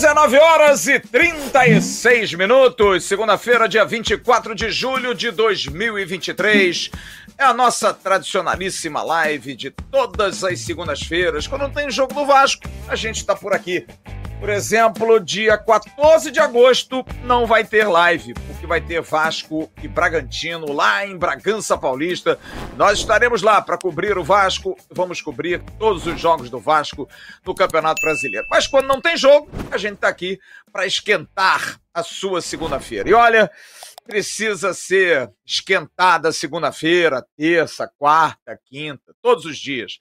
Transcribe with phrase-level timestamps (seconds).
[0.00, 6.90] 19 horas e 36 minutos, segunda-feira, dia 24 de julho de 2023.
[7.36, 11.46] É a nossa tradicionalíssima live de todas as segundas-feiras.
[11.46, 13.86] Quando tem jogo do Vasco, a gente está por aqui.
[14.40, 19.86] Por exemplo, dia 14 de agosto não vai ter live, porque vai ter Vasco e
[19.86, 22.40] Bragantino lá em Bragança Paulista.
[22.74, 27.06] Nós estaremos lá para cobrir o Vasco, vamos cobrir todos os jogos do Vasco
[27.44, 28.46] no Campeonato Brasileiro.
[28.50, 30.40] Mas quando não tem jogo, a gente está aqui
[30.72, 33.10] para esquentar a sua segunda-feira.
[33.10, 33.50] E olha,
[34.06, 40.00] precisa ser esquentada segunda-feira, terça, quarta, quinta, todos os dias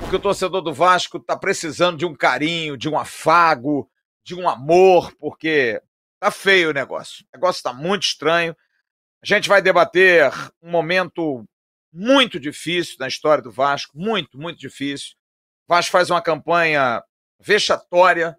[0.00, 3.90] porque o torcedor do Vasco está precisando de um carinho, de um afago,
[4.24, 5.82] de um amor, porque
[6.20, 7.24] tá feio o negócio.
[7.24, 8.56] O negócio está muito estranho.
[9.22, 10.30] A gente vai debater
[10.62, 11.44] um momento
[11.92, 15.14] muito difícil na história do Vasco, muito, muito difícil.
[15.68, 17.02] O Vasco faz uma campanha
[17.40, 18.36] vexatória,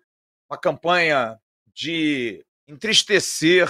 [0.50, 1.40] uma campanha
[1.74, 3.70] de entristecer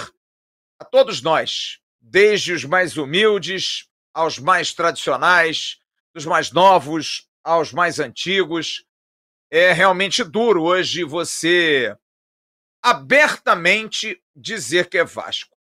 [0.78, 5.78] a todos nós, desde os mais humildes aos mais tradicionais,
[6.12, 8.84] dos mais novos aos mais antigos.
[9.50, 11.96] É realmente duro hoje você
[12.82, 15.56] abertamente dizer que é Vasco.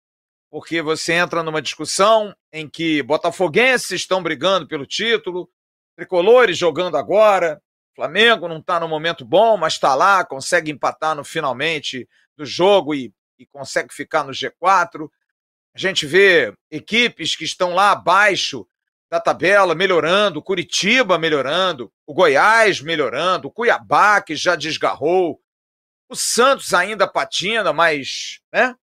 [0.49, 5.49] Porque você entra numa discussão em que botafoguenses estão brigando pelo título,
[5.95, 7.61] tricolores jogando agora,
[7.97, 12.93] Flamengo não está no momento bom, mas está lá, consegue empatar no finalmente do jogo
[12.93, 15.09] e, e consegue ficar no G4.
[15.75, 18.67] A gente vê equipes que estão lá abaixo
[19.09, 25.41] da tabela melhorando, Curitiba melhorando, o Goiás melhorando, o Cuiabá que já desgarrou,
[26.09, 28.75] o Santos ainda patina, mas, né?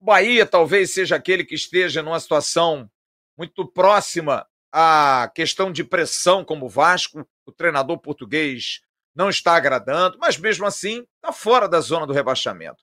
[0.00, 2.90] O Bahia talvez seja aquele que esteja numa situação
[3.36, 8.80] muito próxima à questão de pressão como o Vasco, o treinador português
[9.14, 12.82] não está agradando, mas mesmo assim está fora da zona do rebaixamento.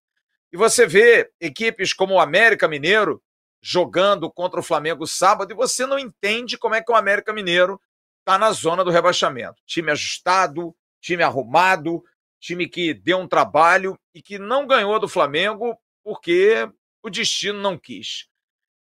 [0.51, 3.21] E você vê equipes como o América Mineiro
[3.67, 7.81] jogando contra o Flamengo sábado e você não entende como é que o América Mineiro
[8.19, 9.59] está na zona do rebaixamento.
[9.65, 12.03] Time ajustado, time arrumado,
[12.39, 16.69] time que deu um trabalho e que não ganhou do Flamengo porque
[17.01, 18.27] o destino não quis.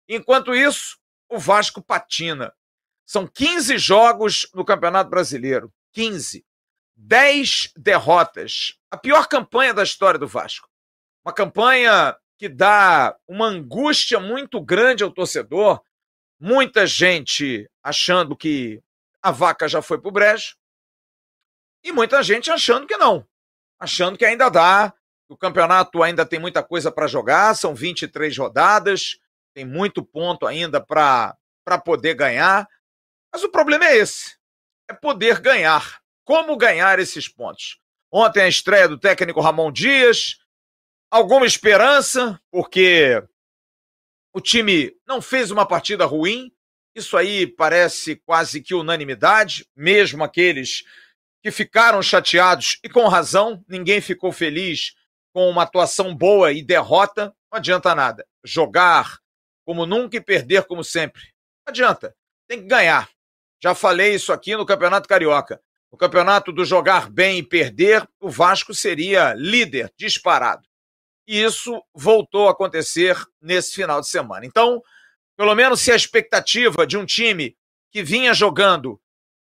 [0.08, 2.52] Enquanto isso, o Vasco patina.
[3.06, 5.72] São 15 jogos no Campeonato Brasileiro.
[5.92, 6.44] 15.
[6.96, 8.76] 10 derrotas.
[8.90, 10.68] A pior campanha da história do Vasco.
[11.24, 15.80] Uma campanha que dá uma angústia muito grande ao torcedor.
[16.40, 18.82] Muita gente achando que
[19.22, 20.56] a vaca já foi para o brejo
[21.84, 23.24] e muita gente achando que não,
[23.78, 24.92] achando que ainda dá.
[25.28, 29.20] O campeonato ainda tem muita coisa para jogar, são 23 rodadas,
[29.54, 31.38] tem muito ponto ainda para
[31.84, 32.68] poder ganhar.
[33.32, 34.36] Mas o problema é esse:
[34.90, 36.02] é poder ganhar.
[36.24, 37.78] Como ganhar esses pontos?
[38.10, 40.41] Ontem a estreia do técnico Ramon Dias,
[41.12, 43.22] alguma esperança, porque
[44.34, 46.50] o time não fez uma partida ruim.
[46.96, 50.84] Isso aí parece quase que unanimidade, mesmo aqueles
[51.42, 54.94] que ficaram chateados e com razão, ninguém ficou feliz
[55.34, 57.26] com uma atuação boa e derrota.
[57.52, 58.26] Não adianta nada.
[58.42, 59.18] Jogar
[59.66, 61.22] como nunca e perder como sempre.
[61.66, 62.16] Não adianta.
[62.48, 63.10] Tem que ganhar.
[63.62, 65.60] Já falei isso aqui no Campeonato Carioca.
[65.90, 70.66] No campeonato do jogar bem e perder, o Vasco seria líder disparado
[71.26, 74.44] e isso voltou a acontecer nesse final de semana.
[74.44, 74.82] Então,
[75.36, 77.56] pelo menos se a expectativa de um time
[77.90, 79.00] que vinha jogando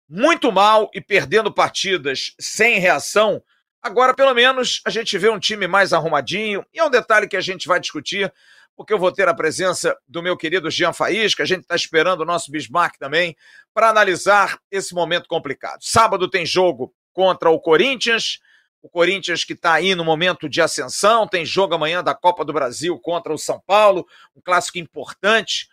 [0.08, 3.42] muito mal e perdendo partidas sem reação,
[3.82, 7.36] agora pelo menos a gente vê um time mais arrumadinho, e é um detalhe que
[7.36, 8.32] a gente vai discutir,
[8.76, 12.20] porque eu vou ter a presença do meu querido Jean Faísca, a gente está esperando
[12.20, 13.36] o nosso Bismarck também,
[13.72, 15.78] para analisar esse momento complicado.
[15.80, 18.40] Sábado tem jogo contra o Corinthians,
[18.84, 22.52] o Corinthians que está aí no momento de ascensão, tem jogo amanhã da Copa do
[22.52, 24.06] Brasil contra o São Paulo,
[24.36, 25.70] um clássico importante.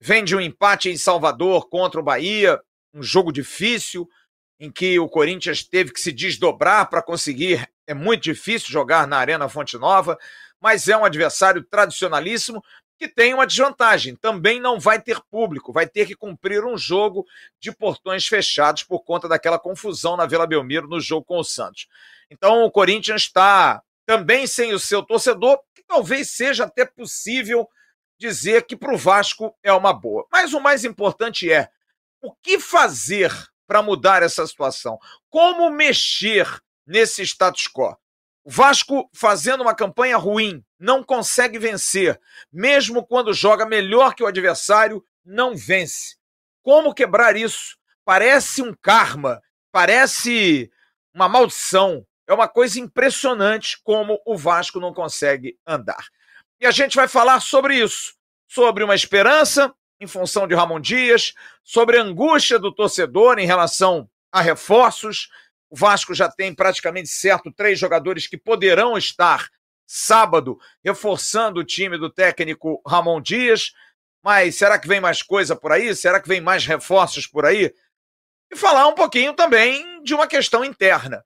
[0.00, 2.60] Vem de um empate em Salvador contra o Bahia,
[2.94, 4.08] um jogo difícil,
[4.60, 7.68] em que o Corinthians teve que se desdobrar para conseguir.
[7.84, 10.16] É muito difícil jogar na Arena Fonte Nova,
[10.60, 12.62] mas é um adversário tradicionalíssimo
[13.02, 14.14] que tem uma desvantagem.
[14.14, 17.26] Também não vai ter público, vai ter que cumprir um jogo
[17.58, 21.88] de portões fechados por conta daquela confusão na Vila Belmiro no jogo com o Santos.
[22.30, 27.68] Então o Corinthians está também sem o seu torcedor, que talvez seja até possível
[28.16, 30.24] dizer que para o Vasco é uma boa.
[30.30, 31.68] Mas o mais importante é
[32.22, 33.32] o que fazer
[33.66, 34.96] para mudar essa situação?
[35.28, 36.46] Como mexer
[36.86, 37.96] nesse status quo?
[38.44, 42.20] O Vasco fazendo uma campanha ruim, não consegue vencer,
[42.52, 46.16] mesmo quando joga melhor que o adversário não vence.
[46.60, 47.76] Como quebrar isso?
[48.04, 49.40] Parece um karma,
[49.70, 50.68] parece
[51.14, 52.04] uma maldição.
[52.26, 56.04] É uma coisa impressionante como o Vasco não consegue andar.
[56.60, 58.14] E a gente vai falar sobre isso,
[58.48, 61.32] sobre uma esperança em função de Ramon Dias,
[61.62, 65.28] sobre a angústia do torcedor em relação a reforços.
[65.70, 69.48] O Vasco já tem praticamente certo três jogadores que poderão estar
[69.94, 73.72] sábado reforçando o time do técnico Ramon Dias.
[74.24, 75.94] Mas será que vem mais coisa por aí?
[75.94, 77.74] Será que vem mais reforços por aí?
[78.50, 81.22] E falar um pouquinho também de uma questão interna,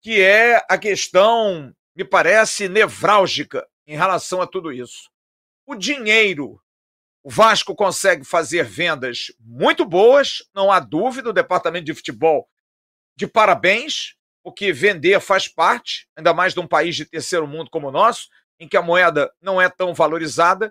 [0.00, 5.10] que é a questão, me parece, nevrálgica em relação a tudo isso.
[5.66, 6.60] O dinheiro.
[7.22, 12.46] O Vasco consegue fazer vendas muito boas, não há dúvida, o departamento de futebol
[13.16, 14.14] de parabéns,
[14.44, 18.28] porque vender faz parte, ainda mais de um país de terceiro mundo como o nosso,
[18.60, 20.70] em que a moeda não é tão valorizada.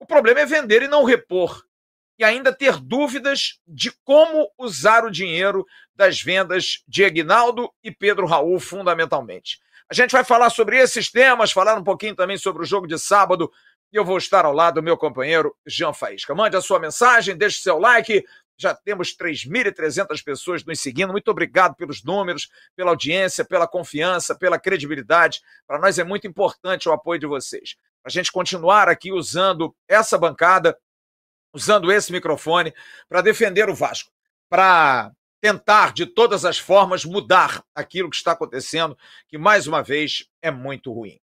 [0.00, 1.62] O problema é vender e não repor.
[2.18, 8.26] E ainda ter dúvidas de como usar o dinheiro das vendas de Aguinaldo e Pedro
[8.26, 9.60] Raul, fundamentalmente.
[9.90, 12.98] A gente vai falar sobre esses temas, falar um pouquinho também sobre o jogo de
[12.98, 13.52] sábado.
[13.92, 16.34] E eu vou estar ao lado do meu companheiro Jean Faísca.
[16.34, 18.24] Mande a sua mensagem, deixe seu like,
[18.58, 21.12] já temos 3.300 pessoas nos seguindo.
[21.12, 25.40] Muito obrigado pelos números, pela audiência, pela confiança, pela credibilidade.
[25.66, 27.76] Para nós é muito importante o apoio de vocês.
[28.02, 30.76] Para a gente continuar aqui usando essa bancada,
[31.54, 32.74] usando esse microfone,
[33.08, 34.10] para defender o Vasco,
[34.48, 38.96] para tentar, de todas as formas, mudar aquilo que está acontecendo,
[39.28, 41.18] que, mais uma vez, é muito ruim.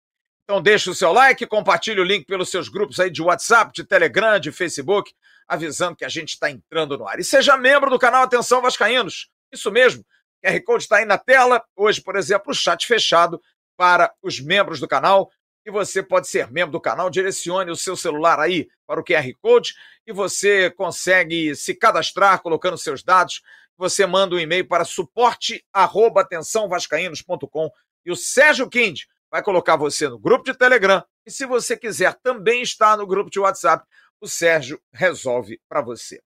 [0.45, 3.85] Então deixe o seu like, compartilhe o link pelos seus grupos aí de WhatsApp, de
[3.85, 5.13] Telegram, de Facebook,
[5.49, 7.19] avisando que a gente está entrando no ar.
[7.19, 9.31] E seja membro do canal Atenção Vascaínos.
[9.51, 10.03] Isso mesmo.
[10.03, 11.65] O QR Code está aí na tela.
[11.75, 13.41] Hoje, por exemplo, o chat fechado
[13.77, 15.33] para os membros do canal.
[15.65, 19.31] E você pode ser membro do canal, direcione o seu celular aí para o QR
[19.41, 19.75] Code
[20.07, 23.43] e você consegue se cadastrar colocando seus dados.
[23.77, 27.71] Você manda um e-mail para suporte@atençãovascaínos.com
[28.07, 31.05] e o Sérgio Kind vai colocar você no grupo de Telegram.
[31.27, 33.85] E se você quiser também estar no grupo de WhatsApp,
[34.21, 36.21] o Sérgio resolve para você.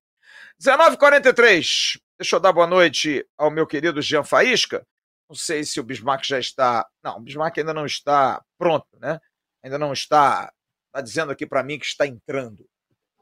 [0.61, 4.87] 19h43, deixa eu dar boa noite ao meu querido Jean Faísca.
[5.29, 6.87] Não sei se o Bismarck já está.
[7.03, 9.19] Não, o Bismarck ainda não está pronto, né?
[9.63, 10.53] Ainda não está.
[10.87, 12.69] Está dizendo aqui para mim que está entrando.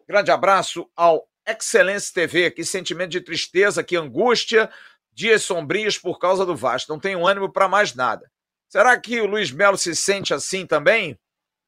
[0.08, 2.50] Grande abraço ao Excelência TV.
[2.50, 4.70] Que sentimento de tristeza, que angústia,
[5.12, 6.92] dias sombrios por causa do Vasco.
[6.92, 8.30] Não tenho ânimo para mais nada.
[8.68, 11.18] Será que o Luiz Melo se sente assim também?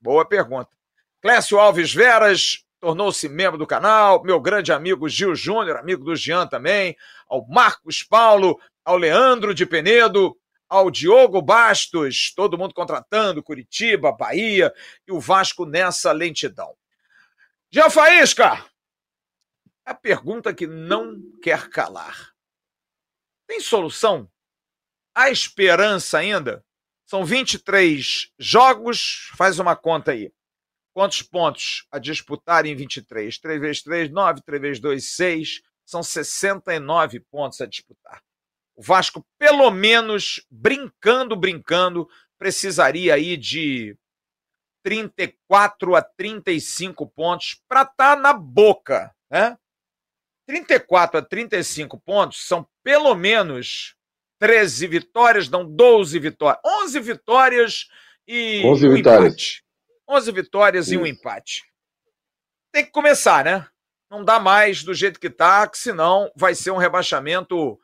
[0.00, 0.70] Boa pergunta.
[1.20, 6.48] Clécio Alves Veras, tornou-se membro do canal, meu grande amigo Gil Júnior, amigo do Jean
[6.48, 6.96] também,
[7.28, 10.36] ao Marcos Paulo, ao Leandro de Penedo,
[10.68, 14.74] ao Diogo Bastos, todo mundo contratando, Curitiba, Bahia
[15.06, 16.74] e o Vasco nessa lentidão.
[17.70, 18.66] Jean Faísca,
[19.84, 22.32] a pergunta que não quer calar.
[23.46, 24.28] Tem solução?
[25.14, 26.64] Há esperança ainda?
[27.06, 30.32] São 23 jogos, faz uma conta aí.
[30.94, 33.38] Quantos pontos a disputar em 23?
[33.38, 35.62] 3 vezes 3, 9, 3 vezes 2, 6.
[35.84, 38.22] São 69 pontos a disputar.
[38.74, 42.08] O Vasco, pelo menos, brincando, brincando,
[42.38, 43.96] precisaria aí de
[44.82, 49.56] 34 a 35 pontos para estar tá na boca, né?
[50.46, 53.94] 34 a 35 pontos são pelo menos
[54.40, 56.60] 13 vitórias, não 12 vitórias.
[56.64, 57.88] 11 vitórias
[58.26, 59.32] e 11 um vitórias.
[59.32, 59.64] empate.
[60.12, 60.94] 11 vitórias Isso.
[60.94, 61.62] e um empate.
[62.72, 63.66] Tem que começar, né?
[64.10, 67.78] Não dá mais do jeito que tá, que senão vai ser um rebaixamento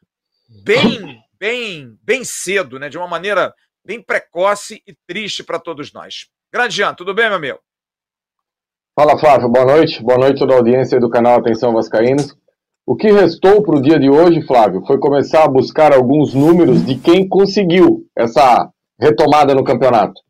[0.62, 2.88] bem, bem, bem cedo, né?
[2.88, 3.54] De uma maneira
[3.84, 6.26] bem precoce e triste para todos nós.
[6.52, 7.58] Grande Jean, tudo bem, meu amigo?
[8.98, 9.48] Fala, Flávio.
[9.48, 10.02] Boa noite.
[10.02, 12.36] Boa noite a toda a audiência do canal Atenção Vascaínos.
[12.86, 16.84] O que restou para o dia de hoje, Flávio, foi começar a buscar alguns números
[16.84, 18.68] de quem conseguiu essa
[18.98, 20.20] retomada no campeonato.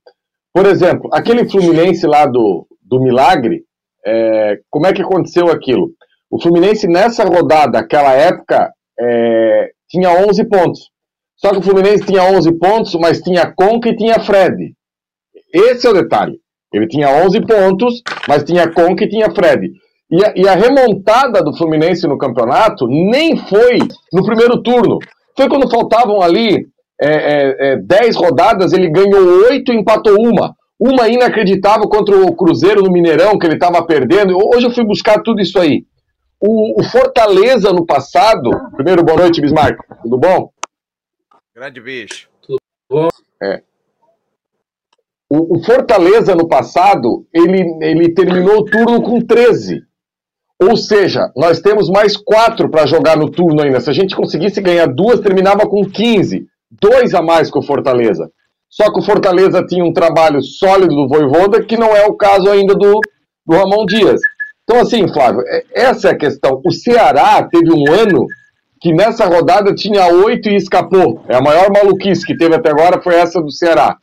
[0.58, 3.62] Por exemplo, aquele Fluminense lá do, do Milagre,
[4.04, 5.92] é, como é que aconteceu aquilo?
[6.28, 10.80] O Fluminense nessa rodada, aquela época, é, tinha 11 pontos.
[11.36, 14.74] Só que o Fluminense tinha 11 pontos, mas tinha Conca e tinha Fred.
[15.54, 16.40] Esse é o detalhe.
[16.72, 19.70] Ele tinha 11 pontos, mas tinha Conca e tinha Fred.
[20.10, 23.78] E a, e a remontada do Fluminense no campeonato nem foi
[24.12, 24.98] no primeiro turno.
[25.36, 26.66] Foi quando faltavam ali
[27.00, 30.56] é, é, é, 10 rodadas, ele ganhou 8 e empatou uma.
[30.78, 34.36] Uma inacreditável contra o Cruzeiro no Mineirão, que ele estava perdendo.
[34.36, 35.84] Hoje eu fui buscar tudo isso aí.
[36.40, 38.50] O, o, Fortaleza no passado.
[38.76, 39.76] Primeiro, boa noite, Bismarck.
[40.02, 40.52] Tudo bom?
[41.54, 42.28] Grande bicho.
[42.40, 43.08] Tudo bom?
[43.42, 43.60] É.
[45.28, 49.82] O, o, Fortaleza no passado, ele, ele terminou o turno com 13.
[50.62, 53.80] Ou seja, nós temos mais quatro para jogar no turno ainda.
[53.80, 56.46] Se a gente conseguisse ganhar duas, terminava com 15.
[56.70, 58.30] Dois a mais que o Fortaleza.
[58.68, 62.50] Só que o Fortaleza tinha um trabalho sólido do Voivoda, que não é o caso
[62.50, 63.00] ainda do,
[63.46, 64.20] do Ramon Dias.
[64.64, 66.60] Então, assim, Flávio, é, essa é a questão.
[66.64, 68.26] O Ceará teve um ano
[68.80, 71.24] que nessa rodada tinha oito e escapou.
[71.28, 73.96] É a maior maluquice que teve até agora foi essa do Ceará.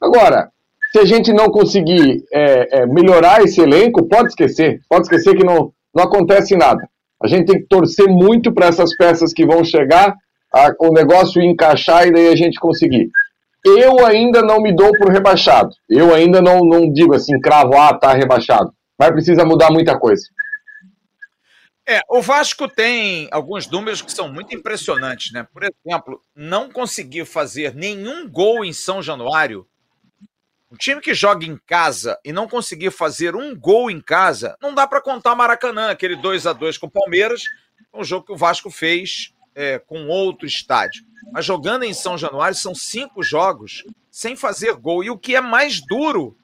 [0.00, 0.48] Agora,
[0.92, 4.80] se a gente não conseguir é, é, melhorar esse elenco, pode esquecer.
[4.88, 6.88] Pode esquecer que não, não acontece nada.
[7.20, 10.14] A gente tem que torcer muito para essas peças que vão chegar,
[10.54, 13.10] a, o negócio encaixar e daí a gente conseguir.
[13.64, 15.74] Eu ainda não me dou por rebaixado.
[15.88, 18.72] Eu ainda não, não digo assim, cravo, ah, tá rebaixado.
[18.98, 20.22] Mas precisa mudar muita coisa.
[21.86, 25.46] É, o Vasco tem alguns números que são muito impressionantes, né?
[25.52, 29.66] Por exemplo, não conseguir fazer nenhum gol em São Januário
[30.74, 34.74] um time que joga em casa e não conseguir fazer um gol em casa, não
[34.74, 37.44] dá para contar Maracanã, aquele 2 a 2 com o Palmeiras,
[37.94, 41.04] um jogo que o Vasco fez é, com outro estádio.
[41.32, 45.02] Mas jogando em São Januário, são cinco jogos sem fazer gol.
[45.02, 46.36] E o que é mais duro,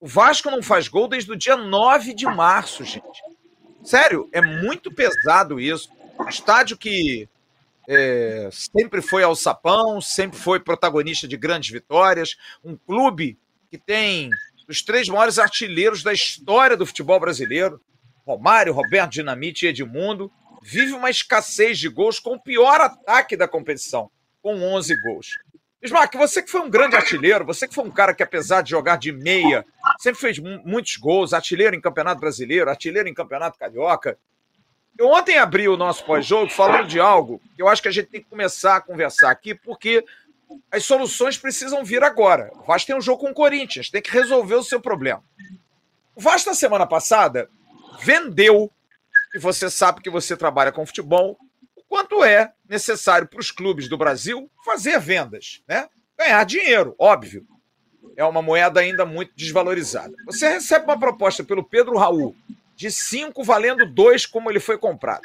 [0.00, 3.22] o Vasco não faz gol desde o dia 9 de março, gente.
[3.82, 5.90] Sério, é muito pesado isso.
[6.18, 7.28] Um estádio que
[7.88, 13.36] é, sempre foi ao sapão, sempre foi protagonista de grandes vitórias, um clube
[13.70, 14.30] que tem
[14.68, 17.80] os três maiores artilheiros da história do futebol brasileiro,
[18.24, 20.30] Romário, Roberto Dinamite e Edmundo,
[20.62, 25.38] vive uma escassez de gols com o pior ataque da competição, com 11 gols.
[25.82, 28.70] Bismarck, você que foi um grande artilheiro, você que foi um cara que, apesar de
[28.70, 29.66] jogar de meia,
[29.98, 34.16] sempre fez muitos gols, artilheiro em Campeonato Brasileiro, artilheiro em Campeonato Carioca.
[34.96, 38.06] Eu ontem abri o nosso pós-jogo falando de algo que eu acho que a gente
[38.06, 40.04] tem que começar a conversar aqui, porque
[40.70, 42.52] as soluções precisam vir agora.
[42.54, 45.24] O Vasco tem um jogo com o Corinthians, tem que resolver o seu problema.
[46.14, 47.50] O Vasco, na semana passada,
[48.00, 48.70] vendeu,
[49.34, 51.38] e você sabe que você trabalha com futebol,
[51.76, 55.88] o quanto é necessário para os clubes do Brasil fazer vendas, né?
[56.18, 57.46] Ganhar dinheiro, óbvio.
[58.16, 60.14] É uma moeda ainda muito desvalorizada.
[60.26, 62.36] Você recebe uma proposta pelo Pedro Raul
[62.76, 65.22] de 5 valendo 2 como ele foi comprado.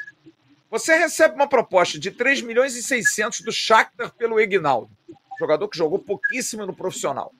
[0.70, 4.90] Você recebe uma proposta de 3 milhões e 600 do Shakhtar pelo Ignaldo
[5.38, 7.32] jogador que jogou pouquíssimo no profissional.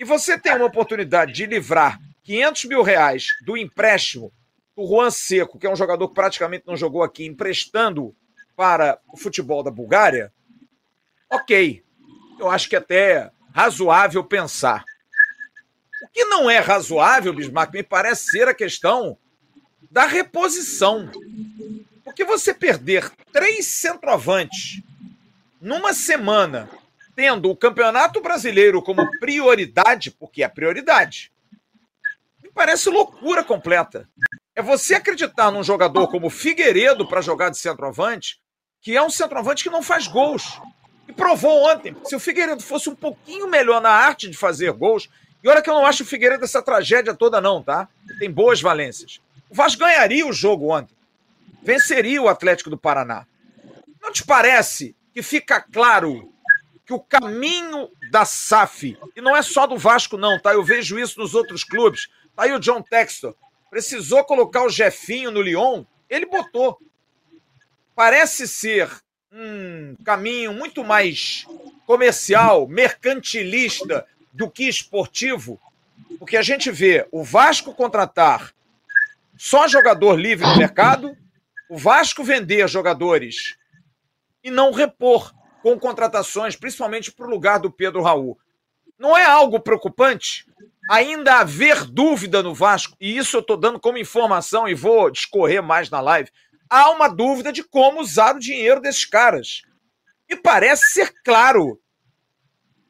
[0.00, 4.32] E você tem uma oportunidade de livrar 500 mil reais do empréstimo
[4.78, 8.14] do Juan Seco, que é um jogador que praticamente não jogou aqui, emprestando
[8.54, 10.32] para o futebol da Bulgária,
[11.28, 11.82] ok.
[12.38, 14.84] Eu acho que é até razoável pensar.
[16.04, 19.18] O que não é razoável, Bismarck, me parece ser a questão
[19.90, 21.10] da reposição.
[22.04, 24.80] Porque você perder três centroavantes
[25.60, 26.70] numa semana
[27.16, 31.32] tendo o Campeonato Brasileiro como prioridade, porque é prioridade,
[32.40, 34.08] me parece loucura completa.
[34.58, 38.40] É você acreditar num jogador como Figueiredo para jogar de centroavante,
[38.80, 40.60] que é um centroavante que não faz gols.
[41.06, 41.96] E provou ontem.
[42.02, 45.08] Se o Figueiredo fosse um pouquinho melhor na arte de fazer gols,
[45.44, 47.88] e olha que eu não acho o Figueiredo essa tragédia toda, não, tá?
[48.18, 49.20] Tem boas valências.
[49.48, 50.96] O Vasco ganharia o jogo ontem.
[51.62, 53.28] Venceria o Atlético do Paraná.
[54.02, 56.32] Não te parece que fica claro
[56.84, 60.52] que o caminho da SAF, e não é só do Vasco, não, tá?
[60.52, 62.08] Eu vejo isso nos outros clubes.
[62.34, 63.36] Tá aí o John Textor.
[63.70, 66.78] Precisou colocar o Jefinho no Lyon, ele botou.
[67.94, 68.90] Parece ser
[69.32, 71.46] um caminho muito mais
[71.86, 75.60] comercial, mercantilista do que esportivo,
[76.18, 78.54] porque a gente vê o Vasco contratar
[79.36, 81.16] só jogador livre no mercado,
[81.68, 83.56] o Vasco vender jogadores
[84.42, 85.32] e não repor
[85.62, 88.38] com contratações, principalmente para o lugar do Pedro Raul.
[88.98, 90.46] Não é algo preocupante?
[90.88, 95.62] Ainda haver dúvida no Vasco, e isso eu estou dando como informação e vou discorrer
[95.62, 96.30] mais na live.
[96.70, 99.62] Há uma dúvida de como usar o dinheiro desses caras.
[100.28, 101.78] E parece ser claro.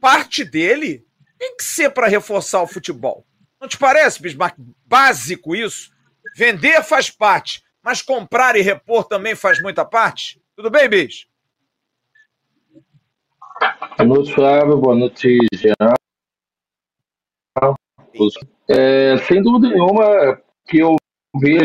[0.01, 1.05] Parte dele
[1.39, 3.27] tem que ser para reforçar o futebol.
[3.61, 5.91] Não te parece, Bismarck, básico isso?
[6.37, 10.41] Vender faz parte, mas comprar e repor também faz muita parte?
[10.55, 11.27] Tudo bem, Bis?
[13.97, 14.77] Boa noite, Flávio.
[14.77, 15.95] Boa noite, Jean.
[18.69, 20.97] É, sem dúvida nenhuma que eu
[21.37, 21.59] vi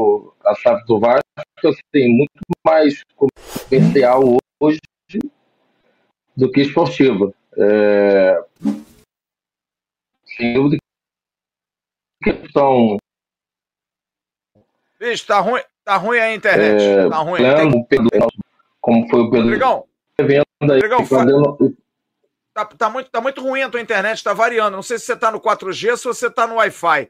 [0.45, 1.23] a SAF do Vasco
[1.63, 2.31] assim, muito
[2.65, 4.79] mais comercial hoje
[6.35, 7.33] do que esportiva.
[7.57, 8.43] É,
[10.37, 10.77] sem dúvida
[12.23, 12.97] que são.
[14.99, 16.83] Bicho, tá ruim, tá ruim a internet.
[16.83, 17.41] É, tá ruim.
[17.41, 17.85] Plano.
[17.87, 18.09] Pedro,
[18.79, 19.45] como foi o Pedro.
[19.45, 19.85] Rodrigão,
[20.19, 21.77] aí, Rodrigão, fazendo...
[22.53, 24.75] Tá, tá, muito, tá muito ruim a tua internet, tá variando.
[24.75, 27.05] Não sei se você tá no 4G ou se você tá no Wi-Fi.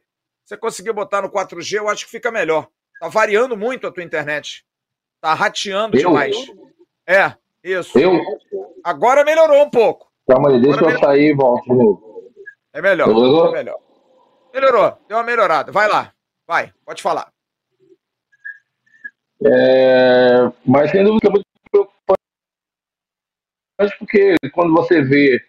[0.46, 2.68] Se você conseguir botar no 4G, eu acho que fica melhor.
[3.00, 4.66] Tá variando muito a tua internet.
[5.20, 6.10] Tá rateando Eu?
[6.10, 6.36] demais.
[7.06, 7.34] É,
[7.64, 7.98] isso.
[8.00, 8.20] Eu?
[8.84, 10.10] Agora melhorou um pouco.
[10.30, 12.32] Calma aí, deixa Agora eu sair e volto de novo.
[12.72, 13.08] É melhor.
[13.08, 13.48] Melhorou?
[13.50, 13.80] É melhor.
[14.54, 14.98] Melhorou.
[15.08, 15.72] Deu uma melhorada.
[15.72, 16.14] Vai lá.
[16.48, 16.74] Vai.
[16.86, 17.32] Pode falar.
[19.46, 21.53] É, mas sem dúvida é
[23.98, 25.44] porque quando você vê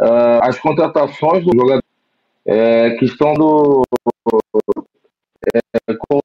[0.00, 1.84] ah, as contratações do jogador
[2.46, 3.82] é, que estão do
[5.54, 6.20] é, com-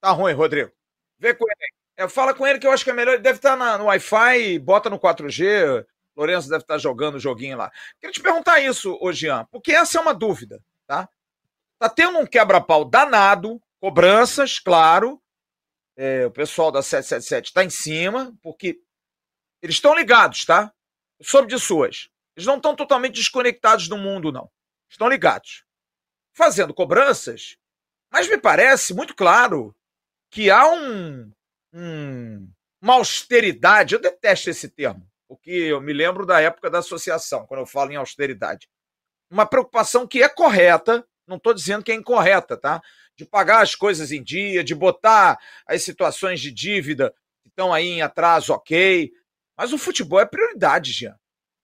[0.00, 0.70] Tá ruim, Rodrigo.
[1.18, 1.72] Vê com ele.
[1.96, 3.14] É, fala com ele que eu acho que é melhor.
[3.14, 5.84] Ele deve estar na- no Wi-Fi, bota no 4G.
[6.16, 7.70] Lourenço deve estar jogando o joguinho lá.
[8.00, 11.08] Queria te perguntar isso, ô Jean, porque essa é uma dúvida, tá?
[11.78, 15.20] Tá tendo um quebra-pau danado, cobranças, claro.
[15.96, 18.78] É, o pessoal da 777 está em cima, porque
[19.62, 20.72] eles estão ligados, tá?
[21.18, 22.08] Eu soube de suas.
[22.36, 24.50] Eles não estão totalmente desconectados do mundo, não.
[24.90, 25.64] Estão ligados.
[26.34, 27.56] Fazendo cobranças,
[28.10, 29.74] mas me parece muito claro
[30.30, 31.30] que há um,
[31.72, 32.50] um-
[32.80, 33.94] uma austeridade.
[33.94, 37.92] Eu detesto esse termo, porque eu me lembro da época da associação, quando eu falo
[37.92, 38.68] em austeridade.
[39.30, 42.82] Uma preocupação que é correta, não estou dizendo que é incorreta, tá?
[43.16, 47.88] De pagar as coisas em dia, de botar as situações de dívida que estão aí
[47.88, 49.12] em atraso, ok.
[49.62, 51.14] Mas o futebol é prioridade, Jean.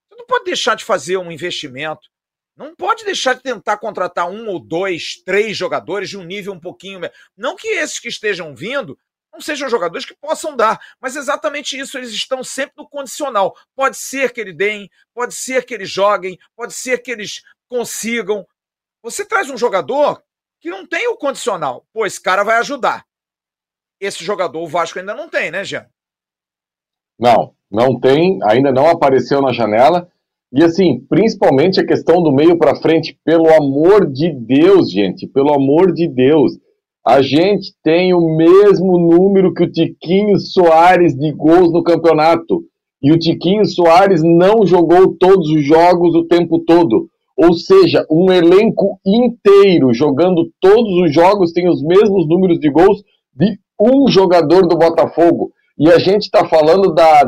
[0.08, 2.08] Você não pode deixar de fazer um investimento.
[2.56, 6.60] Não pode deixar de tentar contratar um ou dois, três jogadores de um nível um
[6.60, 7.00] pouquinho.
[7.36, 8.96] Não que esses que estejam vindo
[9.32, 13.58] não sejam jogadores que possam dar, mas exatamente isso, eles estão sempre no condicional.
[13.74, 18.46] Pode ser que eles deem, pode ser que eles joguem, pode ser que eles consigam.
[19.02, 20.22] Você traz um jogador
[20.60, 21.84] que não tem o condicional.
[21.92, 23.04] Pô, esse cara vai ajudar.
[23.98, 25.90] Esse jogador o Vasco ainda não tem, né, Jean?
[27.18, 30.08] Não, não tem, ainda não apareceu na janela.
[30.52, 35.52] E assim, principalmente a questão do meio para frente, pelo amor de Deus, gente, pelo
[35.52, 36.52] amor de Deus.
[37.06, 42.62] A gente tem o mesmo número que o Tiquinho Soares de gols no campeonato.
[43.02, 47.08] E o Tiquinho Soares não jogou todos os jogos o tempo todo.
[47.36, 53.02] Ou seja, um elenco inteiro jogando todos os jogos tem os mesmos números de gols
[53.32, 55.52] de um jogador do Botafogo.
[55.78, 57.24] E a gente está falando da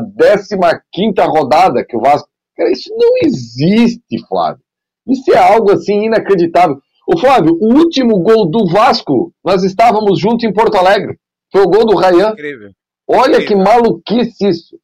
[0.91, 2.27] 15 rodada que o Vasco.
[2.55, 4.61] Cara, isso não existe, Flávio.
[5.07, 6.77] Isso é algo assim inacreditável.
[7.07, 11.17] Ô Flávio, o último gol do Vasco, nós estávamos juntos em Porto Alegre.
[11.51, 12.31] Foi o gol do Rayan.
[12.31, 12.71] Incrível.
[13.07, 14.77] Olha que maluquice isso.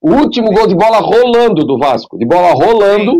[0.00, 3.12] O último gol de bola rolando do Vasco, de bola rolando,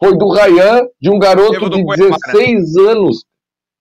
[0.00, 2.32] foi do Rayan, de um garoto o de Cuiabá, né?
[2.32, 3.24] 16 anos.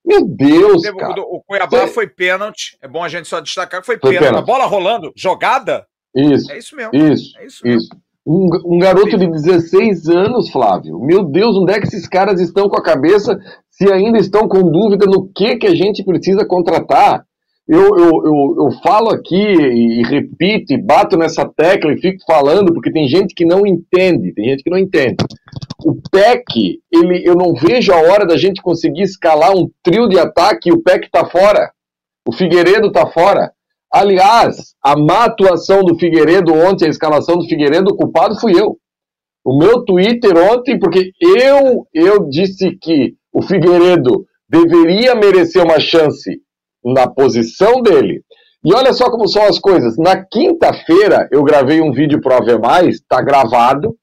[0.07, 1.21] Meu Deus, Teve cara.
[1.21, 2.77] o Cuiabá Cê- foi pênalti.
[2.81, 4.37] É bom a gente só destacar que foi, Foi pênalti.
[4.37, 6.91] A bola rolando, jogada, Isso, é isso mesmo.
[6.95, 7.79] isso, É isso mesmo.
[7.81, 7.89] isso.
[8.25, 10.99] Um, um garoto de 16 anos, Flávio.
[10.99, 13.37] Meu Deus, onde é que esses caras estão com a cabeça
[13.69, 17.23] se ainda estão com dúvida no que, que a gente precisa contratar?
[17.67, 22.23] Eu, eu, eu, eu falo aqui e, e repito e bato nessa tecla e fico
[22.25, 25.17] falando porque tem gente que não entende, tem gente que não entende.
[25.85, 30.17] O PEC, ele, eu não vejo a hora da gente conseguir escalar um trio de
[30.17, 31.71] ataque e o PEC tá fora.
[32.25, 33.51] O Figueiredo tá fora.
[33.91, 38.77] Aliás, a má atuação do Figueiredo ontem, a escalação do Figueiredo, o culpado fui eu.
[39.43, 46.41] O meu Twitter ontem, porque eu, eu disse que o Figueiredo deveria merecer uma chance
[46.93, 48.21] na posição dele.
[48.63, 49.97] E olha só como são as coisas.
[49.97, 53.95] Na quinta-feira, eu gravei um vídeo pro Ave Mais, tá gravado,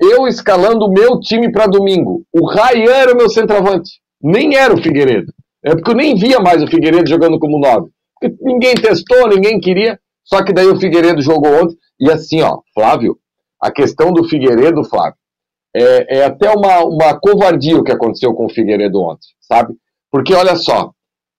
[0.00, 2.24] eu escalando o meu time para domingo.
[2.32, 4.00] O Rayan era o meu centroavante.
[4.20, 5.32] Nem era o Figueiredo.
[5.64, 7.88] É porque eu nem via mais o Figueiredo jogando como nove.
[8.40, 9.98] Ninguém testou, ninguém queria.
[10.24, 11.76] Só que daí o Figueiredo jogou ontem.
[12.00, 13.16] E assim, ó, Flávio,
[13.60, 15.14] a questão do Figueiredo, Flávio,
[15.74, 19.74] é, é até uma, uma covardia o que aconteceu com o Figueiredo ontem, sabe?
[20.10, 20.92] Porque olha só,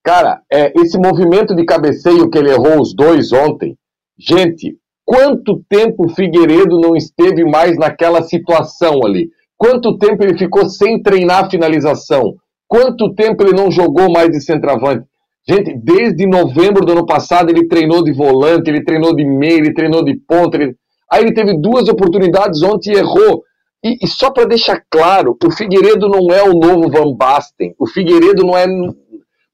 [0.04, 3.76] cara, é, esse movimento de cabeceio que ele errou os dois ontem,
[4.20, 9.30] gente, quanto tempo o Figueiredo não esteve mais naquela situação ali?
[9.58, 12.34] Quanto tempo ele ficou sem treinar a finalização?
[12.68, 15.06] Quanto tempo ele não jogou mais de centroavante?
[15.48, 19.74] Gente, desde novembro do ano passado ele treinou de volante, ele treinou de meio, ele
[19.74, 20.58] treinou de ponta.
[20.58, 20.76] Ele...
[21.12, 23.44] Aí ele teve duas oportunidades ontem e errou.
[23.84, 27.76] E, e só para deixar claro, o Figueiredo não é o novo Van Basten.
[27.78, 28.66] O Figueiredo não é.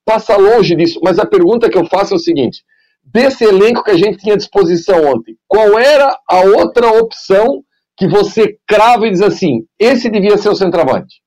[0.09, 0.99] Passa longe disso.
[1.03, 2.63] Mas a pergunta que eu faço é o seguinte:
[3.03, 7.61] desse elenco que a gente tinha à disposição ontem, qual era a outra opção
[7.95, 11.21] que você crava e diz assim: esse devia ser o centroavante?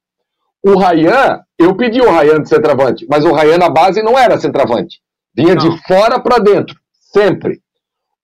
[0.67, 4.37] O Rayan, eu pedi o Rayan de centroavante, mas o Rayan na base não era
[4.37, 4.99] centroavante.
[5.33, 5.69] Vinha Não.
[5.69, 6.75] de fora para dentro,
[7.13, 7.61] sempre.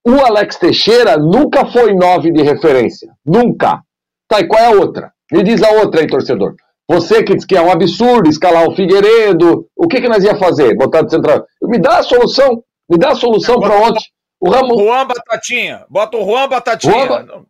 [0.05, 3.13] O Alex Teixeira nunca foi nove de referência.
[3.25, 3.81] Nunca.
[4.27, 5.13] Tá, e qual é a outra?
[5.31, 6.55] Me diz a outra aí, torcedor.
[6.91, 10.37] Você que diz que é um absurdo escalar o Figueiredo, o que, que nós ia
[10.37, 10.75] fazer?
[10.75, 11.45] Botar de central.
[11.63, 12.63] Me dá a solução.
[12.89, 14.03] Me dá a solução para ontem.
[14.41, 14.79] O Ramon...
[14.79, 15.85] Juan Batatinha.
[15.91, 17.07] Bota o Juan Batatinha.
[17.07, 17.27] Juan...
[17.27, 17.45] Não,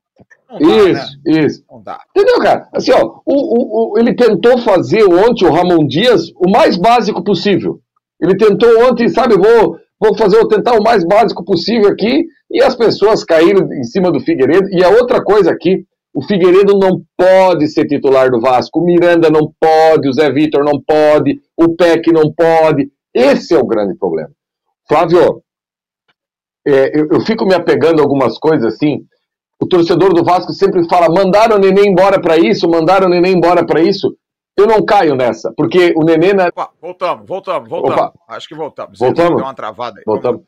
[0.50, 1.44] não dá, isso, né?
[1.44, 1.64] isso.
[1.70, 2.00] Não dá.
[2.10, 2.68] Entendeu, cara?
[2.72, 7.22] Assim, ó, o, o, o, ele tentou fazer ontem o Ramon Dias o mais básico
[7.22, 7.78] possível.
[8.20, 12.62] Ele tentou ontem, sabe, vou, vou fazer, vou tentar o mais básico possível aqui, e
[12.62, 14.68] as pessoas caíram em cima do Figueiredo.
[14.72, 15.84] E a outra coisa aqui,
[16.18, 20.64] o Figueiredo não pode ser titular do Vasco, o Miranda não pode, o Zé Vitor
[20.64, 22.90] não pode, o Peck não pode.
[23.14, 24.30] Esse é o grande problema.
[24.88, 25.44] Flávio,
[26.66, 29.04] é, eu, eu, fico me apegando a algumas coisas assim.
[29.62, 33.34] O torcedor do Vasco sempre fala: mandaram o neném embora para isso, mandaram o neném
[33.34, 34.12] embora para isso.
[34.56, 36.34] Eu não caio nessa, porque o neném.
[36.34, 36.48] Na...
[36.48, 37.96] Opa, voltamos, voltamos, voltamos.
[37.96, 38.12] Opa.
[38.26, 38.98] Acho que voltamos.
[38.98, 39.36] Voltamos?
[39.36, 40.02] Deu uma travada aí.
[40.04, 40.42] Voltamos.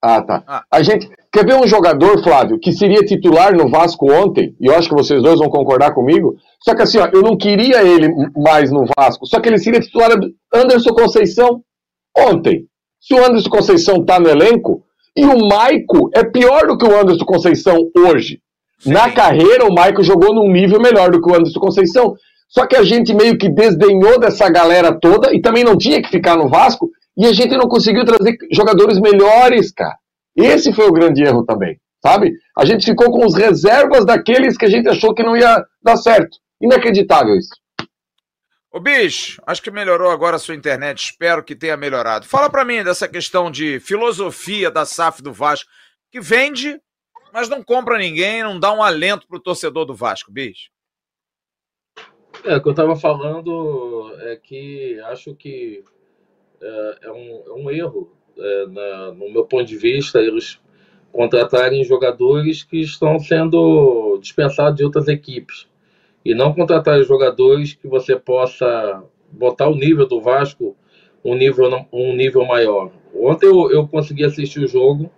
[0.00, 0.42] Ah, tá.
[0.46, 0.64] Ah.
[0.70, 4.74] A gente quer ver um jogador, Flávio, que seria titular no Vasco ontem, e eu
[4.76, 6.36] acho que vocês dois vão concordar comigo.
[6.62, 9.80] Só que assim, ó, eu não queria ele mais no Vasco, só que ele seria
[9.80, 10.10] titular
[10.54, 11.62] Anderson Conceição
[12.16, 12.64] ontem.
[13.00, 14.84] Se o Anderson Conceição tá no elenco,
[15.16, 18.40] e o Maico é pior do que o Anderson Conceição hoje.
[18.78, 18.92] Sim.
[18.92, 22.14] Na carreira, o Maico jogou num nível melhor do que o Anderson Conceição.
[22.48, 26.08] Só que a gente meio que desdenhou dessa galera toda e também não tinha que
[26.08, 29.98] ficar no Vasco e a gente não conseguiu trazer jogadores melhores, cara.
[30.36, 32.32] Esse foi o grande erro também, sabe?
[32.56, 35.96] A gente ficou com os reservas daqueles que a gente achou que não ia dar
[35.96, 36.38] certo.
[36.60, 37.50] Inacreditável isso.
[38.70, 42.24] Ô bicho, acho que melhorou agora a sua internet, espero que tenha melhorado.
[42.24, 45.68] Fala para mim dessa questão de filosofia da SAF do Vasco,
[46.12, 46.80] que vende,
[47.32, 50.70] mas não compra ninguém, não dá um alento pro torcedor do Vasco, bicho.
[52.44, 55.82] É, o que eu tava falando é que acho que
[56.60, 60.60] é, é um, é um erro, é, na, no meu ponto de vista, eles
[61.12, 65.66] contratarem jogadores que estão sendo dispensados de outras equipes
[66.24, 70.76] e não contratar jogadores que você possa botar o nível do Vasco
[71.24, 72.90] um nível, um nível maior.
[73.14, 75.10] Ontem eu, eu consegui assistir o jogo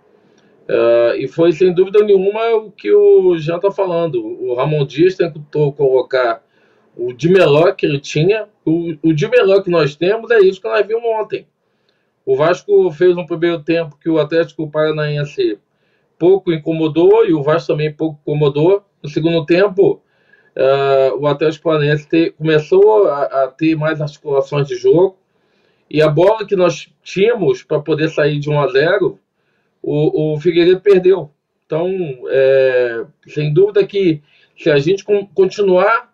[0.67, 4.15] uh, e foi sem dúvida nenhuma o que o Jean está falando.
[4.25, 6.43] O Ramon Dias tentou colocar
[6.95, 10.85] o Dimeló que ele tinha, o, o Dimeló que nós temos é isso que nós
[10.85, 11.47] vimos ontem.
[12.25, 15.59] O Vasco fez um primeiro tempo que o Atlético Paranaense
[16.19, 18.83] pouco incomodou e o Vasco também pouco incomodou.
[19.01, 20.01] No segundo tempo,
[20.55, 25.17] uh, o Atlético Paranaense começou a, a, ter mais articulações de jogo
[25.89, 29.19] e a bola que nós tínhamos para poder sair de 1 a 0
[29.81, 31.31] o, o Figueiredo perdeu.
[31.65, 31.89] Então,
[32.29, 34.21] é, sem dúvida que
[34.57, 36.10] se a gente continuar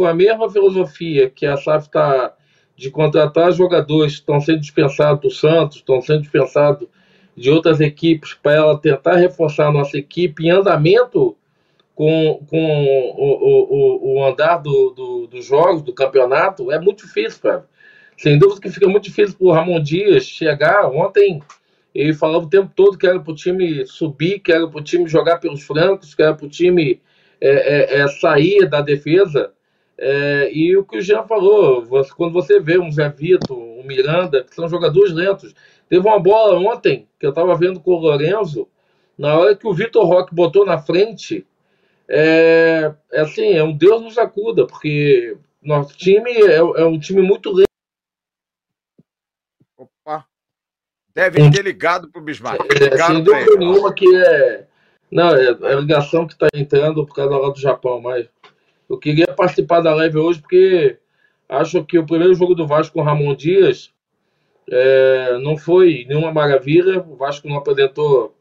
[0.00, 2.34] com a mesma filosofia que a SAF está
[2.74, 6.88] de contratar jogadores que estão sendo dispensados do Santos, estão sendo dispensados
[7.36, 11.36] de outras equipes para ela tentar reforçar a nossa equipe em andamento
[11.94, 17.42] com, com o, o, o andar do, do, dos jogos, do campeonato, é muito difícil,
[17.42, 17.66] cara.
[18.16, 20.86] Sem dúvida que fica muito difícil para o Ramon Dias chegar.
[20.86, 21.42] Ontem
[21.94, 24.82] ele falava o tempo todo que era para o time subir, que era para o
[24.82, 27.02] time jogar pelos flancos, que era para o time
[27.40, 29.52] é, é, é, sair da defesa.
[30.02, 33.84] É, e o que o Jean falou, você, quando você vê um Zé Vitor, um
[33.84, 35.54] Miranda, que são jogadores lentos.
[35.90, 38.66] Teve uma bola ontem que eu estava vendo com o Lorenzo,
[39.18, 41.46] na hora que o Vitor Roque botou na frente,
[42.08, 47.20] é, é assim, é um Deus nos acuda, porque nosso time é, é um time
[47.20, 47.68] muito lento.
[49.76, 50.24] Opa!
[51.14, 52.64] Deve ter ligado para o Bismarck.
[52.74, 54.66] É, sem dúvida nenhuma que é.
[55.12, 58.26] Não, é, é a ligação que está entrando por causa lá do Japão, mas
[58.90, 60.98] eu queria participar da live hoje porque
[61.48, 63.92] acho que o primeiro jogo do Vasco com Ramon Dias
[64.68, 67.00] é, não foi nenhuma maravilha.
[67.00, 68.34] O Vasco não apresentou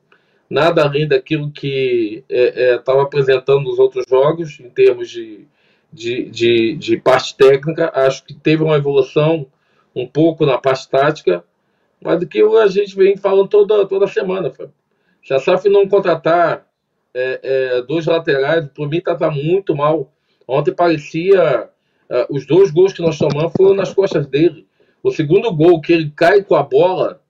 [0.50, 5.48] nada além daquilo que estava é, é, apresentando nos outros jogos, em termos de,
[5.94, 7.92] de, de, de, parte técnica.
[7.94, 9.46] Acho que teve uma evolução
[9.96, 11.44] um pouco na parte tática,
[12.02, 14.52] mas do que a gente vem falando toda, toda semana.
[15.24, 16.66] Se a SAF não contratar
[17.14, 20.12] é, é, dois laterais, por mim está muito mal.
[20.50, 21.70] Ontem parecia.
[22.10, 24.66] Uh, os dois gols que nós tomamos foram nas costas dele.
[25.04, 27.22] O segundo gol, que ele cai com a bola,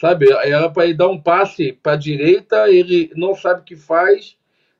[0.00, 3.76] Sabe, era para ele dar um passe para a direita, ele não sabe o que
[3.76, 4.34] faz,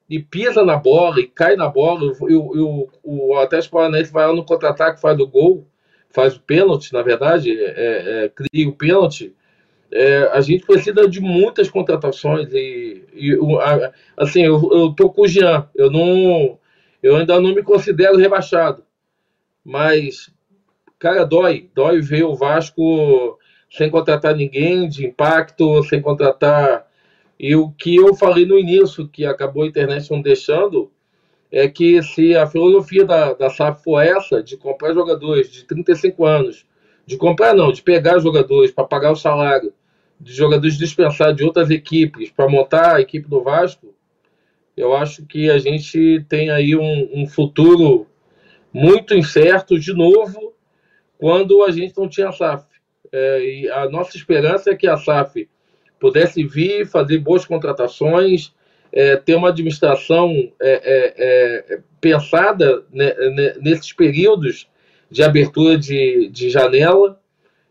[0.09, 4.33] e pisa na bola, e cai na bola, e o, o, Atlético Paranaense vai lá
[4.33, 5.67] no contra-ataque, faz o gol,
[6.09, 9.35] faz o pênalti, na verdade, é, é, cria o pênalti.
[9.93, 13.39] É, a gente precisa de muitas contratações e, e
[14.17, 16.57] assim eu, eu tô com o Jean eu não
[17.03, 18.85] eu ainda não me considero rebaixado
[19.65, 20.31] mas
[20.99, 23.39] cara dói dói ver o Vasco
[23.71, 26.87] sem contratar ninguém de impacto, sem contratar.
[27.39, 30.91] E o que eu falei no início, que acabou a internet não deixando,
[31.51, 36.27] é que se a filosofia da, da SAF for essa, de comprar jogadores de 35
[36.27, 36.67] anos,
[37.07, 39.73] de comprar não, de pegar jogadores para pagar o salário
[40.21, 43.95] de jogadores dispensados de outras equipes para montar a equipe do Vasco,
[44.77, 48.07] eu acho que a gente tem aí um, um futuro
[48.73, 50.55] muito incerto de novo
[51.19, 52.65] quando a gente não tinha SAF.
[53.13, 55.49] É, e a nossa esperança é que a SAF
[55.99, 58.55] pudesse vir, fazer boas contratações,
[58.93, 64.69] é, ter uma administração é, é, é pensada né, né, nesses períodos
[65.11, 67.21] de abertura de, de janela.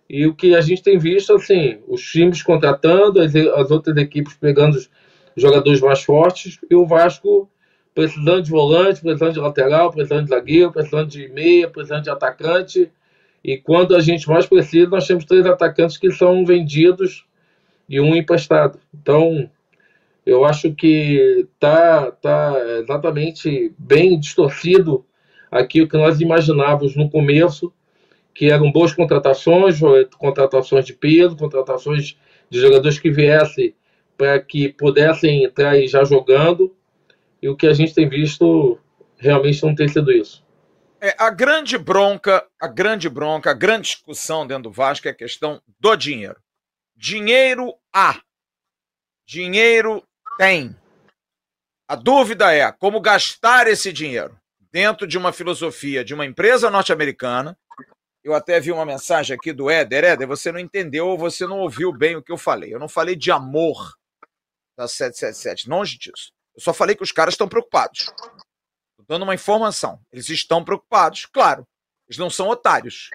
[0.10, 4.36] E o que a gente tem visto, assim, os times contratando, as, as outras equipes
[4.36, 4.90] pegando os
[5.42, 7.50] jogadores mais fortes, e o Vasco
[7.94, 12.92] precisando de volante, precisando de lateral, precisando de zagueiro, precisando de meia, precisando de atacante.
[13.44, 17.26] E quando a gente mais precisa, nós temos três atacantes que são vendidos
[17.88, 18.80] e um emprestado.
[18.94, 19.50] Então,
[20.26, 25.06] eu acho que tá, tá exatamente bem distorcido
[25.52, 27.74] aquilo que nós imaginávamos no começo,
[28.34, 29.80] que eram boas contratações,
[30.18, 32.18] contratações de peso, contratações
[32.50, 33.74] de jogadores que viessem
[34.20, 36.76] para que pudessem entrar aí já jogando,
[37.42, 38.78] e o que a gente tem visto
[39.18, 40.46] realmente não tem sido isso.
[41.00, 45.16] É, a grande bronca, a grande bronca, a grande discussão dentro do Vasco é a
[45.16, 46.36] questão do dinheiro.
[46.98, 48.22] Dinheiro há.
[49.26, 50.04] Dinheiro
[50.38, 50.76] tem.
[51.88, 54.38] A dúvida é como gastar esse dinheiro
[54.70, 57.58] dentro de uma filosofia de uma empresa norte-americana.
[58.22, 60.04] Eu até vi uma mensagem aqui do Éder.
[60.04, 62.74] Éder, você não entendeu ou você não ouviu bem o que eu falei.
[62.74, 63.98] Eu não falei de amor
[64.80, 66.32] da 777, longe disso.
[66.56, 68.00] Eu só falei que os caras estão preocupados.
[68.00, 70.00] Estou dando uma informação.
[70.10, 71.68] Eles estão preocupados, claro.
[72.08, 73.10] Eles não são otários.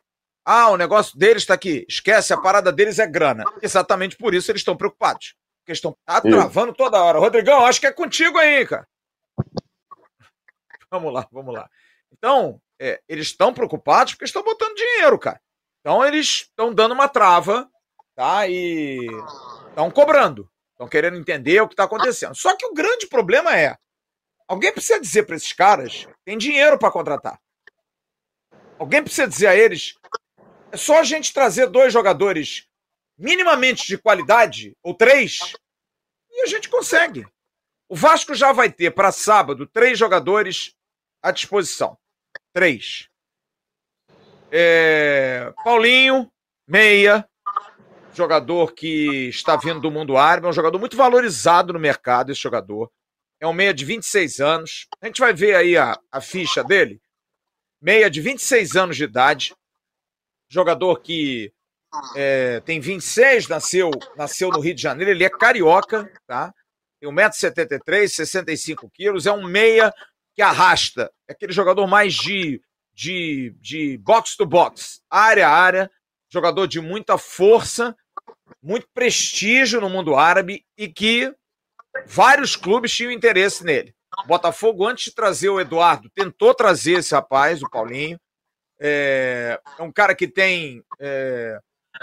[0.45, 1.87] Ah, o negócio deles está aqui.
[1.89, 3.45] Esquece, a parada deles é grana.
[3.63, 5.35] Exatamente por isso eles estão preocupados.
[5.61, 7.19] Porque estão tá travando toda hora.
[7.19, 8.87] Rodrigão, acho que é contigo aí, cara.
[10.91, 11.69] Vamos lá, vamos lá.
[12.13, 15.41] Então, é, eles estão preocupados porque estão botando dinheiro, cara.
[15.81, 17.69] Então, eles estão dando uma trava,
[18.15, 18.47] tá?
[18.47, 19.05] E
[19.71, 20.49] estão cobrando.
[20.75, 22.35] Estão querendo entender o que está acontecendo.
[22.35, 23.77] Só que o grande problema é:
[24.47, 27.41] alguém precisa dizer para esses caras tem dinheiro para contratar.
[28.79, 29.95] Alguém precisa dizer a eles
[30.75, 32.67] é só a gente trazer dois jogadores
[33.17, 35.55] minimamente de qualidade, ou três,
[36.29, 37.25] e a gente consegue.
[37.89, 40.75] O Vasco já vai ter para sábado três jogadores
[41.23, 41.97] à disposição.
[42.53, 43.09] Três.
[44.51, 45.53] É...
[45.63, 46.29] Paulinho,
[46.67, 47.25] meia,
[48.17, 52.41] jogador que está vindo do mundo árabe, é um jogador muito valorizado no mercado, esse
[52.41, 52.91] jogador.
[53.41, 54.87] É um meia de 26 anos.
[55.01, 57.01] A gente vai ver aí a, a ficha dele.
[57.81, 59.55] Meia de 26 anos de idade,
[60.49, 61.53] jogador que
[62.17, 66.53] é, tem 26, nasceu, nasceu no Rio de Janeiro, ele é carioca, tá?
[67.01, 69.93] Tem 1,73m, 65 quilos, é um meia
[70.35, 71.11] que arrasta.
[71.29, 72.61] É aquele jogador mais de,
[72.93, 75.91] de, de box to box, área a área,
[76.31, 77.95] jogador de muita força,
[78.63, 81.35] muito prestígio no mundo árabe e que
[82.07, 83.95] vários clubes tinham interesse nele.
[84.23, 88.19] O Botafogo, antes de trazer o Eduardo, tentou trazer esse rapaz, o Paulinho,
[88.81, 91.59] é, é um cara que tem é,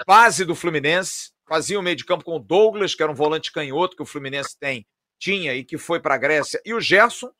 [0.05, 3.51] base do Fluminense, fazia o meio de campo com o Douglas, que era um volante
[3.51, 4.85] canhoto que o Fluminense tem,
[5.19, 7.31] tinha e que foi para a Grécia, e o Gerson,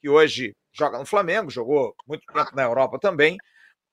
[0.00, 3.36] que hoje joga no Flamengo, jogou muito tempo na Europa também.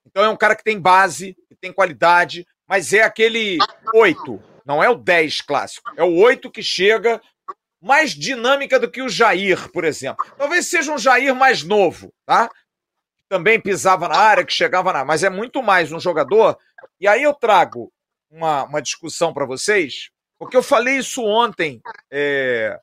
[0.05, 3.57] Então é um cara que tem base, que tem qualidade, mas é aquele
[3.93, 7.21] oito, não é o 10 clássico, é o oito que chega
[7.81, 10.25] mais dinâmica do que o Jair, por exemplo.
[10.37, 12.49] Talvez seja um Jair mais novo, tá?
[13.33, 15.03] também pisava na área, que chegava na.
[15.03, 16.55] Mas é muito mais um jogador.
[16.99, 17.91] E aí eu trago
[18.29, 22.79] uma, uma discussão para vocês, porque eu falei isso ontem, é,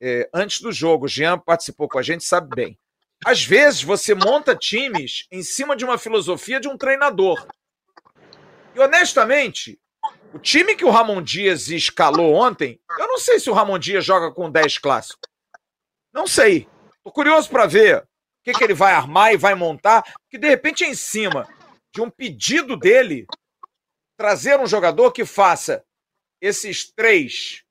[0.00, 1.04] é, antes do jogo.
[1.04, 2.78] O Jean participou com a gente, sabe bem.
[3.22, 7.46] Às vezes você monta times em cima de uma filosofia de um treinador.
[8.74, 9.78] E honestamente,
[10.32, 14.04] o time que o Ramon Dias escalou ontem, eu não sei se o Ramon Dias
[14.04, 15.20] joga com 10 clássico.
[16.12, 16.68] Não sei.
[17.04, 18.06] Tô curioso para ver o
[18.44, 21.46] que, que ele vai armar e vai montar, que de repente é em cima
[21.94, 23.26] de um pedido dele
[24.16, 25.84] trazer um jogador que faça
[26.40, 27.62] esses três,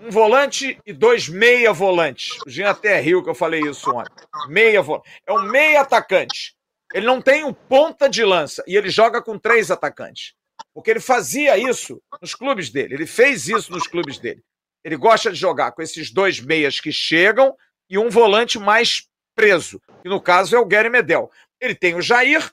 [0.00, 2.38] um volante e dois meia volantes.
[2.46, 4.12] O Jean até riu que eu falei isso ontem.
[4.48, 5.10] Meia volante.
[5.26, 6.56] É um meia atacante.
[6.94, 10.34] Ele não tem um ponta de lança e ele joga com três atacantes.
[10.78, 12.94] Porque ele fazia isso nos clubes dele.
[12.94, 14.44] Ele fez isso nos clubes dele.
[14.84, 17.52] Ele gosta de jogar com esses dois meias que chegam
[17.90, 21.32] e um volante mais preso, que no caso é o Gary Medel.
[21.60, 22.52] Ele tem o Jair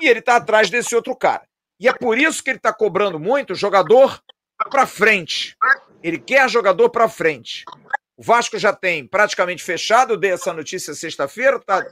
[0.00, 1.42] e ele está atrás desse outro cara.
[1.80, 4.22] E é por isso que ele está cobrando muito jogador
[4.70, 5.56] para frente.
[6.04, 7.64] Ele quer jogador para frente.
[8.16, 11.84] O Vasco já tem praticamente fechado, eu dei essa notícia sexta-feira, tá?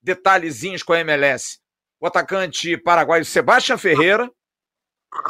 [0.00, 1.58] Detalhezinhos com a MLS.
[1.98, 4.30] O atacante paraguaio Sebastião Ferreira,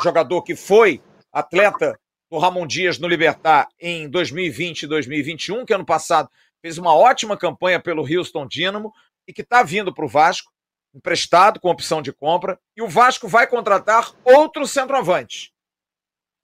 [0.02, 1.98] jogador que foi atleta
[2.30, 7.36] do Ramon Dias no Libertar em 2020 e 2021, que ano passado fez uma ótima
[7.36, 8.92] campanha pelo Houston Dynamo
[9.26, 10.52] e que está vindo para o Vasco,
[10.94, 15.52] emprestado com opção de compra, e o Vasco vai contratar outro centroavante.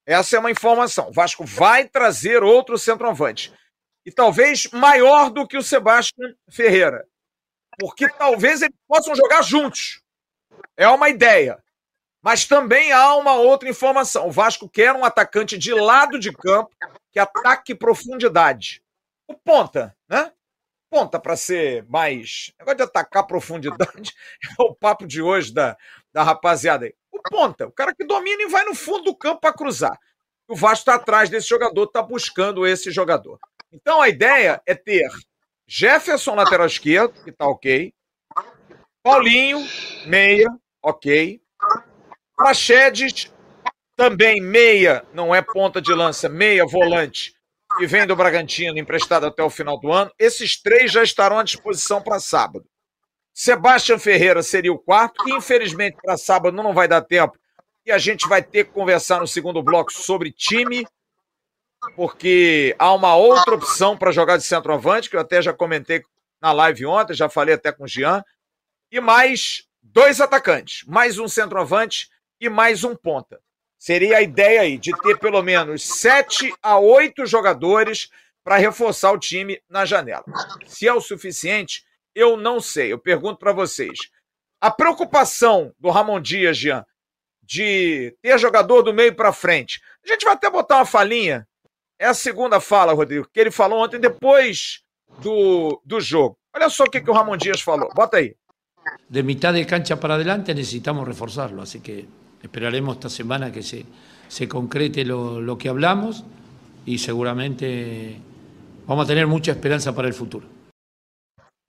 [0.06, 1.08] Essa é uma informação.
[1.08, 3.52] O Vasco vai trazer outro centroavante.
[4.04, 7.06] E talvez maior do que o Sebastião Ferreira.
[7.78, 10.02] Porque talvez eles possam jogar juntos.
[10.76, 11.61] É uma ideia.
[12.22, 14.28] Mas também há uma outra informação.
[14.28, 16.70] O Vasco quer um atacante de lado de campo
[17.10, 18.82] que ataque profundidade.
[19.26, 20.32] O ponta, né?
[20.88, 22.52] Ponta para ser mais.
[22.58, 24.12] Negócio de atacar profundidade
[24.58, 25.76] é o papo de hoje da,
[26.12, 26.94] da rapaziada aí.
[27.10, 29.98] O ponta, o cara que domina e vai no fundo do campo para cruzar.
[30.46, 33.38] O Vasco está atrás desse jogador, está buscando esse jogador.
[33.72, 35.08] Então a ideia é ter
[35.66, 37.92] Jefferson lateral esquerdo, que está ok.
[39.02, 39.58] Paulinho,
[40.06, 40.48] meia,
[40.82, 41.41] ok.
[42.42, 43.32] Praxedes,
[43.94, 47.32] também meia, não é ponta de lança, meia volante,
[47.78, 50.10] que vem do Bragantino, emprestado até o final do ano.
[50.18, 52.66] Esses três já estarão à disposição para sábado.
[53.32, 57.38] Sebastião Ferreira seria o quarto, que infelizmente para sábado não vai dar tempo.
[57.86, 60.84] E a gente vai ter que conversar no segundo bloco sobre time,
[61.94, 66.02] porque há uma outra opção para jogar de centroavante, que eu até já comentei
[66.40, 68.20] na live ontem, já falei até com o Jean.
[68.90, 72.10] E mais dois atacantes, mais um centroavante
[72.42, 73.40] e mais um ponta.
[73.78, 78.10] Seria a ideia aí de ter pelo menos sete a oito jogadores
[78.42, 80.24] para reforçar o time na janela.
[80.66, 82.92] Se é o suficiente, eu não sei.
[82.92, 83.96] Eu pergunto para vocês.
[84.60, 86.84] A preocupação do Ramon Dias, Jean,
[87.40, 89.80] de ter jogador do meio para frente.
[90.04, 91.46] A gente vai até botar uma falinha.
[91.96, 94.82] É a segunda fala, Rodrigo, que ele falou ontem depois
[95.20, 96.36] do, do jogo.
[96.52, 97.88] Olha só o que, que o Ramon Dias falou.
[97.94, 98.34] Bota aí.
[99.08, 102.08] De mitad de cancha para adelante reforzarlo, así que
[102.42, 103.86] Esperaremos esta semana que se,
[104.28, 106.24] se concrete lo, lo que hablamos
[106.84, 108.20] y seguramente
[108.86, 110.46] vamos a tener mucha esperança para o futuro.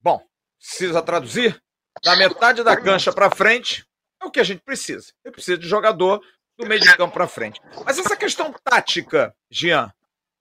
[0.02, 0.22] Bom,
[0.58, 1.62] precisa traduzir?
[2.04, 3.86] Da metade da cancha para frente
[4.22, 5.14] é o que a gente precisa.
[5.24, 6.22] Eu preciso de jogador
[6.58, 7.62] do meio de campo para frente.
[7.86, 9.94] Mas essa questão tática, Jean,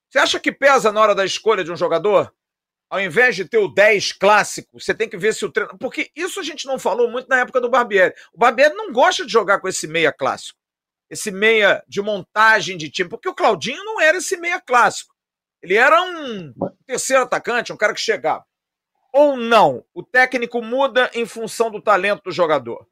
[0.09, 2.33] você acha que pesa na hora da escolha de um jogador?
[2.93, 5.75] Ao invés de ter o 10 clássico, você tem que ver se o treino.
[5.79, 8.13] Porque isso a gente não falou muito na época do Barbieri.
[8.31, 10.59] O Barbieri não gosta de jogar com esse meia clássico.
[11.09, 13.09] Esse meia de montagem de time.
[13.09, 15.11] Porque o Claudinho não era esse meia clássico.
[15.63, 16.53] Ele era um
[16.85, 18.45] terceiro atacante, um cara que chegava.
[19.11, 19.83] Ou não?
[19.91, 22.85] O técnico muda em função do talento do jogador.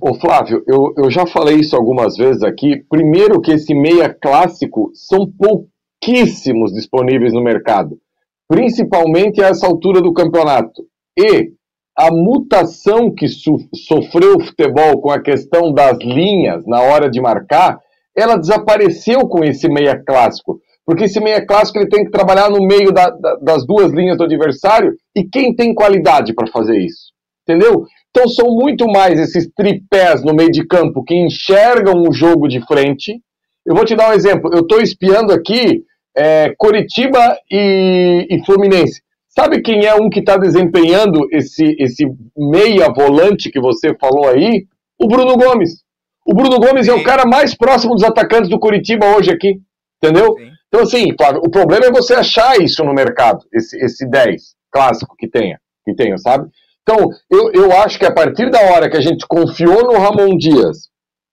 [0.00, 2.84] Ô, Flávio, eu, eu já falei isso algumas vezes aqui.
[2.88, 7.98] Primeiro, que esse meia clássico são pouquíssimos disponíveis no mercado
[8.48, 10.82] principalmente a essa altura do campeonato.
[11.18, 11.52] E
[11.96, 17.20] a mutação que so sofreu o futebol com a questão das linhas na hora de
[17.20, 17.78] marcar,
[18.16, 20.60] ela desapareceu com esse meia clássico.
[20.86, 24.18] Porque esse meia clássico ele tem que trabalhar no meio da, da, das duas linhas
[24.18, 27.12] do adversário e quem tem qualidade para fazer isso?
[27.48, 27.84] Entendeu?
[28.10, 32.64] Então são muito mais esses tripés no meio de campo que enxergam o jogo de
[32.66, 33.20] frente.
[33.66, 34.50] Eu vou te dar um exemplo.
[34.52, 35.82] Eu estou espiando aqui
[36.16, 39.02] é, Coritiba e, e, Fluminense.
[39.28, 44.66] Sabe quem é um que está desempenhando esse, esse meia volante que você falou aí?
[44.98, 45.82] O Bruno Gomes.
[46.24, 46.92] O Bruno Gomes Sim.
[46.92, 49.60] é o cara mais próximo dos atacantes do Curitiba hoje aqui.
[50.02, 50.34] Entendeu?
[50.36, 50.50] Sim.
[50.68, 55.28] Então, assim, o problema é você achar isso no mercado, esse, esse 10 clássico que
[55.28, 56.48] tenha, que tenha, sabe?
[56.82, 60.36] Então, eu, eu acho que a partir da hora que a gente confiou no Ramon
[60.36, 60.88] Dias,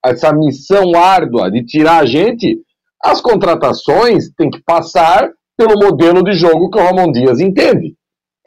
[0.05, 2.59] essa missão árdua de tirar a gente,
[3.03, 7.95] as contratações têm que passar pelo modelo de jogo que o Ramon Dias entende.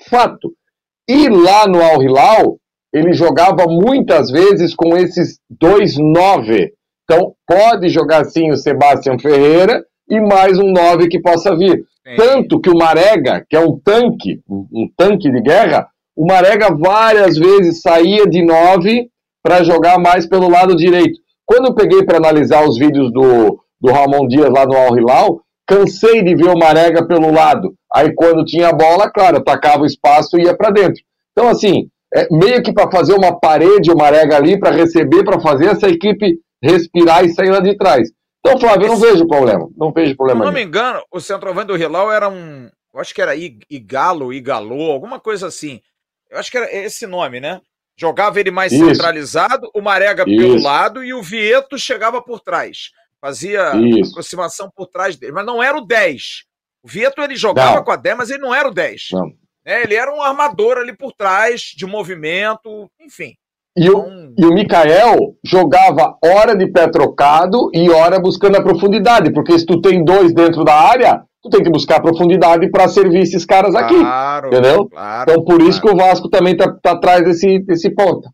[0.09, 0.53] Fato.
[1.09, 2.59] E lá no Al Hilal,
[2.93, 6.73] ele jogava muitas vezes com esses dois nove.
[7.05, 11.85] Então, pode jogar sim o Sebastião Ferreira e mais um nove que possa vir.
[12.17, 17.37] Tanto que o Marega, que é um tanque, um tanque de guerra, o Marega várias
[17.37, 19.09] vezes saía de nove
[19.43, 21.19] para jogar mais pelo lado direito.
[21.45, 25.43] Quando eu peguei para analisar os vídeos do, do Ramon Dias lá no Al Hilal,
[25.67, 27.75] cansei de ver o Marega pelo lado.
[27.95, 31.03] Aí quando tinha a bola, claro, atacava o espaço e ia para dentro.
[31.33, 35.39] Então, assim, é meio que para fazer uma parede, o Marega ali, para receber, para
[35.39, 38.11] fazer essa equipe respirar e sair lá de trás.
[38.41, 39.69] Então, Flávio, eu não vejo problema.
[39.77, 40.41] Não vejo problema.
[40.41, 42.71] Se não me engano, o centroavante do Hilal era um.
[42.95, 45.81] Eu acho que era Igalo, Igalô, alguma coisa assim.
[46.31, 47.61] Eu acho que era esse nome, né?
[47.99, 48.87] Jogava ele mais Isso.
[48.87, 50.41] centralizado, o Marega Isso.
[50.41, 52.91] pelo lado e o Vieto chegava por trás
[53.25, 54.11] fazia Isso.
[54.11, 56.45] aproximação por trás dele, mas não era o 10.
[56.85, 57.85] O Vieto ele jogava não.
[57.85, 59.01] com a 10, mas ele não era o 10.
[59.65, 63.33] É, ele era um armador ali por trás, de movimento, enfim.
[63.75, 64.35] E o, então...
[64.37, 69.65] e o Mikael jogava hora de pé trocado e hora buscando a profundidade, porque se
[69.65, 73.75] tu tem dois dentro da área, tu tem que buscar profundidade para servir esses caras
[73.75, 73.99] aqui.
[73.99, 74.87] Claro, entendeu?
[74.87, 78.29] Claro, então por isso que o Vasco também tá, tá atrás desse, desse ponto.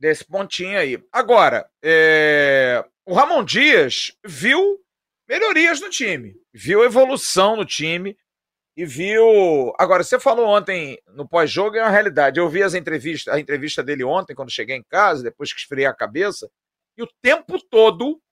[0.00, 0.98] Desse pontinho aí.
[1.12, 2.82] Agora, é...
[3.10, 4.78] o Ramon Dias viu
[5.28, 8.16] melhorias no time, viu evolução no time
[8.76, 9.74] e viu.
[9.80, 12.38] Agora, você falou ontem no pós-jogo, é uma realidade.
[12.38, 15.86] Eu vi as entrevistas, a entrevista dele ontem, quando cheguei em casa, depois que esfriei
[15.86, 16.48] a cabeça,
[16.96, 18.22] e o tempo todo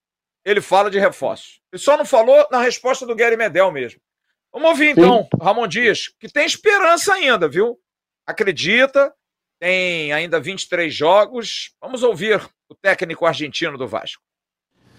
[0.45, 1.61] ele fala de reforço.
[1.72, 4.01] Ele só não falou na resposta do Gary Medel mesmo.
[4.53, 5.43] Vamos ouvir então, Sim.
[5.43, 7.76] Ramon Dias, que tem esperança ainda, viu?
[8.24, 9.12] Acredita,
[9.59, 11.74] tem ainda 23 jogos.
[11.81, 14.28] Vamos ouvir o técnico argentino do Vasco.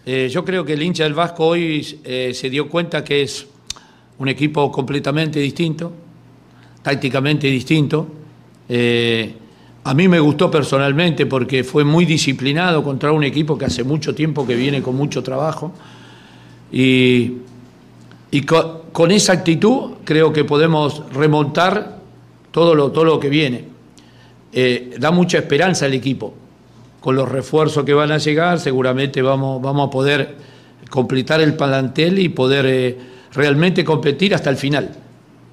[0.06, 3.46] Eh, yo creo que el hincha del Vasco hoy eh, se dio cuenta que es
[4.18, 5.92] un equipo completamente distinto,
[6.82, 8.08] tácticamente distinto.
[8.68, 9.34] Eh,
[9.84, 14.16] a mí me gustó personalmente porque fue muy disciplinado contra un equipo que hace mucho
[14.16, 15.74] tiempo que viene con mucho trabajo.
[16.72, 17.38] Y,
[18.46, 22.00] con, esa actitud creo que podemos remontar
[22.52, 23.66] todo lo, todo lo que viene.
[25.00, 26.34] Da mucha esperanza al equipo.
[27.00, 30.36] Con los refuerzos que van a llegar, seguramente vamos, vamos a poder
[30.90, 32.98] completar el palantel y poder eh,
[33.34, 34.90] realmente competir hasta el final.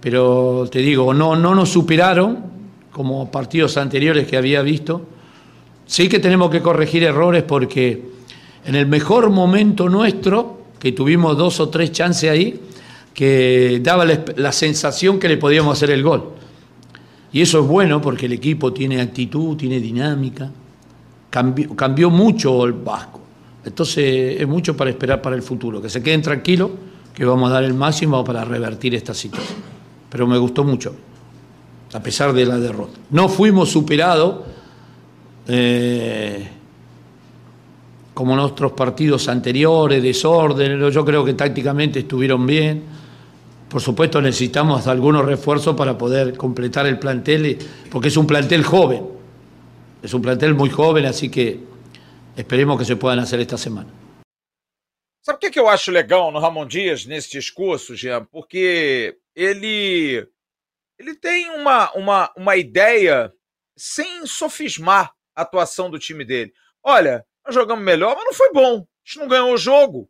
[0.01, 2.39] Pero te digo, no, no nos superaron
[2.91, 5.07] como partidos anteriores que había visto.
[5.87, 8.03] Sí que tenemos que corregir errores porque
[8.65, 12.61] en el mejor momento nuestro, que tuvimos dos o tres chances ahí,
[13.15, 16.33] que daba la, sensación que le podíamos hacer el gol.
[17.33, 20.51] Y eso es bueno porque el equipo tiene actitud, tiene dinámica.
[21.31, 23.21] Cambió, cambió mucho el Vasco.
[23.65, 25.83] Entonces es mucho para esperar para el futuro.
[25.83, 26.71] Que se queden tranquilos
[27.17, 29.59] que vamos a dar el máximo para revertir esta situación.
[30.11, 30.95] Pero me gustó mucho,
[31.95, 32.99] a pesar de la derrota.
[33.11, 34.37] No fuimos superados
[35.49, 36.47] eh,
[38.13, 42.83] como nuestros partidos anteriores, desorden, yo creo que tácticamente estuvieron bien.
[43.69, 47.59] Por supuesto necesitamos algunos refuerzos para poder completar el plantel,
[47.91, 49.03] porque es un plantel joven,
[50.03, 51.61] es un plantel muy joven, así que
[52.37, 53.91] esperemos que se puedan hacer esta semana.
[55.23, 58.25] Sabe o que, que eu acho legal no Ramon Dias nesse discurso, Jean?
[58.27, 60.25] Porque ele
[60.99, 63.33] ele tem uma, uma, uma ideia
[63.77, 66.53] sem sofismar a atuação do time dele.
[66.83, 68.79] Olha, nós jogamos melhor, mas não foi bom.
[68.79, 70.09] A gente não ganhou o jogo.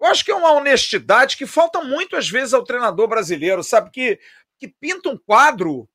[0.00, 3.90] Eu acho que é uma honestidade que falta muito às vezes ao treinador brasileiro, sabe?
[3.90, 4.18] Que,
[4.58, 5.88] que pinta um quadro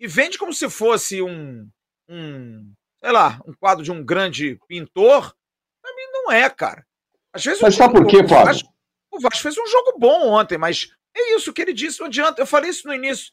[0.00, 1.68] e vende como se fosse um,
[2.08, 5.34] um sei lá, um quadro de um grande pintor.
[5.80, 6.86] Pra mim não é, cara.
[7.32, 8.42] Às vezes mas sabe por quê, Flávio?
[8.42, 8.74] O Vasco,
[9.12, 12.40] o Vasco fez um jogo bom ontem, mas é isso que ele disse, não adianta.
[12.42, 13.32] Eu falei isso no início.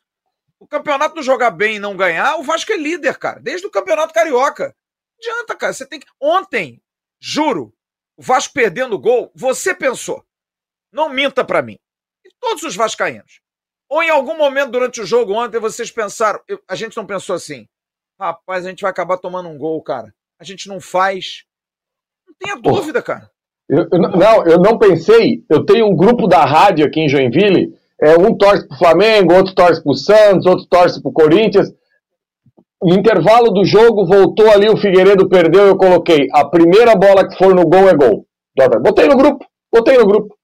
[0.59, 3.71] O campeonato não jogar bem e não ganhar, o Vasco é líder, cara, desde o
[3.71, 4.75] campeonato carioca.
[5.21, 5.73] Não adianta, cara.
[5.73, 6.07] Você tem que.
[6.19, 6.81] Ontem,
[7.19, 7.73] juro,
[8.15, 10.25] o Vasco perdendo o gol, você pensou.
[10.91, 11.77] Não minta para mim.
[12.23, 13.41] E todos os vascaínos.
[13.89, 17.35] Ou em algum momento durante o jogo ontem vocês pensaram, eu, a gente não pensou
[17.35, 17.67] assim,
[18.19, 20.13] rapaz, a gente vai acabar tomando um gol, cara.
[20.39, 21.43] A gente não faz.
[22.27, 23.29] Não tenha dúvida, cara.
[23.69, 25.43] Eu, eu, não, eu não pensei.
[25.49, 27.73] Eu tenho um grupo da rádio aqui em Joinville.
[28.01, 31.71] É, um torce pro Flamengo, outro torce pro Santos, outro torce pro Corinthians.
[32.83, 36.27] No intervalo do jogo, voltou ali, o Figueiredo perdeu, eu coloquei.
[36.33, 38.27] A primeira bola que for no gol é gol.
[38.81, 40.35] Botei no grupo, botei no grupo.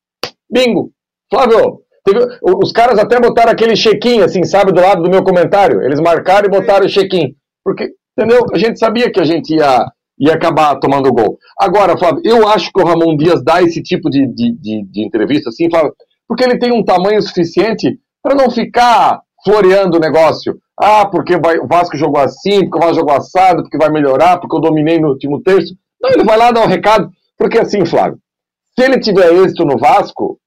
[0.50, 0.92] Bingo.
[1.30, 5.82] Flávio, teve, os caras até botaram aquele chequinho, assim, sabe, do lado do meu comentário.
[5.82, 7.36] Eles marcaram e botaram o chequinho.
[7.64, 8.46] Porque, entendeu?
[8.54, 9.86] A gente sabia que a gente ia
[10.20, 11.38] e acabar tomando gol.
[11.60, 15.06] Agora, Flávio, eu acho que o Ramon Dias dá esse tipo de, de, de, de
[15.06, 15.94] entrevista assim, Flávio,
[16.28, 20.60] porque ele tem um tamanho suficiente para não ficar floreando o negócio.
[20.80, 24.56] Ah, porque o Vasco jogou assim, porque o Vasco jogou assado, porque vai melhorar, porque
[24.56, 25.76] eu dominei no último terço.
[26.00, 28.20] Não, ele vai lá dar um recado, porque assim, Flávio,
[28.78, 30.40] se ele tiver êxito no Vasco,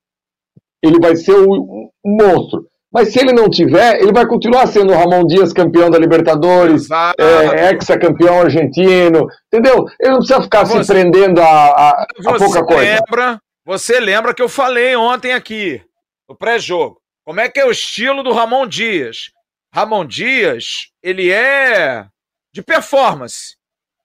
[0.82, 2.66] ele vai ser um monstro.
[2.94, 6.88] Mas se ele não tiver, ele vai continuar sendo o Ramon Dias campeão da Libertadores,
[7.18, 9.86] é, ex-campeão argentino, entendeu?
[10.00, 12.82] Ele não precisa ficar você, se prendendo a, a, a pouca coisa.
[12.82, 15.82] Lembra, você lembra que eu falei ontem aqui,
[16.28, 19.32] no pré-jogo, como é que é o estilo do Ramon Dias?
[19.74, 22.06] Ramon Dias, ele é
[22.54, 23.56] de performance.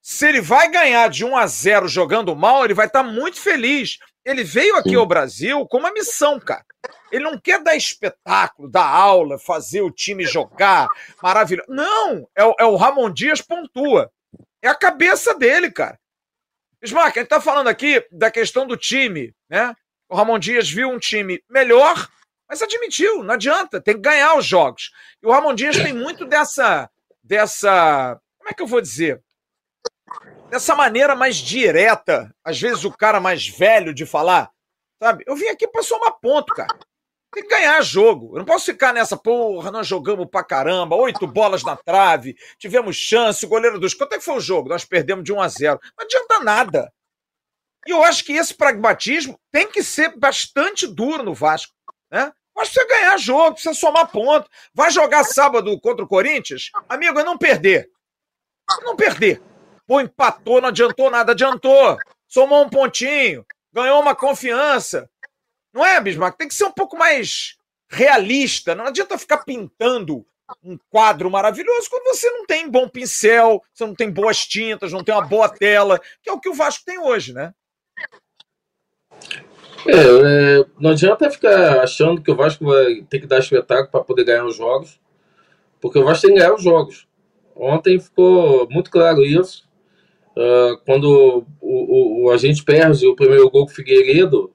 [0.02, 3.40] Se ele vai ganhar de 1 a 0 jogando mal, ele vai estar tá muito
[3.40, 4.00] feliz.
[4.26, 4.96] Ele veio aqui Sim.
[4.96, 6.66] ao Brasil com uma missão, cara.
[7.12, 10.88] Ele não quer dar espetáculo, dar aula, fazer o time jogar,
[11.22, 11.70] maravilhoso.
[11.70, 14.12] Não, é, o, é o Ramon Dias pontua.
[14.62, 16.00] É a cabeça dele, cara.
[16.82, 19.76] Smack, a gente tá falando aqui da questão do time, né?
[20.08, 22.08] O Ramon Dias viu um time melhor,
[22.48, 24.92] mas admitiu, não adianta, tem que ganhar os jogos.
[25.22, 26.90] E o Ramon Dias tem muito dessa,
[27.24, 29.22] dessa, como é que eu vou dizer?
[30.50, 34.52] dessa maneira mais direta, às vezes o cara mais velho de falar,
[35.02, 35.24] sabe?
[35.28, 36.76] Eu vim aqui pra somar ponto, cara.
[37.32, 38.32] Tem que ganhar jogo.
[38.34, 42.96] Eu não posso ficar nessa, porra, nós jogamos pra caramba, oito bolas na trave, tivemos
[42.96, 43.94] chance, o goleiro dos.
[43.94, 44.70] Quanto é que foi o jogo?
[44.70, 46.92] Nós perdemos de 1 a 0 Não adianta nada.
[47.86, 51.74] E eu acho que esse pragmatismo tem que ser bastante duro no Vasco.
[52.12, 52.32] Né?
[52.56, 54.50] Mas precisa ganhar jogo, precisa somar ponto.
[54.74, 56.72] Vai jogar sábado contra o Corinthians?
[56.90, 57.90] Amigo, é não perder.
[58.70, 59.42] É não perder.
[59.88, 61.98] Pô, empatou, não adiantou nada, adiantou.
[62.28, 65.10] Somou um pontinho, ganhou uma confiança.
[65.74, 66.38] Não é, Bismarck?
[66.38, 67.58] Tem que ser um pouco mais
[67.90, 68.76] realista.
[68.76, 70.26] Não adianta ficar pintando
[70.64, 75.04] um quadro maravilhoso quando você não tem bom pincel, você não tem boas tintas, não
[75.04, 77.54] tem uma boa tela, que é o que o Vasco tem hoje, né?
[79.88, 84.04] É, é, não adianta ficar achando que o Vasco vai ter que dar espetáculo para
[84.04, 85.00] poder ganhar os jogos,
[85.80, 87.08] porque o Vasco tem que ganhar os jogos.
[87.56, 89.68] Ontem ficou muito claro isso.
[90.36, 94.54] Uh, quando o, o, o, a gente perde o primeiro gol com o Figueiredo,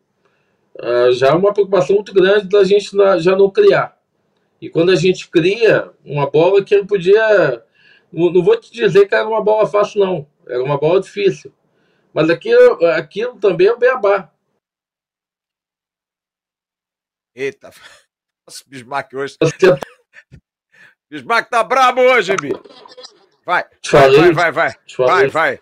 [0.81, 3.99] uh, já é uma preocupação muito grande da gente na, já não criar.
[4.61, 7.63] E quando a gente cria uma bola que ele podia.
[8.13, 10.29] Não, não vou te dizer que era uma bola fácil, não.
[10.47, 11.53] Era uma bola difícil.
[12.13, 14.33] Mas aquilo, aquilo também é o beabá.
[17.35, 17.71] Eita,
[18.47, 19.37] nossa, Bismarck hoje.
[21.11, 22.53] Bismarck tá brabo hoje, bi.
[23.45, 25.61] Vai, vai, vai, vai, vai, vai.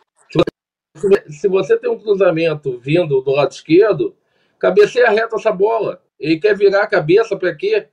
[1.28, 4.16] Se você tem um cruzamento vindo do lado esquerdo,
[4.62, 6.00] cabeceia reto essa bola.
[6.20, 7.88] Ele quer virar a cabeça para quê?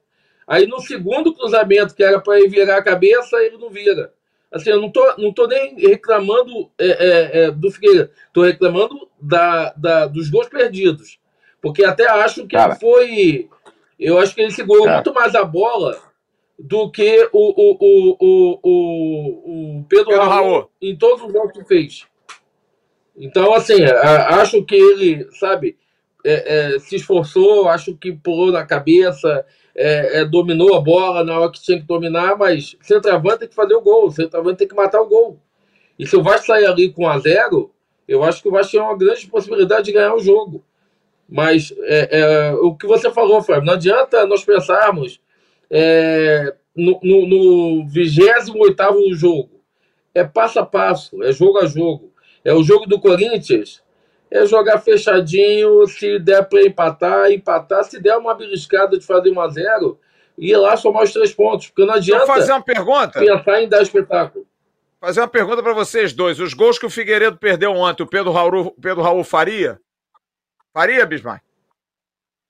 [0.47, 4.13] Aí no segundo cruzamento, que era para ele virar a cabeça, ele não vira.
[4.51, 9.07] Assim, eu não tô, não tô nem reclamando é, é, é, do Figueiredo, tô reclamando
[9.19, 11.19] da, da, dos gols perdidos.
[11.59, 12.75] Porque até acho que Cara.
[12.75, 13.49] foi.
[13.99, 14.97] Eu acho que ele segurou Cara.
[14.97, 15.99] muito mais a bola
[16.57, 21.33] do que o, o, o, o, o, o Pedro, Pedro Raul, Raul em todos os
[21.33, 22.07] jogos que fez.
[23.17, 25.77] Então, assim, acho que ele, sabe,
[26.25, 29.45] é, é, se esforçou, acho que pulou na cabeça,
[29.75, 33.55] é, é, dominou a bola na hora que tinha que dominar, mas centroavante tem que
[33.55, 35.39] fazer o gol, centroavante tem que matar o gol.
[35.97, 37.71] E se o Vasco sair ali com 1 a 0
[38.07, 40.65] eu acho que o Vasco tem uma grande possibilidade de ganhar o jogo.
[41.29, 45.21] Mas é, é, o que você falou, Fábio, não adianta nós pensarmos
[45.69, 49.61] é, no, no, no 28 jogo.
[50.13, 52.11] É passo a passo, é jogo a jogo.
[52.43, 53.83] É o jogo do Corinthians,
[54.31, 57.83] é jogar fechadinho, se der para empatar, empatar.
[57.83, 59.99] Se der uma beliscada de fazer 1 a 0
[60.37, 61.67] ir lá somar os três pontos.
[61.67, 63.19] Porque não adianta Vou fazer uma pergunta.
[63.19, 64.45] pensar em dar espetáculo.
[64.99, 66.39] Fazer uma pergunta para vocês dois.
[66.39, 69.79] Os gols que o Figueiredo perdeu ontem, o Pedro Raul, Pedro Raul faria?
[70.73, 71.43] Faria, Bismarck?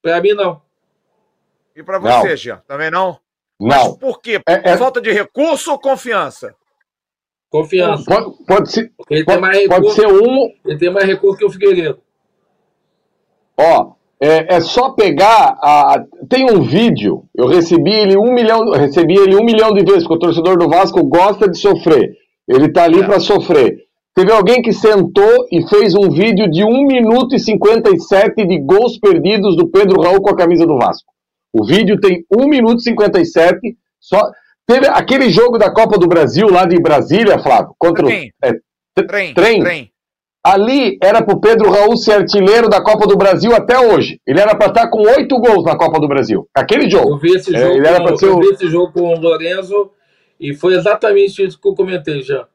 [0.02, 0.60] Para mim, não.
[1.74, 2.62] E para você, Jean?
[2.66, 3.20] Também não?
[3.58, 3.68] Não.
[3.68, 4.40] Mas por quê?
[4.40, 4.76] Por é, é...
[4.76, 6.54] falta de recurso ou confiança?
[7.50, 8.04] Confiança.
[8.06, 10.48] Pode, pode ser, ele pode, tem mais pode ser um.
[10.64, 11.98] Ele tem mais recurso que o Figueiredo.
[13.58, 16.04] Ó, é, é, só pegar a.
[16.28, 20.14] Tem um vídeo, eu recebi ele um milhão, recebi ele um milhão de vezes, porque
[20.14, 22.16] o torcedor do Vasco gosta de sofrer.
[22.46, 23.04] Ele tá ali é.
[23.04, 23.78] para sofrer.
[24.14, 28.98] Teve alguém que sentou e fez um vídeo de 1 minuto e 57 de gols
[28.98, 31.08] perdidos do Pedro Raul com a camisa do Vasco.
[31.52, 33.58] O vídeo tem 1 minuto e 57,
[33.98, 34.20] só.
[34.70, 38.30] Teve aquele jogo da Copa do Brasil lá de Brasília, Flávio, contra trem.
[38.40, 38.46] o.
[38.46, 38.52] É,
[39.04, 39.60] trem, trem.
[39.60, 39.90] trem.
[40.44, 44.20] Ali era pro Pedro Raul ser artilheiro da Copa do Brasil até hoje.
[44.24, 46.48] Ele era para estar com oito gols na Copa do Brasil.
[46.54, 47.10] Aquele jogo.
[47.10, 49.20] Eu vi esse jogo, é, ele era com, ser eu vi esse jogo com o
[49.20, 49.90] Lorenzo
[50.38, 52.46] e foi exatamente isso que eu comentei já.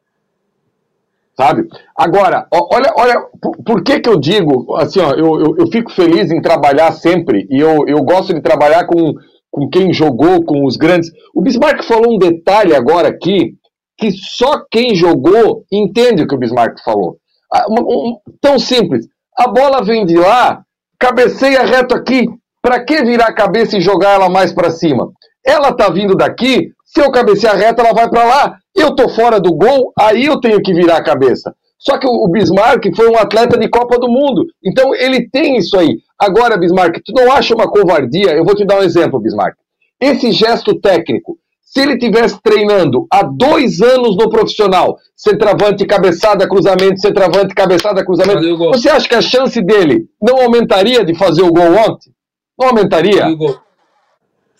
[1.36, 1.68] Sabe?
[1.97, 5.91] Agora, olha, olha, por, por que que eu digo, assim, ó, eu, eu, eu, fico
[5.91, 9.16] feliz em trabalhar sempre e eu, eu gosto de trabalhar com
[9.56, 11.10] com quem jogou, com os grandes.
[11.34, 13.53] O Bismarck falou um detalhe agora aqui
[13.97, 17.16] que só quem jogou entende o que o Bismarck falou.
[17.49, 19.08] Ah, um, um, tão simples.
[19.38, 20.62] A bola vem de lá,
[20.99, 22.28] cabeceia reto aqui.
[22.62, 25.10] Para que virar a cabeça e jogar ela mais para cima?
[25.45, 28.58] Ela tá vindo daqui, se eu cabecear reto, ela vai para lá.
[28.76, 31.56] Eu tô fora do gol, aí eu tenho que virar a cabeça.
[31.80, 34.43] Só que o Bismarck foi um atleta de Copa do Mundo.
[34.66, 35.95] Então ele tem isso aí.
[36.20, 38.32] Agora, Bismarck, tu não acha uma covardia?
[38.32, 39.55] Eu vou te dar um exemplo, Bismarck.
[39.99, 46.99] Esse gesto técnico, se ele tivesse treinando há dois anos no profissional, centroavante, cabeçada, cruzamento,
[47.01, 48.39] centroavante, cabeçada, cruzamento,
[48.74, 52.11] você acha que a chance dele não aumentaria de fazer o gol ontem?
[52.57, 53.26] Não aumentaria?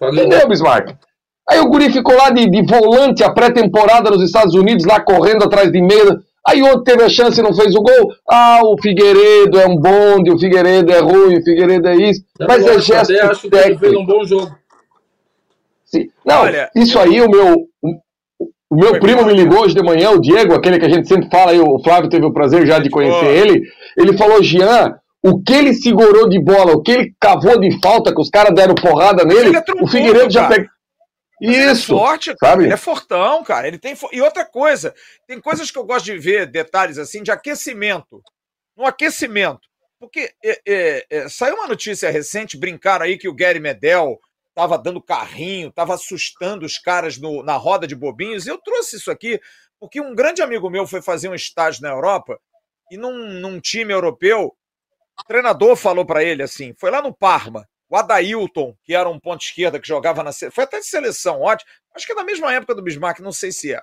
[0.01, 0.95] Entendeu, Bismarck?
[1.49, 5.43] Aí o Guri ficou lá de, de volante a pré-temporada nos Estados Unidos, lá correndo
[5.45, 6.18] atrás de meia.
[6.48, 8.14] Aí outro teve a chance e não fez o gol.
[8.30, 12.24] Ah, o Figueiredo é um bonde, o Figueiredo é ruim, o Figueiredo é isso.
[12.39, 13.80] Não, Mas é gesto até acho técnico.
[13.80, 14.56] que ele fez um bom jogo.
[15.86, 16.08] Sim.
[16.26, 17.02] Não, Olha, isso eu...
[17.02, 17.68] aí, o meu,
[18.70, 21.08] O meu Foi primo me ligou hoje de manhã, o Diego, aquele que a gente
[21.08, 23.64] sempre fala, aí, o Flávio teve o prazer já de conhecer ele.
[23.98, 28.14] Ele falou, Jean, o que ele segurou de bola, o que ele cavou de falta,
[28.14, 30.68] que os caras deram porrada nele, é o Figueiredo já pegou.
[31.42, 32.64] Isso, ele é forte, sabe?
[32.64, 33.68] Ele é fortão, cara.
[33.68, 34.94] Ele tem e outra coisa,
[35.28, 38.22] tem coisas que eu gosto de ver detalhes assim de aquecimento.
[38.76, 39.68] No aquecimento,
[40.00, 44.20] porque é, é, é, saiu uma notícia recente, brincaram aí que o Gary Medel
[44.50, 48.48] estava dando carrinho, estava assustando os caras no, na roda de bobinhos.
[48.48, 49.40] Eu trouxe isso aqui
[49.80, 52.40] porque um grande amigo meu foi fazer um estágio na Europa
[52.90, 54.56] e num, num time europeu,
[55.20, 59.20] o treinador falou para ele assim, foi lá no Parma, o Adailton, que era um
[59.20, 62.54] ponto esquerda que jogava na foi até de seleção, ótimo, acho que é da mesma
[62.54, 63.82] época do Bismarck, não sei se é.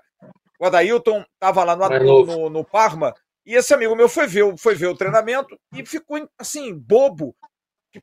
[0.59, 4.75] O Adailton estava lá no, no, no, Parma e esse amigo meu foi ver, foi
[4.75, 7.35] ver o treinamento e ficou assim, bobo,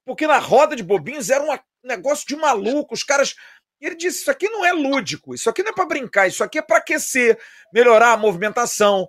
[0.06, 3.36] porque na roda de bobinhos era um negócio de maluco, os caras.
[3.82, 6.60] Ele disse: Isso aqui não é lúdico, isso aqui não é para brincar, isso aqui
[6.60, 7.40] é para aquecer,
[7.74, 9.08] melhorar a movimentação,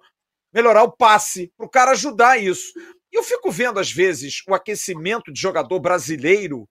[0.53, 2.73] melhorar o passe, para o cara ajudar isso.
[3.13, 6.69] E eu fico vendo, às vezes, o aquecimento de jogador brasileiro,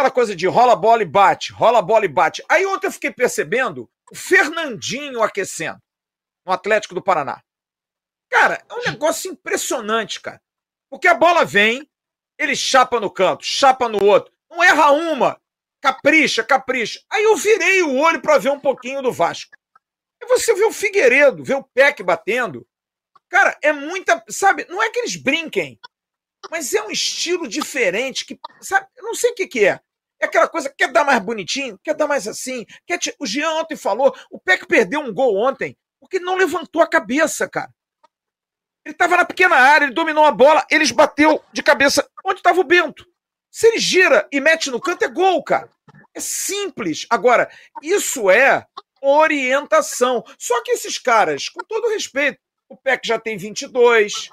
[0.00, 2.42] aquela coisa de rola bola e bate, rola bola e bate.
[2.48, 5.78] Aí ontem eu fiquei percebendo o Fernandinho aquecendo
[6.44, 7.42] no Atlético do Paraná.
[8.30, 10.40] Cara, é um negócio impressionante, cara.
[10.88, 11.86] Porque a bola vem,
[12.38, 15.38] ele chapa no canto, chapa no outro, não erra uma,
[15.82, 17.02] capricha, capricha.
[17.10, 19.54] Aí eu virei o olho para ver um pouquinho do Vasco.
[20.22, 22.66] E você vê o Figueiredo, vê o Peck batendo.
[23.28, 24.24] Cara, é muita.
[24.30, 25.78] Sabe, não é que eles brinquem,
[26.50, 29.80] mas é um estilo diferente que, sabe, eu não sei o que, que é.
[30.20, 32.66] É aquela coisa, quer dar mais bonitinho, quer dar mais assim.
[32.86, 33.14] Quer te...
[33.18, 37.48] O Jean ontem falou, o Peck perdeu um gol ontem porque não levantou a cabeça,
[37.48, 37.70] cara.
[38.84, 42.08] Ele estava na pequena área, ele dominou a bola, eles bateu de cabeça.
[42.24, 43.06] Onde estava o Bento?
[43.50, 45.68] Se ele gira e mete no canto, é gol, cara.
[46.14, 47.06] É simples.
[47.10, 47.50] Agora,
[47.82, 48.64] isso é
[49.02, 50.24] orientação.
[50.38, 54.30] Só que esses caras, com todo respeito, o PEC já tem 22,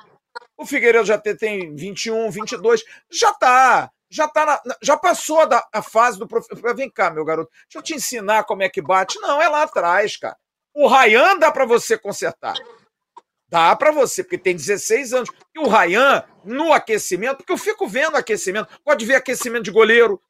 [0.57, 3.91] o Figueiredo já tem 21, 22, já tá.
[4.09, 6.75] Já tá na, já passou da, a fase do professor.
[6.75, 9.19] Vem cá, meu garoto, deixa eu te ensinar como é que bate.
[9.19, 10.37] Não, é lá atrás, cara.
[10.73, 12.55] O Rayan dá para você consertar.
[13.49, 15.29] Dá para você, porque tem 16 anos.
[15.55, 20.21] E o Rayan, no aquecimento, porque eu fico vendo aquecimento, pode ver aquecimento de goleiro,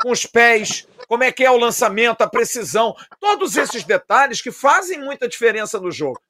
[0.00, 4.52] com os pés, como é que é o lançamento, a precisão, todos esses detalhes que
[4.52, 6.20] fazem muita diferença no jogo.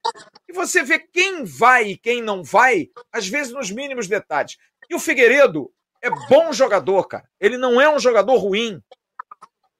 [0.49, 4.57] E você vê quem vai e quem não vai, às vezes nos mínimos detalhes.
[4.89, 5.73] E o Figueiredo
[6.03, 7.29] é bom jogador, cara.
[7.41, 8.81] Ele não é um jogador ruim.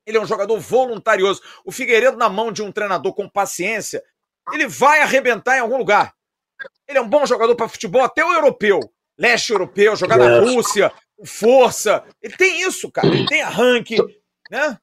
[0.07, 1.43] Ele é um jogador voluntarioso.
[1.65, 4.03] O Figueiredo, na mão de um treinador com paciência,
[4.53, 6.15] ele vai arrebentar em algum lugar.
[6.87, 8.81] Ele é um bom jogador para futebol, até o europeu.
[9.19, 10.93] Leste europeu, jogar na Rússia,
[11.25, 12.05] força.
[12.23, 13.09] Ele tem isso, cara.
[13.09, 13.97] Ele tem arranque,
[14.51, 14.79] né?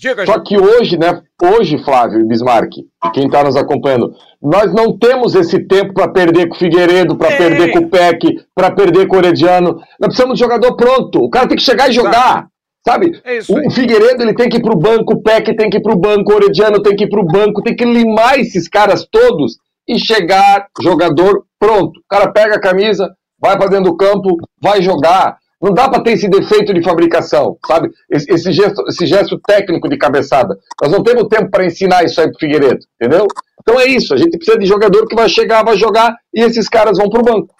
[0.00, 1.22] Diga, Só que hoje, né?
[1.42, 2.70] Hoje, Flávio e Bismarck,
[3.12, 7.36] quem está nos acompanhando, nós não temos esse tempo para perder com o Figueiredo, para
[7.36, 9.74] perder com o Peck, para perder com o Orediano.
[10.00, 11.18] Nós precisamos de jogador pronto.
[11.18, 12.48] O cara tem que chegar e jogar.
[12.84, 13.20] Sabe?
[13.24, 15.82] É o Figueiredo ele tem que ir para o banco, o Peck tem que ir
[15.82, 18.66] para o banco, o Orediano tem que ir para o banco, tem que limar esses
[18.66, 22.00] caras todos e chegar jogador pronto.
[22.00, 23.08] O cara pega a camisa,
[23.40, 25.36] vai para dentro do campo, vai jogar.
[25.62, 27.88] Não dá para ter esse defeito de fabricação, sabe?
[28.10, 30.58] Esse, esse, gesto, esse gesto técnico de cabeçada.
[30.80, 33.26] Nós não temos tempo para ensinar isso aí pro Figueiredo, entendeu?
[33.60, 36.68] Então é isso, a gente precisa de jogador que vai chegar, vai jogar e esses
[36.68, 37.54] caras vão pro banco.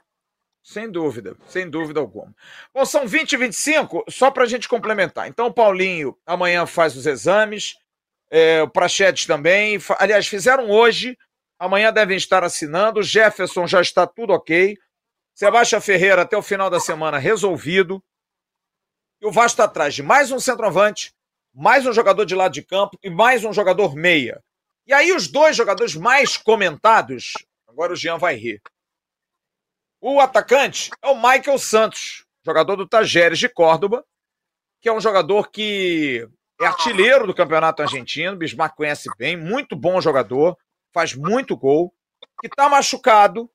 [0.64, 2.34] Sem dúvida, sem dúvida alguma.
[2.74, 5.28] Bom, são 20 e 25, só para a gente complementar.
[5.28, 7.76] Então, o Paulinho amanhã faz os exames,
[8.30, 9.78] é, o Prachetes também.
[9.98, 11.16] Aliás, fizeram hoje
[11.62, 12.98] Amanhã devem estar assinando.
[12.98, 14.76] O Jefferson já está tudo ok.
[15.34, 18.02] Sebastião Ferreira até o final da semana resolvido.
[19.20, 21.14] E o Vasco está atrás de mais um centroavante,
[21.54, 24.42] mais um jogador de lado de campo e mais um jogador meia.
[24.86, 27.32] E aí os dois jogadores mais comentados,
[27.66, 28.60] agora o Jean vai rir.
[30.00, 34.04] O atacante é o Michael Santos, jogador do Tajeres de Córdoba,
[34.80, 36.28] que é um jogador que
[36.60, 40.58] é artilheiro do campeonato argentino, Bismarck conhece bem, muito bom jogador,
[40.92, 41.94] faz muito gol,
[42.40, 43.48] que está machucado,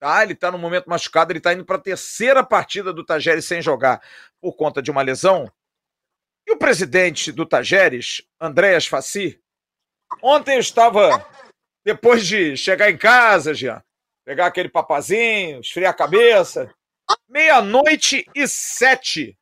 [0.00, 0.22] tá?
[0.22, 3.62] Ele está no momento machucado, ele está indo para a terceira partida do Tajeres sem
[3.62, 4.02] jogar
[4.40, 5.52] por conta de uma lesão.
[6.46, 9.38] E o presidente do Tajeres, Andréas Faci,
[10.22, 11.24] ontem eu estava,
[11.84, 13.84] depois de chegar em casa, Jean,
[14.24, 16.74] pegar aquele papazinho, esfriar a cabeça,
[17.28, 19.38] meia-noite e sete,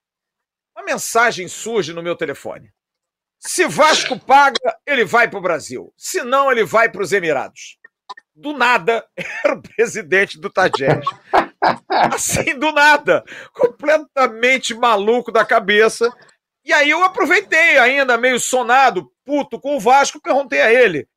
[0.77, 2.73] uma mensagem surge no meu telefone.
[3.39, 5.95] Se Vasco paga, ele vai para o Brasil.
[5.97, 7.79] Se não, ele vai para os Emirados.
[8.39, 9.05] Do nada,
[9.45, 11.09] era o presidente do Tajeres.
[11.91, 13.25] Assim, do nada.
[13.53, 16.09] Completamente maluco da cabeça.
[16.65, 21.09] E aí eu aproveitei, ainda meio sonado, puto com o Vasco, perguntei a ele.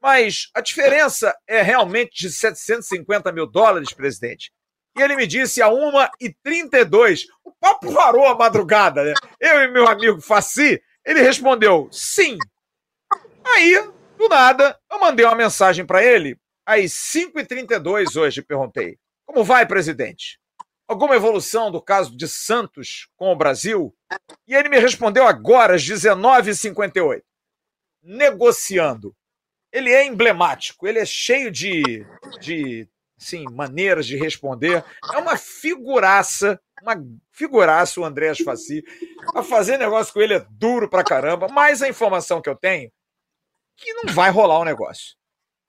[0.00, 4.50] Mas a diferença é realmente de 750 mil dólares, presidente.
[4.96, 7.24] E ele me disse a 1h32.
[7.44, 9.12] O papo parou a madrugada, né?
[9.38, 12.38] Eu e meu amigo Faci, ele respondeu sim.
[13.44, 18.98] Aí, do nada, eu mandei uma mensagem para ele às 5h32 hoje, perguntei.
[19.24, 20.38] Como vai, presidente?
[20.86, 23.94] Alguma evolução do caso de Santos com o Brasil?
[24.46, 27.22] E ele me respondeu agora, às 19h58.
[28.02, 29.14] Negociando
[29.72, 32.06] ele é emblemático, ele é cheio de,
[32.38, 32.86] de
[33.16, 34.84] sim, maneiras de responder.
[35.14, 36.94] É uma figuraça, uma
[37.30, 38.84] figuraça o Andréas Faci.
[39.34, 42.88] A fazer negócio com ele é duro pra caramba, mas a informação que eu tenho
[42.88, 42.90] é
[43.78, 45.16] que não vai rolar o negócio.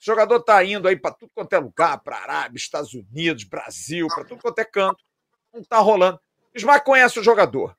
[0.03, 4.05] O jogador tá indo aí para tudo quanto é lugar, para Arábia, Estados Unidos, Brasil,
[4.13, 5.01] para tudo quanto é canto.
[5.53, 6.19] Não tá rolando.
[6.53, 7.73] Bismarck conhece o jogador.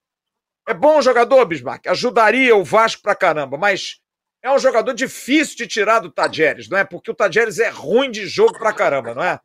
[0.67, 1.87] É bom jogador, Bismarck.
[1.87, 4.01] Ajudaria o Vasco pra caramba, mas
[4.43, 6.85] é um jogador difícil de tirar do Tajeres, não é?
[6.85, 9.39] Porque o Tajeres é ruim de jogo pra caramba, não é?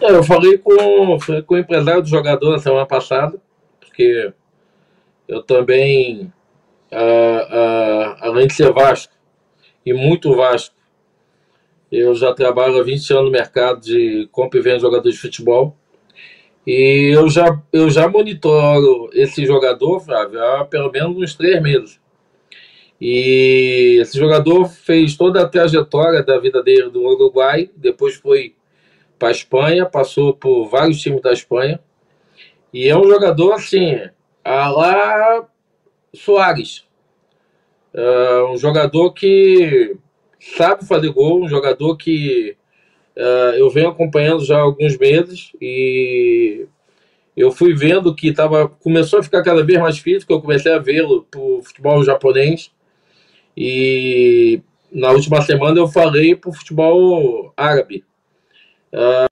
[0.00, 3.36] é eu falei com, com o empresário do jogador na semana passada,
[3.80, 4.32] porque
[5.26, 6.32] eu também,
[8.20, 9.12] além de ser Vasco,
[9.84, 10.75] e muito Vasco,
[11.90, 15.20] eu já trabalho há 20 anos no mercado de compra e venda de jogadores de
[15.20, 15.76] futebol.
[16.66, 22.00] E eu já, eu já monitoro esse jogador, Flávio, há pelo menos uns três meses.
[23.00, 28.54] E esse jogador fez toda a trajetória da vida dele do Uruguai, depois foi
[29.18, 31.78] para a Espanha, passou por vários times da Espanha.
[32.72, 34.00] E é um jogador assim,
[34.44, 35.48] a lá
[36.14, 36.84] Soares.
[37.94, 39.96] É um jogador que
[40.56, 42.56] sabe fazer gol, um jogador que
[43.16, 46.66] uh, eu venho acompanhando já há alguns meses e
[47.36, 50.78] eu fui vendo que tava, começou a ficar cada vez mais físico, eu comecei a
[50.78, 52.70] vê-lo pro futebol japonês
[53.56, 58.04] e na última semana eu falei para o futebol árabe.
[58.92, 59.26] Uh...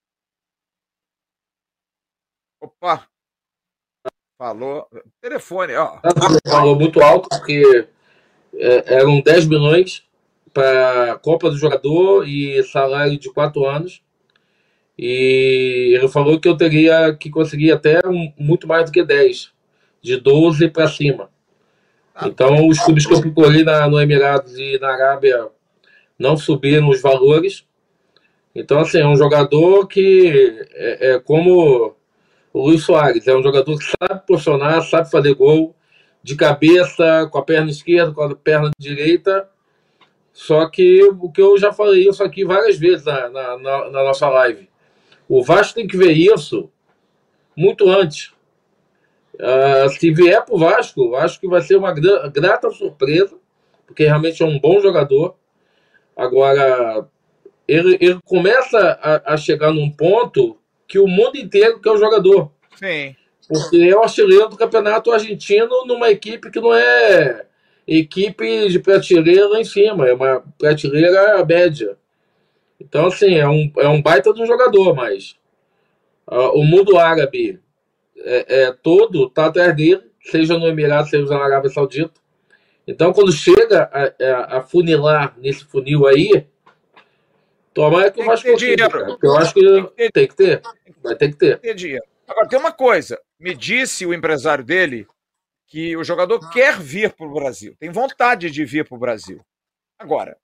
[2.61, 3.07] Opa!
[4.37, 4.89] Falou.
[5.21, 6.01] Telefone, ó.
[6.47, 7.89] Falou muito alto, porque
[8.55, 10.04] é, eram 10 milhões
[10.55, 14.03] para Copa do Jogador e salário de 4 anos.
[14.97, 18.01] E ele falou que eu teria que conseguir até
[18.39, 19.51] muito mais do que 10,
[20.01, 21.29] de 12 para cima.
[22.25, 25.49] Então, os clubes que eu procurei na, no Emirados e na Arábia
[26.17, 27.67] não subiram os valores.
[28.55, 31.97] Então, assim, é um jogador que é, é como
[32.53, 35.75] o Luiz Soares, é um jogador que sabe posicionar, sabe fazer gol,
[36.23, 39.47] de cabeça, com a perna esquerda, com a perna direita.
[40.35, 44.29] Só que o que eu já falei isso aqui várias vezes na, na, na nossa
[44.29, 44.69] live.
[45.29, 46.69] O Vasco tem que ver isso
[47.57, 48.33] muito antes.
[49.35, 53.37] Uh, se vier para o Vasco, acho que vai ser uma grata surpresa,
[53.87, 55.37] porque realmente é um bom jogador.
[56.17, 57.07] Agora,
[57.67, 62.51] ele, ele começa a, a, chegar num ponto que o mundo inteiro quer o jogador.
[62.75, 63.15] Sim.
[63.49, 67.47] Porque é o artilheiro do campeonato argentino numa equipe que não é
[67.87, 71.97] equipe de prateleira lá em cima, é uma prateleira média.
[72.81, 75.37] Então, assim, é um, é um baita de um jogador, mas
[76.27, 77.61] uh, o mundo árabe
[78.17, 82.13] é, é, todo está atrás dele, seja no Emirados, seja na Arábia Saudita.
[82.87, 86.47] Então, quando chega a, a, a funilar nesse funil aí,
[87.73, 88.89] toma é que o Vasco dinheiro.
[88.89, 90.63] Cara, eu acho que tem que, tem que ter.
[91.03, 91.59] Vai ter que ter.
[91.59, 92.05] ter dinheiro.
[92.29, 93.19] Agora, tem uma coisa.
[93.39, 95.07] Me disse o empresário dele
[95.75, 99.45] que o jogador quer vir para o Brasil, tem vontade de vir para o Brasil.
[99.99, 100.39] Agora,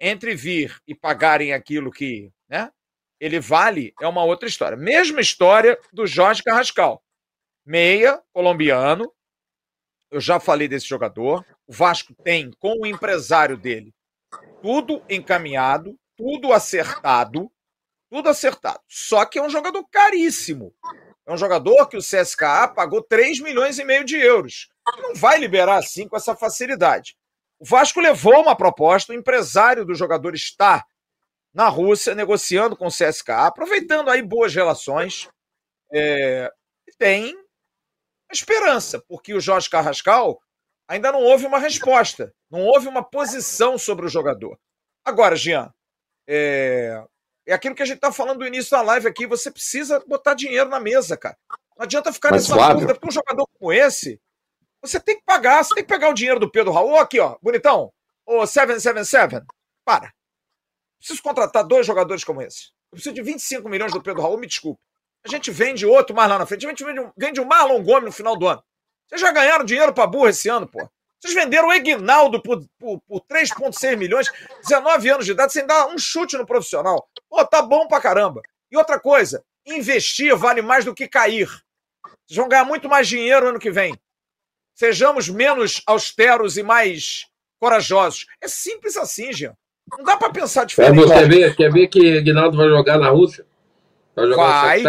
[0.00, 2.72] entre vir e pagarem aquilo que né,
[3.20, 4.76] ele vale, é uma outra história.
[4.76, 7.00] Mesma história do Jorge Carrascal
[7.64, 9.08] meia colombiano.
[10.10, 11.46] Eu já falei desse jogador.
[11.64, 13.94] O Vasco tem com o empresário dele
[14.60, 17.48] tudo encaminhado, tudo acertado,
[18.10, 18.80] tudo acertado.
[18.88, 20.74] Só que é um jogador caríssimo.
[21.26, 24.68] É um jogador que o CSKA pagou 3 milhões e meio de euros.
[24.98, 27.16] Não vai liberar assim com essa facilidade.
[27.58, 30.84] O Vasco levou uma proposta, o empresário do jogador está
[31.52, 35.28] na Rússia negociando com o CSKA, aproveitando aí boas relações.
[35.92, 36.50] É,
[36.98, 37.34] tem
[38.30, 40.38] esperança, porque o Jorge Carrascal
[40.86, 44.58] ainda não houve uma resposta, não houve uma posição sobre o jogador.
[45.04, 45.72] Agora, Jean,
[46.28, 47.02] é,
[47.46, 50.34] é aquilo que a gente está falando no início da live aqui, você precisa botar
[50.34, 51.36] dinheiro na mesa, cara.
[51.76, 54.20] Não adianta ficar Mas, nessa dúvida, porque um jogador como esse,
[54.82, 56.96] você tem que pagar, você tem que pegar o dinheiro do Pedro Raul.
[56.98, 57.92] Aqui, ó, bonitão.
[58.24, 59.44] Ô, 777,
[59.84, 60.12] para.
[60.98, 62.70] Preciso contratar dois jogadores como esse.
[62.90, 64.80] Eu preciso de 25 milhões do Pedro Raul, me desculpe.
[65.24, 66.66] A gente vende outro mais lá na frente.
[66.66, 68.62] A gente vende um, vende um Marlon Gomes no final do ano.
[69.06, 70.88] Vocês já ganharam dinheiro pra burra esse ano, pô.
[71.20, 74.30] Vocês venderam o Egnaldo por, por, por 3,6 milhões,
[74.62, 77.08] 19 anos de idade, sem dar um chute no profissional.
[77.28, 78.42] Pô, tá bom pra caramba.
[78.70, 81.48] E outra coisa, investir vale mais do que cair.
[82.26, 83.98] Vocês vão ganhar muito mais dinheiro ano que vem.
[84.74, 87.26] Sejamos menos austeros e mais
[87.58, 88.26] corajosos.
[88.40, 89.56] É simples assim, Jean.
[89.96, 90.98] Não dá para pensar diferente.
[90.98, 93.46] É, você ver, quer ver que Aguinaldo vai jogar na Rússia?
[94.14, 94.82] Vai jogar vai,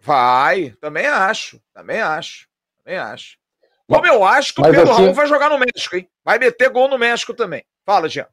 [0.00, 0.70] vai.
[0.80, 1.60] Também acho.
[1.74, 2.48] Também acho.
[2.78, 3.39] Também acho.
[3.90, 5.02] Como eu acho que o Pedro assim...
[5.02, 6.08] Raul vai jogar no México, hein?
[6.24, 7.64] Vai meter gol no México também.
[7.84, 8.26] Fala, Jean.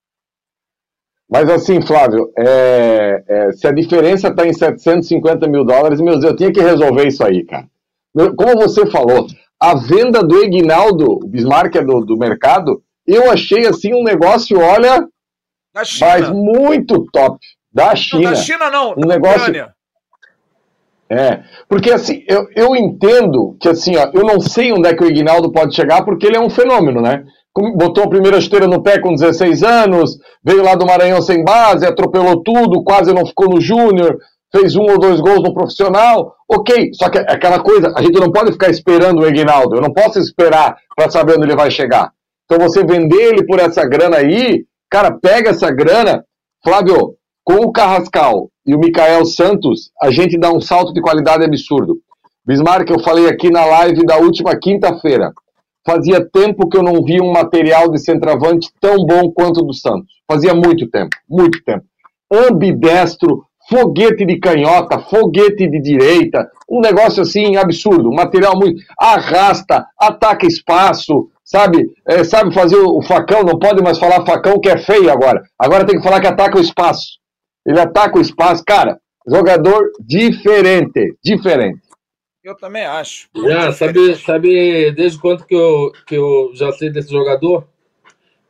[1.29, 6.23] Mas assim, Flávio, é, é, se a diferença está em 750 mil dólares, meu Deus,
[6.23, 7.67] eu tinha que resolver isso aí, cara.
[8.37, 9.27] Como você falou,
[9.59, 14.59] a venda do Ignaldo, o Bismarck é do, do mercado, eu achei assim um negócio,
[14.59, 15.05] olha,
[15.73, 17.37] mas muito top.
[17.73, 18.23] Da China.
[18.23, 19.41] Não, da China não, um negócio...
[19.41, 19.76] Ucrânia.
[21.09, 21.39] É,
[21.69, 25.07] porque assim, eu, eu entendo que assim, ó, eu não sei onde é que o
[25.07, 27.23] Ignaldo pode chegar, porque ele é um fenômeno, né?
[27.75, 31.85] Botou a primeira esteira no pé com 16 anos, veio lá do Maranhão sem base,
[31.85, 34.17] atropelou tudo, quase não ficou no júnior,
[34.51, 36.91] fez um ou dois gols no profissional, ok.
[36.93, 39.93] Só que é aquela coisa, a gente não pode ficar esperando o Ignaldo, eu não
[39.93, 42.11] posso esperar para saber onde ele vai chegar.
[42.45, 46.23] Então você vender ele por essa grana aí, cara, pega essa grana,
[46.63, 51.45] Flávio, com o Carrascal e o Mikael Santos, a gente dá um salto de qualidade
[51.45, 51.97] absurdo.
[52.45, 55.31] Bismarck, eu falei aqui na live da última quinta-feira.
[55.85, 59.73] Fazia tempo que eu não via um material de centroavante tão bom quanto o do
[59.73, 60.13] Santos.
[60.29, 61.85] Fazia muito tempo, muito tempo.
[62.29, 70.45] Ambidestro, foguete de canhota, foguete de direita, um negócio assim absurdo, material muito arrasta, ataca
[70.45, 71.89] espaço, sabe?
[72.05, 75.41] É, sabe fazer o facão, não pode mais falar facão que é feio agora.
[75.57, 77.17] Agora tem que falar que ataca o espaço.
[77.67, 78.99] Ele ataca o espaço, cara.
[79.27, 81.81] Jogador diferente, diferente.
[82.43, 83.27] Eu também acho.
[83.35, 87.67] Já, sabe, sabe desde quanto que eu, que eu já sei desse jogador?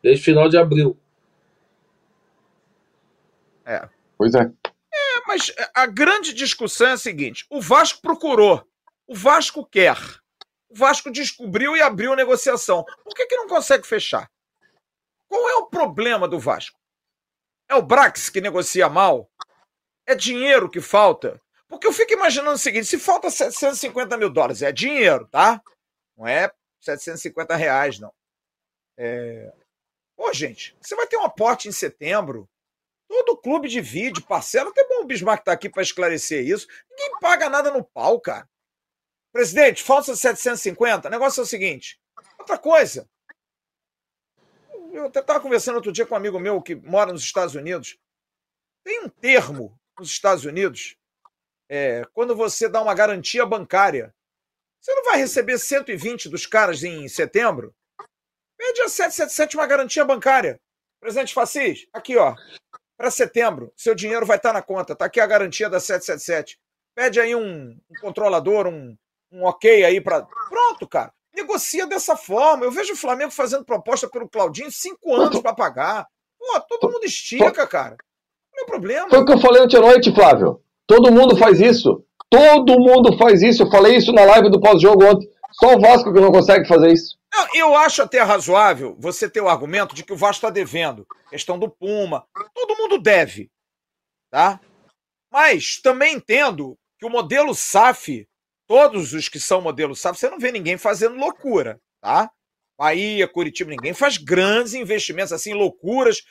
[0.04, 0.96] Desde final de abril.
[3.66, 3.90] É.
[4.18, 4.52] Pois é
[5.28, 8.66] mas a grande discussão é a seguinte: o Vasco procurou,
[9.06, 9.98] o Vasco quer,
[10.70, 12.86] o Vasco descobriu e abriu a negociação.
[13.04, 14.32] Por que, que não consegue fechar?
[15.28, 16.80] Qual é o problema do Vasco?
[17.70, 19.30] É o Brax que negocia mal?
[20.06, 21.42] É dinheiro que falta?
[21.68, 25.62] Porque eu fico imaginando o seguinte: se falta 750 mil dólares, é dinheiro, tá?
[26.16, 26.52] Não é
[26.82, 28.14] 750 reais, não.
[28.98, 29.54] É...
[30.16, 32.50] Pô, gente, você vai ter um aporte em setembro.
[33.08, 34.70] Todo clube divide, parcela.
[34.70, 36.68] Até bom o Bismarck tá aqui para esclarecer isso.
[36.90, 38.50] Ninguém paga nada no pau, cara.
[39.32, 41.08] Presidente, falta 750.
[41.08, 42.00] O negócio é o seguinte.
[42.40, 43.08] Outra coisa.
[44.98, 47.98] Eu até estava conversando outro dia com um amigo meu que mora nos Estados Unidos.
[48.84, 50.98] Tem um termo nos Estados Unidos.
[51.70, 54.14] É, quando você dá uma garantia bancária.
[54.80, 57.76] Você não vai receber 120 dos caras em setembro?
[58.58, 60.60] Pede a 777 uma garantia bancária.
[61.00, 62.36] Presidente Facis, aqui ó
[62.98, 64.94] para setembro, seu dinheiro vai estar tá na conta.
[64.94, 66.60] Está aqui a garantia da 777.
[66.96, 68.98] Pede aí um, um controlador, um,
[69.32, 70.24] um ok aí para.
[70.24, 71.14] Pronto, cara.
[71.38, 72.66] Negocia dessa forma.
[72.66, 76.08] Eu vejo o Flamengo fazendo proposta pelo Claudinho, cinco anos para pagar.
[76.40, 77.96] Pô, todo mundo estica, cara.
[78.56, 79.08] Não é problema.
[79.08, 80.60] Foi o que eu falei ontem à noite, Flávio.
[80.88, 82.04] Todo mundo faz isso.
[82.28, 83.62] Todo mundo faz isso.
[83.62, 85.30] Eu falei isso na live do pós-jogo ontem.
[85.52, 87.16] Só o Vasco que não consegue fazer isso.
[87.32, 91.06] Não, eu acho até razoável você ter o argumento de que o Vasco está devendo.
[91.30, 92.26] Questão do Puma.
[92.56, 93.52] Todo mundo deve.
[94.32, 94.60] Tá?
[95.32, 98.28] Mas também entendo que o modelo SAF,
[98.68, 101.80] todos os que são modelo SAF, você não vê ninguém fazendo loucura.
[102.02, 102.30] Tá?
[102.78, 106.24] Bahia, Curitiba, ninguém faz grandes investimentos assim, loucuras.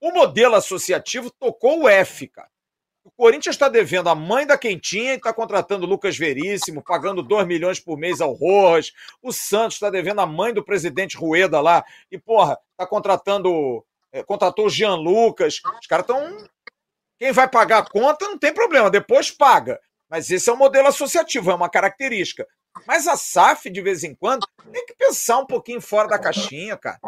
[0.00, 2.48] O modelo associativo tocou o F, cara.
[3.04, 7.22] O Corinthians está devendo a mãe da Quentinha e está contratando o Lucas Veríssimo, pagando
[7.22, 8.92] 2 milhões por mês ao Rojas.
[9.22, 13.86] O Santos está devendo a mãe do presidente Rueda lá e, porra, está contratando.
[14.10, 15.60] É, contratou o Jean Lucas.
[15.80, 16.48] Os caras estão.
[17.16, 19.80] Quem vai pagar a conta não tem problema, depois paga.
[20.10, 22.46] Mas esse é um modelo associativo, é uma característica.
[22.86, 26.76] Mas a SAF, de vez em quando, tem que pensar um pouquinho fora da caixinha,
[26.76, 26.98] cara.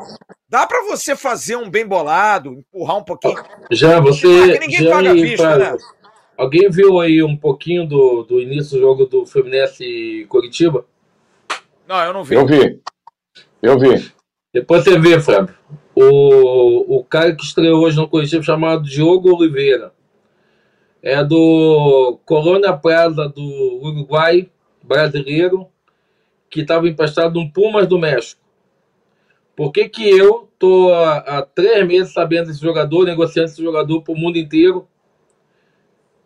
[0.48, 3.36] Dá para você fazer um bem bolado, empurrar um pouquinho.
[3.70, 4.58] Já, você.
[4.58, 5.58] ninguém já paga visto, pra...
[5.58, 5.76] né?
[6.36, 10.86] Alguém viu aí um pouquinho do, do início do jogo do Fluminense e Curitiba?
[11.86, 12.34] Não, eu não vi.
[12.36, 12.80] Eu vi.
[13.60, 14.12] Eu vi.
[14.54, 15.54] Depois você vê, Fábio.
[15.94, 19.92] O, o cara que estreou hoje no Curitiba chamado Diogo Oliveira.
[21.02, 23.42] É do Colônia Prada do
[23.82, 24.50] Uruguai,
[24.82, 25.68] brasileiro,
[26.50, 28.40] que estava emprestado no Pumas do México.
[29.54, 34.02] Por que, que eu tô há, há, três meses sabendo desse jogador, negociando esse jogador
[34.02, 34.88] para o mundo inteiro,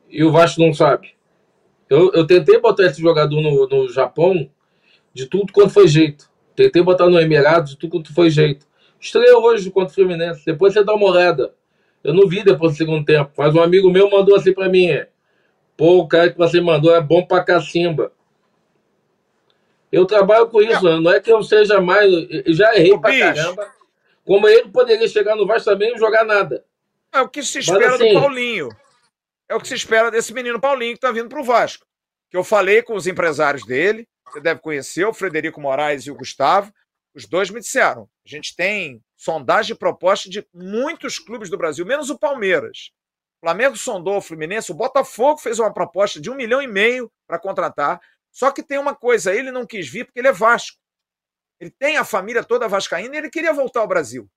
[0.08, 1.14] e o Vasco não sabe?
[1.88, 4.48] Eu, eu tentei botar esse jogador no, no Japão
[5.12, 6.30] de tudo quanto foi jeito.
[6.54, 8.66] Tentei botar no Emirados, tudo quanto foi jeito.
[9.00, 10.44] Estreou hoje contra o Fluminense.
[10.44, 11.54] Depois você dá uma olhada.
[12.02, 13.30] Eu não vi depois do segundo tempo.
[13.36, 14.88] Mas um amigo meu mandou assim pra mim.
[15.76, 18.12] Pô, o cara que você mandou é bom pra cacimba.
[19.90, 20.98] Eu trabalho com isso, é.
[20.98, 22.10] não é que eu seja mais.
[22.10, 23.24] Eu já errei pra bicho.
[23.24, 23.70] caramba.
[24.24, 26.64] Como ele poderia chegar no Vasco também e não jogar nada.
[27.12, 28.68] É o que se espera Mas, assim, do Paulinho.
[29.48, 31.84] É o que se espera desse menino Paulinho que tá vindo pro Vasco.
[32.30, 36.14] Que eu falei com os empresários dele, você deve conhecer, o Frederico Moraes e o
[36.14, 36.72] Gustavo.
[37.14, 42.10] Os dois me disseram: a gente tem sondagem proposta de muitos clubes do Brasil, menos
[42.10, 42.90] o Palmeiras.
[43.36, 47.08] O Flamengo sondou o Fluminense, o Botafogo fez uma proposta de um milhão e meio
[47.24, 48.00] para contratar.
[48.32, 50.76] Só que tem uma coisa, ele não quis vir porque ele é Vasco.
[51.60, 54.28] Ele tem a família toda vascaína e ele queria voltar ao Brasil.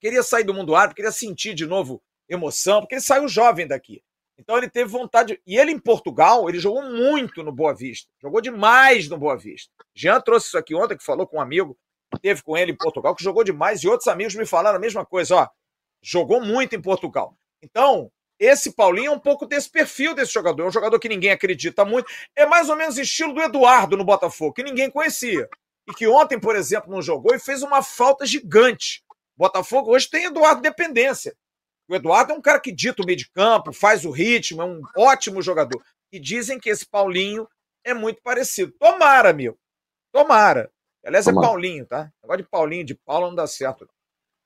[0.00, 4.02] Queria sair do mundo árabe, queria sentir de novo emoção, porque ele saiu jovem daqui.
[4.36, 5.40] Então ele teve vontade.
[5.46, 8.10] E ele em Portugal, ele jogou muito no Boa Vista.
[8.20, 9.70] Jogou demais no Boa Vista.
[9.94, 11.78] Jean trouxe isso aqui ontem, que falou com um amigo
[12.18, 15.04] teve com ele em Portugal, que jogou demais, e outros amigos me falaram a mesma
[15.04, 15.48] coisa, ó.
[16.02, 17.36] Jogou muito em Portugal.
[17.62, 20.64] Então, esse Paulinho é um pouco desse perfil desse jogador.
[20.64, 22.10] É um jogador que ninguém acredita muito.
[22.34, 25.46] É mais ou menos estilo do Eduardo no Botafogo, que ninguém conhecia.
[25.86, 29.04] E que ontem, por exemplo, não jogou e fez uma falta gigante.
[29.36, 31.36] Botafogo hoje tem Eduardo dependência.
[31.86, 34.64] O Eduardo é um cara que dita o meio de campo, faz o ritmo, é
[34.64, 35.82] um ótimo jogador.
[36.10, 37.46] E dizem que esse Paulinho
[37.84, 38.72] é muito parecido.
[38.78, 39.58] Tomara, meu.
[40.12, 40.70] Tomara.
[41.04, 42.10] Aliás, é Paulinho, tá?
[42.22, 43.88] Negócio de Paulinho, de Paulo não dá certo.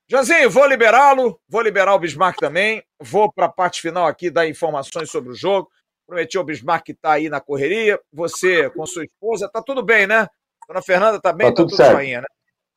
[0.07, 2.83] Joãozinho, vou liberá-lo, vou liberar o Bismarck também.
[2.99, 5.69] Vou para a parte final aqui dar informações sobre o jogo.
[6.05, 7.99] Prometi ao Bismarck que está aí na correria.
[8.13, 10.27] Você com sua esposa, tá tudo bem, né?
[10.67, 11.47] Dona Fernanda tá bem?
[11.47, 11.93] Tá, tá tudo, tudo certo.
[11.93, 12.27] Joinha, né?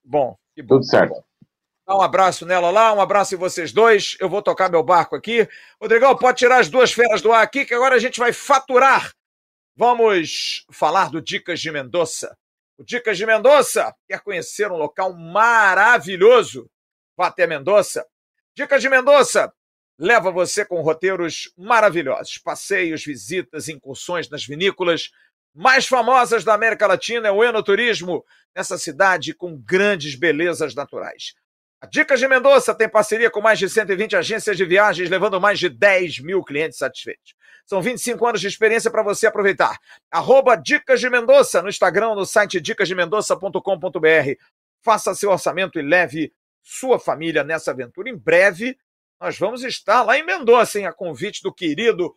[0.03, 0.77] Bom, que bom.
[0.77, 1.15] Tudo certo.
[1.15, 1.25] Bom.
[1.87, 4.17] Dá um abraço nela lá, um abraço em vocês dois.
[4.21, 5.49] Eu vou tocar meu barco aqui.
[5.81, 9.13] Rodrigão, pode tirar as duas feras do ar aqui, que agora a gente vai faturar.
[9.77, 12.37] Vamos falar do Dicas de Mendonça.
[12.79, 16.71] O Dicas de Mendonça quer conhecer um local maravilhoso?
[17.17, 18.07] Vá até Mendonça.
[18.55, 19.53] Dicas de Mendonça
[19.99, 25.11] leva você com roteiros maravilhosos, passeios, visitas, incursões nas vinícolas
[25.53, 28.25] mais famosas da América Latina é o enoturismo
[28.55, 31.35] nessa cidade com grandes belezas naturais.
[31.81, 35.61] A Dicas de Mendonça tem parceria com mais de 120 agências de viagens, levando mais
[35.61, 37.35] de 10 mil clientes satisfeitos.
[37.65, 39.79] São 25 anos de experiência para você aproveitar.
[40.11, 44.43] Arroba Dicas de Mendonça no Instagram, no site dicasdemendonça.com.br.
[44.83, 46.33] Faça seu orçamento e leve
[46.65, 48.11] sua família nessa aventura.
[48.11, 48.77] Em breve,
[49.21, 50.87] nós vamos estar lá em Mendonça, hein?
[50.87, 52.17] A convite do querido,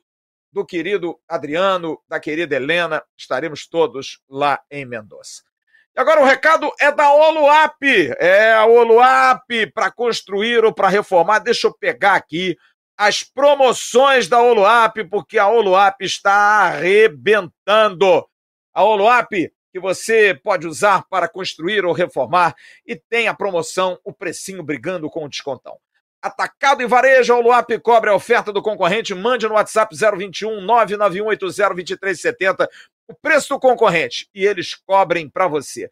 [0.52, 3.04] do querido Adriano, da querida Helena.
[3.16, 5.44] Estaremos todos lá em Mendonça.
[5.96, 7.84] E agora o recado é da Oluap.
[8.18, 11.40] É a Oluap para construir ou para reformar.
[11.40, 12.58] Deixa eu pegar aqui
[12.98, 18.26] as promoções da Oluap, porque a Oluap está arrebentando.
[18.74, 22.54] A Oluap que você pode usar para construir ou reformar
[22.86, 25.78] e tem a promoção, o precinho brigando com o descontão.
[26.22, 29.16] Atacado e varejo, a Oluap cobre a oferta do concorrente.
[29.16, 35.90] Mande no WhatsApp 021 99180 2370 o preço do concorrente e eles cobrem para você.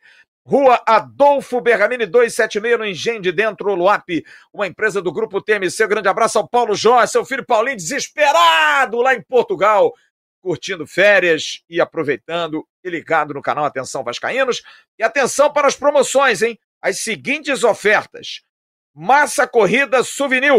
[0.50, 4.08] Rua Adolfo Bergamini 276, no Engenho de Dentro, Luap,
[4.52, 5.86] uma empresa do Grupo TMC.
[5.86, 9.94] Grande abraço ao Paulo Jorge, seu filho Paulinho, desesperado lá em Portugal,
[10.42, 14.64] curtindo férias e aproveitando e ligado no canal Atenção Vascaínos.
[14.98, 16.58] E atenção para as promoções, hein?
[16.82, 18.42] As seguintes ofertas:
[18.96, 20.52] massa corrida souvenir,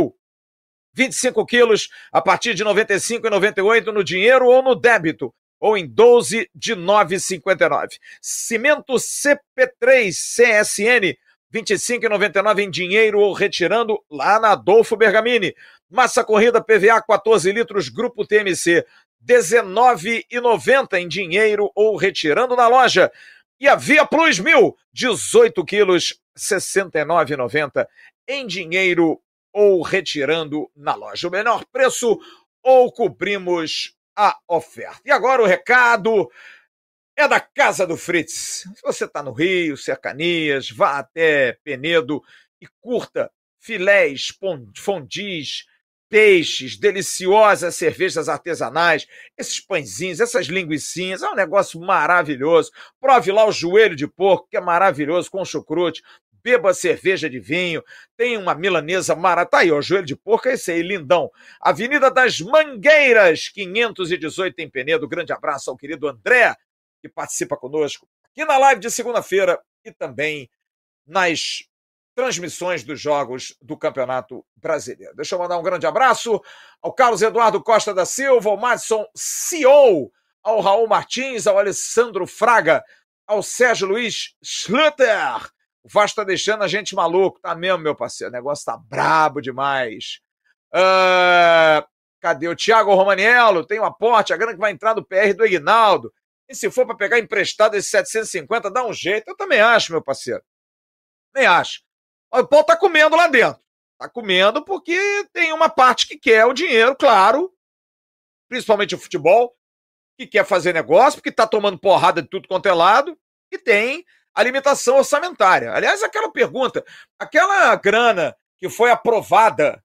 [0.95, 6.51] 25 quilos a partir de R$ 95,98 no dinheiro ou no débito ou em 12
[6.55, 7.99] de 9,59.
[8.21, 11.17] Cimento CP3 CSN
[11.53, 15.55] 25,99 em dinheiro ou retirando lá na Adolfo Bergamini.
[15.91, 18.87] Massa corrida PVA 14 litros Grupo TMC
[19.25, 23.11] 19,90 em dinheiro ou retirando na loja.
[23.59, 27.87] E a Via Plus 1000 18 quilos 69,90
[28.27, 29.21] em dinheiro
[29.53, 31.29] ou retirando na loja.
[31.29, 32.19] O menor preço
[32.63, 35.01] ou cobrimos a oferta.
[35.05, 36.31] E agora o recado
[37.17, 38.65] é da Casa do Fritz.
[38.75, 42.23] Se você está no Rio, cercanias, vá até Penedo
[42.61, 44.29] e curta filés,
[44.77, 45.67] fondis,
[46.09, 49.07] peixes, deliciosas cervejas artesanais,
[49.39, 52.73] esses pãezinhos, essas linguiçinhas, é um negócio maravilhoso.
[53.01, 56.03] Prove lá o joelho de porco, que é maravilhoso, com chucrute
[56.43, 57.83] beba cerveja de vinho,
[58.17, 59.47] tem uma milanesa mara.
[59.47, 61.31] Tá aí, joelho de porco, é esse aí, lindão.
[61.61, 65.09] Avenida das Mangueiras, 518 em Penedo.
[65.09, 66.55] Grande abraço ao querido André,
[67.01, 70.51] que participa conosco aqui na live de segunda-feira e também
[71.07, 71.65] nas
[72.15, 75.15] transmissões dos jogos do Campeonato Brasileiro.
[75.17, 76.41] Deixa eu mandar um grande abraço
[76.83, 80.13] ao Carlos Eduardo Costa da Silva, ao Madison CEO,
[80.43, 82.85] ao Raul Martins, ao Alessandro Fraga,
[83.27, 85.51] ao Sérgio Luiz Schluter.
[85.83, 88.31] O Vasco tá deixando a gente maluco, tá mesmo, meu parceiro?
[88.31, 90.21] O negócio tá brabo demais.
[90.75, 91.87] Uh,
[92.21, 93.65] cadê o Thiago Romaniello?
[93.65, 96.13] Tem um aporte, a grana que vai entrar no PR do Ignaldo.
[96.49, 99.29] E se for para pegar emprestado esses 750, dá um jeito.
[99.29, 100.43] Eu também acho, meu parceiro.
[101.35, 101.83] Nem acho.
[102.33, 103.63] O Paulo tá comendo lá dentro.
[103.99, 104.99] Tá comendo porque
[105.33, 107.53] tem uma parte que quer o dinheiro, claro,
[108.49, 109.55] principalmente o futebol,
[110.19, 113.19] que quer fazer negócio, porque tá tomando porrada de tudo quanto é lado,
[113.53, 114.05] e tem
[114.35, 115.73] a limitação orçamentária.
[115.73, 116.85] Aliás, aquela pergunta,
[117.19, 119.83] aquela grana que foi aprovada,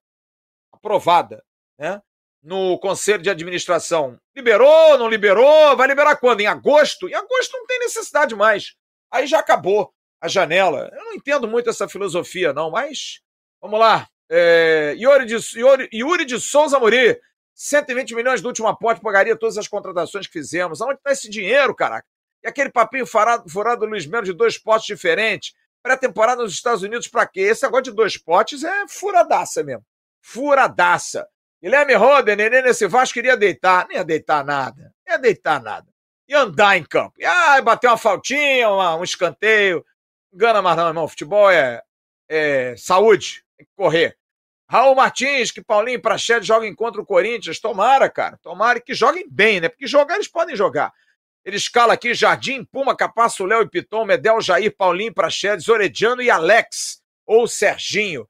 [0.71, 1.43] aprovada,
[1.77, 2.01] né,
[2.43, 6.41] no Conselho de Administração, liberou, não liberou, vai liberar quando?
[6.41, 7.09] Em agosto?
[7.09, 8.75] Em agosto não tem necessidade mais.
[9.11, 9.91] Aí já acabou
[10.21, 10.89] a janela.
[10.93, 13.21] Eu não entendo muito essa filosofia, não, mas
[13.61, 14.07] vamos lá.
[14.29, 17.19] É, Yuri, de, Yuri, Yuri de Souza Muri,
[17.53, 20.81] 120 milhões do último aporte pagaria todas as contratações que fizemos.
[20.81, 22.05] Aonde está esse dinheiro, caraca?
[22.45, 25.55] E aquele papinho furado, furado do Luiz Melo de dois potes diferentes.
[25.81, 27.41] Pré-temporada nos Estados Unidos para quê?
[27.41, 29.83] Esse negócio de dois potes é furadaça mesmo.
[30.21, 31.27] Furadaça.
[31.59, 33.87] Guilherme Roder, Nenê nesse Vasco queria deitar.
[33.87, 34.93] Nem ia deitar nada.
[35.03, 35.87] Nem ia deitar nada.
[36.27, 37.15] Ia andar em campo.
[37.17, 39.83] Ia bater uma faltinha, uma, um escanteio.
[40.31, 41.07] Engana mais não, irmão.
[41.07, 41.81] Futebol é,
[42.29, 43.43] é saúde.
[43.57, 44.15] Tem que correr.
[44.69, 47.59] Raul Martins, que Paulinho e Praxedes joguem contra o Corinthians.
[47.59, 48.37] Tomara, cara.
[48.43, 49.67] Tomara que joguem bem, né?
[49.67, 50.93] Porque jogar eles podem jogar.
[51.45, 56.29] Ele escala aqui Jardim, Puma, Capasso, Léo e Piton, Medel, Jair, Paulinho, Praxedes, Orediano e
[56.29, 58.27] Alex, ou Serginho.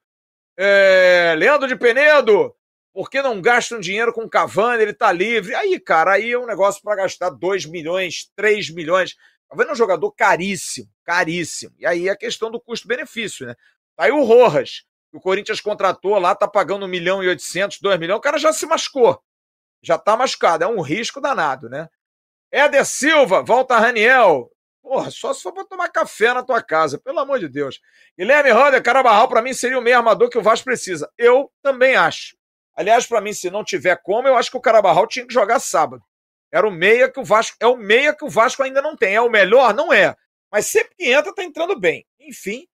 [0.54, 1.34] É...
[1.38, 2.54] Leandro de Penedo,
[2.92, 4.82] por que não gastam dinheiro com Cavani?
[4.82, 5.54] Ele tá livre.
[5.54, 9.16] Aí, cara, aí é um negócio para gastar 2 milhões, 3 milhões.
[9.48, 11.74] Cavani é um jogador caríssimo, caríssimo.
[11.78, 13.54] E aí é a questão do custo-benefício, né?
[13.96, 17.80] Tá aí o Rojas, que o Corinthians contratou lá, tá pagando 1 milhão e 800,
[17.80, 19.18] 2 milhões, o cara já se machucou.
[19.82, 21.88] Já tá machucado, é um risco danado, né?
[22.50, 24.50] Éder Silva, volta Raniel.
[24.82, 27.80] Porra, só se for pra tomar café na tua casa, pelo amor de Deus.
[28.16, 31.10] Guilherme Roder, Carabarral, para mim seria o meio armador que o Vasco precisa.
[31.18, 32.36] Eu também acho.
[32.74, 35.58] Aliás, para mim, se não tiver como, eu acho que o Carabarral tinha que jogar
[35.58, 36.02] sábado.
[36.52, 37.56] Era o meia que o Vasco.
[37.60, 39.14] É o meia que o Vasco ainda não tem.
[39.14, 39.74] É o melhor?
[39.74, 40.14] Não é.
[40.52, 42.06] Mas sempre que entra, tá entrando bem.
[42.20, 42.66] Enfim.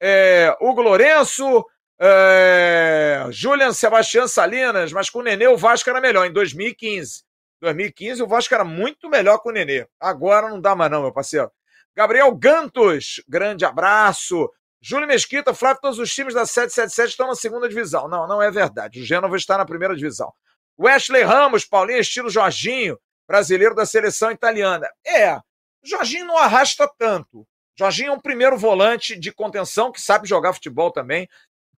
[0.00, 1.64] É, Hugo Lourenço,
[1.98, 7.24] é, Julian Sebastião Salinas, mas com o Nenê o Vasco era melhor, em 2015.
[7.64, 9.86] 2015 o Vasco era muito melhor com o Nenê.
[9.98, 11.50] Agora não dá mais não, meu parceiro.
[11.96, 14.50] Gabriel Gantos, grande abraço.
[14.80, 18.06] Júlio Mesquita, Flávio, todos os times da 777 estão na segunda divisão.
[18.06, 19.00] Não, não é verdade.
[19.00, 20.32] O Gênova está na primeira divisão.
[20.78, 24.88] Wesley Ramos, Paulinho, estilo Jorginho, brasileiro da seleção italiana.
[25.06, 25.38] É,
[25.82, 27.46] Jorginho não arrasta tanto.
[27.78, 31.28] Jorginho é um primeiro volante de contenção que sabe jogar futebol também.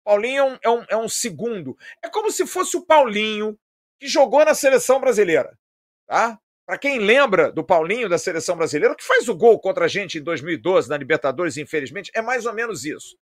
[0.03, 1.76] Paulinho é um, é um, é um segundo.
[2.03, 3.59] É como se fosse o Paulinho
[3.99, 5.59] que jogou na seleção brasileira.
[6.07, 6.38] Tá?
[6.66, 10.18] Para quem lembra do Paulinho da seleção brasileira, que faz o gol contra a gente
[10.18, 13.16] em 2012 na Libertadores, infelizmente, é mais ou menos isso.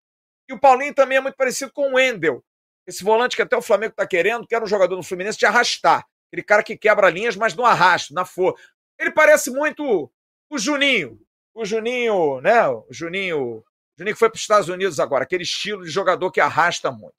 [0.49, 2.43] E o Paulinho também é muito parecido com o Wendel,
[2.89, 5.45] esse volante que até o Flamengo está querendo, que era um jogador no Fluminense de
[5.45, 6.05] arrastar.
[6.27, 8.61] Aquele cara que quebra linhas, mas no arrasto, na força.
[8.99, 10.11] Ele parece muito
[10.49, 11.19] o Juninho.
[11.53, 12.67] O Juninho, né?
[12.67, 13.39] O Juninho.
[13.39, 13.65] O
[13.97, 17.15] Juninho que foi para os Estados Unidos agora, aquele estilo de jogador que arrasta muito.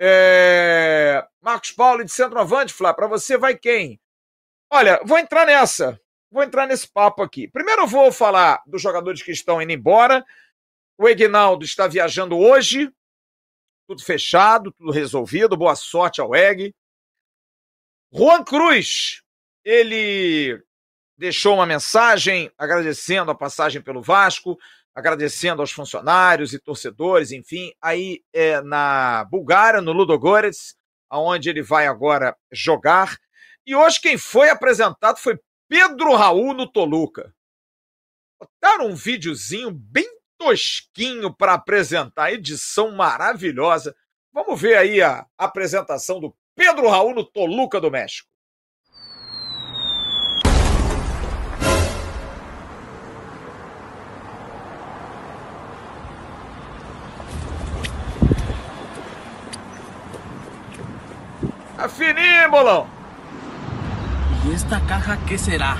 [0.00, 1.26] É...
[1.42, 4.00] Marcos Paulo de centroavante, Flá, para você vai quem?
[4.72, 6.00] Olha, vou entrar nessa.
[6.30, 7.48] Vou entrar nesse papo aqui.
[7.48, 10.24] Primeiro vou falar dos jogadores que estão indo embora.
[10.96, 12.88] O Egnaldo está viajando hoje.
[13.88, 15.56] Tudo fechado, tudo resolvido.
[15.56, 16.72] Boa sorte ao Eg.
[18.12, 19.22] Juan Cruz,
[19.64, 20.62] ele
[21.18, 24.56] deixou uma mensagem agradecendo a passagem pelo Vasco,
[24.94, 30.76] agradecendo aos funcionários e torcedores, enfim, aí é, na Bulgária, no Ludogorets,
[31.08, 33.18] aonde ele vai agora jogar.
[33.70, 35.38] E hoje quem foi apresentado foi
[35.68, 37.32] Pedro Raul no Toluca.
[38.36, 43.94] Botaram um videozinho bem tosquinho para apresentar, edição maravilhosa.
[44.32, 48.28] Vamos ver aí a apresentação do Pedro Raul no Toluca do México.
[61.78, 62.99] Afininho, bolão!
[64.50, 65.76] ¿Y esta caja qué será?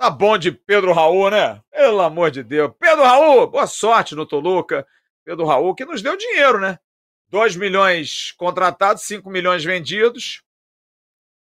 [0.00, 1.60] Tá bom de Pedro Raul, né?
[1.70, 2.72] Pelo amor de Deus.
[2.80, 4.86] Pedro Raul, boa sorte no Toluca.
[5.22, 6.78] Pedro Raul, que nos deu dinheiro, né?
[7.28, 10.42] 2 milhões contratados, 5 milhões vendidos.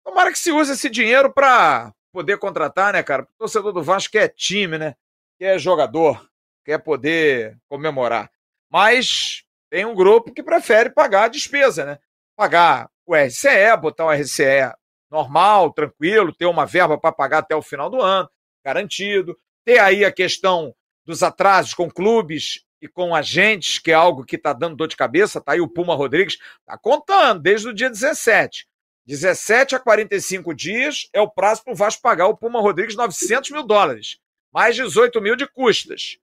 [0.03, 3.23] Tomara que se use esse dinheiro para poder contratar, né, cara?
[3.23, 4.93] O torcedor do Vasco quer time, né?
[5.39, 6.29] Quer jogador,
[6.65, 8.29] quer poder comemorar.
[8.69, 11.99] Mas tem um grupo que prefere pagar a despesa, né?
[12.35, 14.69] Pagar o RCE, botar o RCE
[15.13, 18.27] normal, tranquilo, ter uma verba para pagar até o final do ano,
[18.65, 19.37] garantido.
[19.63, 20.75] Ter aí a questão
[21.05, 24.97] dos atrasos com clubes e com agentes, que é algo que está dando dor de
[24.97, 25.39] cabeça.
[25.39, 28.67] Tá aí o Puma Rodrigues, tá contando desde o dia 17.
[29.05, 33.51] 17 a 45 dias é o prazo para o Vasco pagar o Puma Rodrigues 900
[33.51, 34.17] mil dólares.
[34.51, 36.17] Mais 18 mil de custas.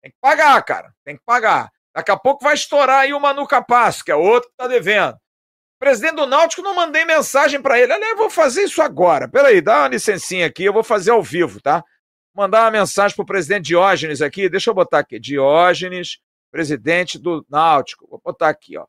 [0.00, 0.94] Tem que pagar, cara.
[1.04, 1.70] Tem que pagar.
[1.94, 5.18] Daqui a pouco vai estourar aí o Manu Capasso, que é outro que está devendo.
[5.82, 7.92] Presidente do Náutico, não mandei mensagem para ele.
[7.92, 9.28] Aliás, vou fazer isso agora.
[9.28, 11.82] Peraí, dá uma licencinha aqui, eu vou fazer ao vivo, tá?
[12.32, 14.48] Mandar uma mensagem pro presidente Diógenes aqui.
[14.48, 15.18] Deixa eu botar aqui.
[15.18, 16.20] Diógenes,
[16.52, 18.06] presidente do Náutico.
[18.08, 18.86] Vou botar aqui, ó.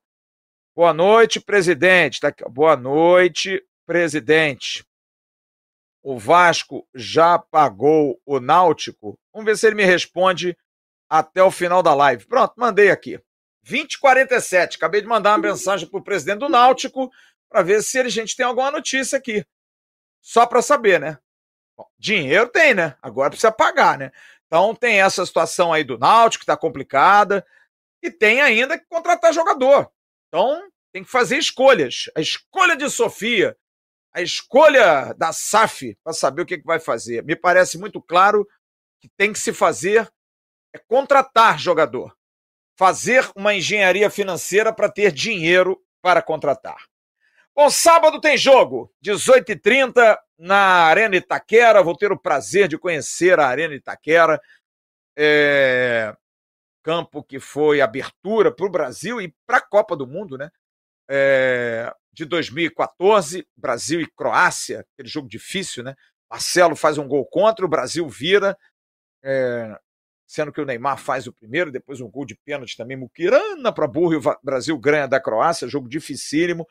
[0.75, 2.19] Boa noite, presidente.
[2.19, 2.49] Tá aqui, ó.
[2.49, 4.85] Boa noite, presidente.
[6.03, 9.17] O Vasco já pagou o Náutico?
[9.33, 10.55] Vamos ver se ele me responde
[11.09, 12.27] até o final da live.
[12.27, 13.19] Pronto, mandei aqui.
[13.63, 14.77] 2047.
[14.77, 17.11] Acabei de mandar uma mensagem para o presidente do Náutico
[17.49, 19.45] para ver se a gente tem alguma notícia aqui.
[20.21, 21.17] Só para saber, né?
[21.77, 22.95] Bom, dinheiro tem, né?
[23.01, 24.11] Agora precisa pagar, né?
[24.47, 27.45] Então tem essa situação aí do Náutico que está complicada
[28.01, 29.91] e tem ainda que contratar jogador.
[30.27, 32.09] Então tem que fazer escolhas.
[32.15, 33.57] A escolha de Sofia,
[34.13, 37.23] a escolha da SAF para saber o que, que vai fazer.
[37.23, 38.47] Me parece muito claro
[39.01, 40.11] que tem que se fazer
[40.73, 42.15] é contratar jogador,
[42.75, 46.85] fazer uma engenharia financeira para ter dinheiro para contratar.
[47.55, 51.83] Bom, sábado tem jogo, 18h30 na Arena Itaquera.
[51.83, 54.41] Vou ter o prazer de conhecer a Arena Itaquera.
[55.15, 56.15] É...
[56.81, 60.49] Campo que foi abertura para o Brasil e para a Copa do Mundo, né?
[61.07, 61.93] É...
[62.11, 65.95] De 2014, Brasil e Croácia, aquele jogo difícil, né?
[66.29, 68.57] Marcelo faz um gol contra, o Brasil vira.
[69.23, 69.77] É
[70.33, 73.85] sendo que o Neymar faz o primeiro, depois um gol de pênalti também, Mukirana para
[73.85, 76.67] burro e o Brasil ganha da Croácia, jogo dificílimo.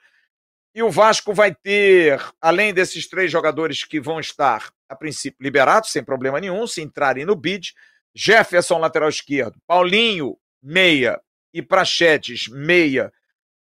[0.74, 5.92] E o Vasco vai ter, além desses três jogadores que vão estar, a princípio, liberados,
[5.92, 7.72] sem problema nenhum, se entrarem no bid,
[8.12, 11.20] Jefferson, lateral esquerdo, Paulinho, meia,
[11.54, 13.12] e Prachetes, meia,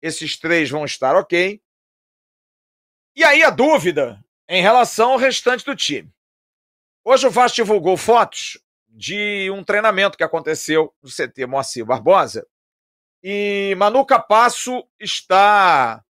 [0.02, 1.62] esses três vão estar ok.
[3.16, 6.12] E aí a dúvida em relação ao restante do time.
[7.06, 8.58] Hoje o Vasco divulgou fotos
[8.94, 12.48] de um treinamento que aconteceu no CT Moacir Barbosa.
[13.24, 16.04] E Manu Capasso está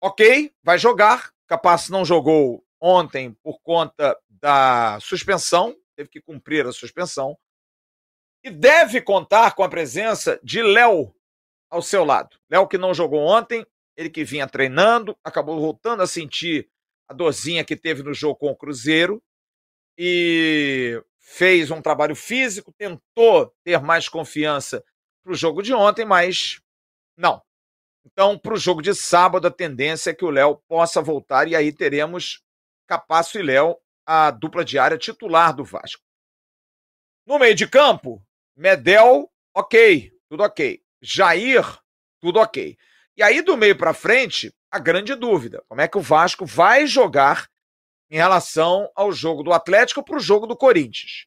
[0.00, 1.32] ok, vai jogar.
[1.48, 7.36] Capasso não jogou ontem por conta da suspensão, teve que cumprir a suspensão.
[8.42, 11.12] E deve contar com a presença de Léo
[11.68, 12.38] ao seu lado.
[12.48, 16.70] Léo que não jogou ontem, ele que vinha treinando, acabou voltando a sentir
[17.08, 19.22] a dorzinha que teve no jogo com o Cruzeiro.
[19.98, 24.82] E fez um trabalho físico, tentou ter mais confiança
[25.22, 26.60] para o jogo de ontem, mas
[27.16, 27.40] não.
[28.04, 31.54] Então, para o jogo de sábado, a tendência é que o Léo possa voltar e
[31.54, 32.42] aí teremos
[32.86, 36.02] Capasso e Léo, a dupla diária titular do Vasco.
[37.24, 38.20] No meio de campo,
[38.56, 40.82] Medel, ok, tudo ok.
[41.00, 41.64] Jair,
[42.20, 42.76] tudo ok.
[43.16, 46.86] E aí, do meio para frente, a grande dúvida: como é que o Vasco vai
[46.86, 47.48] jogar
[48.10, 51.26] em relação ao jogo do Atlético para o jogo do Corinthians.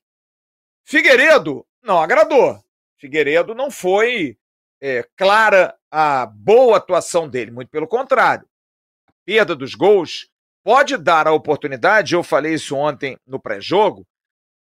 [0.84, 2.62] Figueiredo não agradou.
[2.98, 4.38] Figueiredo não foi
[4.82, 8.48] é, clara a boa atuação dele, muito pelo contrário.
[9.08, 10.30] A perda dos gols
[10.64, 14.06] pode dar a oportunidade, eu falei isso ontem no pré-jogo,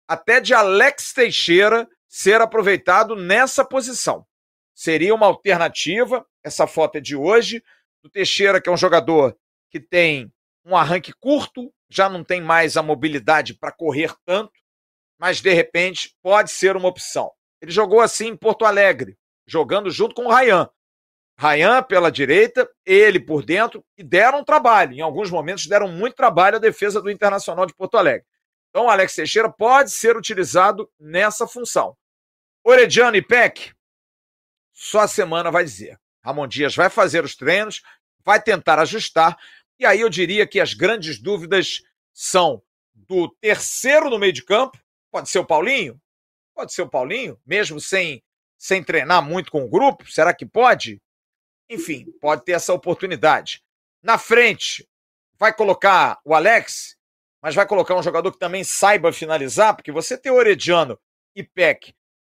[0.08, 4.26] até de Alex Teixeira ser aproveitado nessa posição.
[4.74, 7.64] Seria uma alternativa, essa foto é de hoje,
[8.02, 9.38] do Teixeira, que é um jogador
[9.70, 10.32] que tem
[10.65, 14.52] um arranque curto, já não tem mais a mobilidade para correr tanto,
[15.18, 17.31] mas de repente pode ser uma opção.
[17.61, 20.69] Ele jogou assim em Porto Alegre, jogando junto com o Rayan.
[21.38, 24.94] Rayan pela direita, ele por dentro, e deram trabalho.
[24.94, 28.26] Em alguns momentos deram muito trabalho à defesa do Internacional de Porto Alegre.
[28.69, 31.98] Então, o Alex Teixeira pode ser utilizado nessa função.
[32.64, 33.73] Orediano e Peck,
[34.73, 35.99] só a semana vai dizer.
[36.23, 37.81] Ramon Dias vai fazer os treinos,
[38.23, 39.38] vai tentar ajustar,
[39.80, 41.81] e aí eu diria que as grandes dúvidas
[42.14, 42.61] são
[42.93, 44.77] do terceiro no meio de campo,
[45.10, 45.99] pode ser o Paulinho,
[46.53, 48.22] pode ser o Paulinho, mesmo sem,
[48.57, 51.01] sem treinar muito com o grupo, será que pode?
[51.69, 53.64] Enfim, pode ter essa oportunidade.
[54.03, 54.88] Na frente,
[55.38, 56.97] vai colocar o Alex,
[57.41, 60.99] mas vai colocar um jogador que também saiba finalizar, porque você tem Orediano
[61.35, 61.93] e Peck,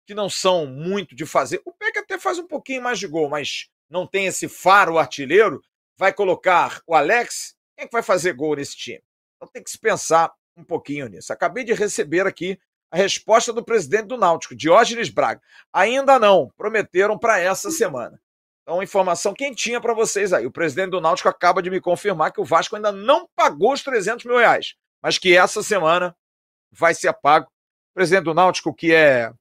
[0.06, 1.62] que não são muito de fazer.
[1.66, 5.64] O Peck até faz um pouquinho mais de gol, mas não tem esse faro artilheiro.
[6.00, 7.58] Vai colocar o Alex.
[7.76, 9.04] Quem é que vai fazer gol nesse time?
[9.36, 11.34] Então tem que se pensar um pouquinho nisso.
[11.34, 12.58] Acabei de receber aqui
[12.90, 15.42] a resposta do presidente do Náutico, Diógenes Braga.
[15.74, 18.18] Ainda não, prometeram para essa semana.
[18.62, 20.46] Então, informação quentinha para vocês aí.
[20.46, 23.84] O presidente do Náutico acaba de me confirmar que o Vasco ainda não pagou os
[23.84, 26.16] 300 mil reais, mas que essa semana
[26.72, 27.48] vai ser pago.
[27.48, 29.34] O presidente do Náutico, que é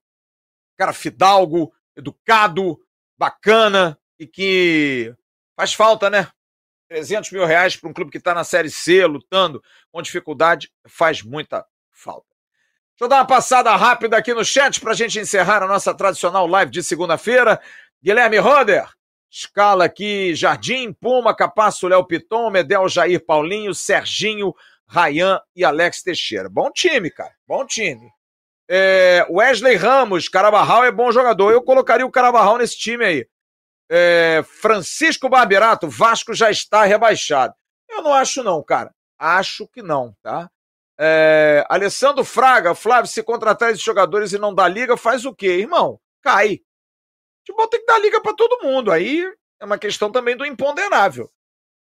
[0.77, 2.85] cara fidalgo, educado,
[3.17, 5.15] bacana e que
[5.57, 6.29] faz falta, né?
[6.89, 9.63] 300 mil reais para um clube que está na Série C, lutando
[9.93, 12.27] com dificuldade, faz muita falta.
[12.99, 15.95] Deixa eu dar uma passada rápida aqui no chat para a gente encerrar a nossa
[15.95, 17.61] tradicional live de segunda-feira.
[18.03, 18.89] Guilherme Roder,
[19.31, 24.55] escala aqui: Jardim, Puma, Capasso, Léo Piton, Medel, Jair Paulinho, Serginho,
[24.87, 26.49] Rayan e Alex Teixeira.
[26.49, 28.11] Bom time, cara, bom time.
[28.69, 31.53] É, Wesley Ramos, Carabarral é bom jogador.
[31.53, 33.27] Eu colocaria o Carabarral nesse time aí.
[33.91, 37.55] É, Francisco Barberato, Vasco já está rebaixado.
[37.89, 38.95] Eu não acho, não, cara.
[39.19, 40.51] Acho que não, tá?
[41.01, 45.59] É, Alessandro Fraga, Flávio, se contratar esses jogadores e não dar liga, faz o quê,
[45.59, 46.01] irmão?
[46.21, 46.61] Cai.
[47.45, 48.91] Tipo, tem que dar liga para todo mundo.
[48.93, 49.25] Aí
[49.61, 51.31] é uma questão também do imponderável.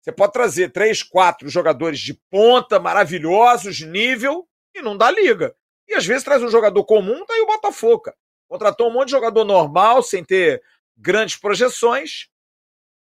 [0.00, 5.54] Você pode trazer três, quatro jogadores de ponta, maravilhosos, nível, e não dá liga.
[5.86, 8.12] E às vezes traz um jogador comum, daí o Botafogo.
[8.48, 10.62] Contratou um monte de jogador normal, sem ter
[10.98, 12.28] grandes projeções,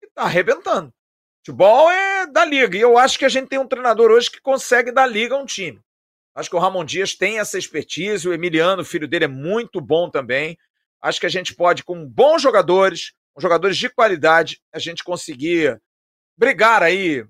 [0.03, 0.93] e tá arrebentando.
[1.45, 2.75] Futebol é da liga.
[2.75, 5.39] E eu acho que a gente tem um treinador hoje que consegue dar liga a
[5.39, 5.79] um time.
[6.33, 9.79] Acho que o Ramon Dias tem essa expertise, o Emiliano, o filho dele, é muito
[9.79, 10.57] bom também.
[11.01, 15.79] Acho que a gente pode, com bons jogadores, com jogadores de qualidade, a gente conseguir
[16.37, 17.25] brigar aí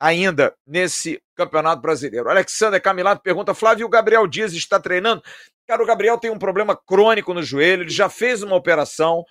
[0.00, 2.30] ainda nesse Campeonato Brasileiro.
[2.30, 5.22] Alexander Camilato pergunta: Flávio, o Gabriel Dias está treinando?
[5.66, 9.24] Cara, o Gabriel tem um problema crônico no joelho, ele já fez uma operação,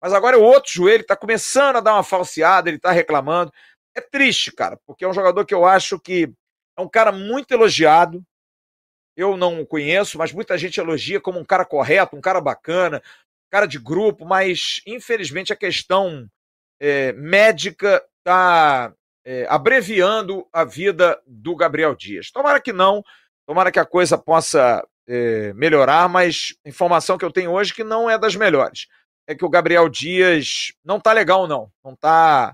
[0.00, 3.52] mas agora é o outro joelho, está começando a dar uma falseada, ele está reclamando.
[3.94, 6.32] É triste, cara, porque é um jogador que eu acho que
[6.76, 8.24] é um cara muito elogiado.
[9.16, 13.02] Eu não o conheço, mas muita gente elogia como um cara correto, um cara bacana,
[13.50, 16.26] cara de grupo, mas infelizmente a questão
[16.80, 18.94] é, médica está
[19.24, 22.30] é, abreviando a vida do Gabriel Dias.
[22.30, 23.04] Tomara que não,
[23.46, 28.08] tomara que a coisa possa é, melhorar, mas informação que eu tenho hoje que não
[28.08, 28.86] é das melhores.
[29.30, 31.70] É que o Gabriel Dias não tá legal, não.
[31.84, 32.52] Não tá,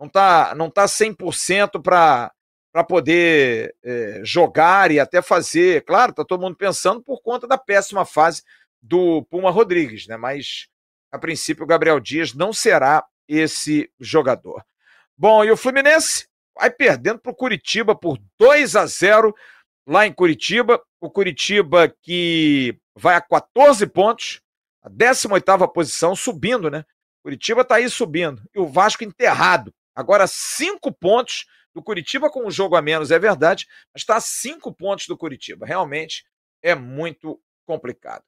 [0.00, 2.32] não tá, não tá 100% para
[2.72, 5.82] para poder é, jogar e até fazer.
[5.84, 8.42] Claro, tá todo mundo pensando por conta da péssima fase
[8.82, 10.18] do Puma Rodrigues, né?
[10.18, 10.68] Mas
[11.10, 14.62] a princípio o Gabriel Dias não será esse jogador.
[15.16, 19.32] Bom, e o Fluminense vai perdendo para o Curitiba por 2 a 0
[19.86, 20.82] lá em Curitiba.
[21.00, 24.42] O Curitiba que vai a 14 pontos,
[24.86, 26.84] a 18 posição, subindo, né?
[27.22, 28.40] Curitiba está aí subindo.
[28.54, 29.74] E o Vasco enterrado.
[29.94, 34.20] Agora cinco pontos do Curitiba com um jogo a menos, é verdade, mas está a
[34.20, 35.66] cinco pontos do Curitiba.
[35.66, 36.24] Realmente
[36.62, 38.22] é muito complicado.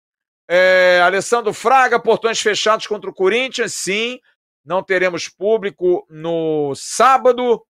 [0.50, 4.20] É, Alessandro Fraga, portões fechados contra o Corinthians, sim
[4.68, 7.64] não teremos público no sábado.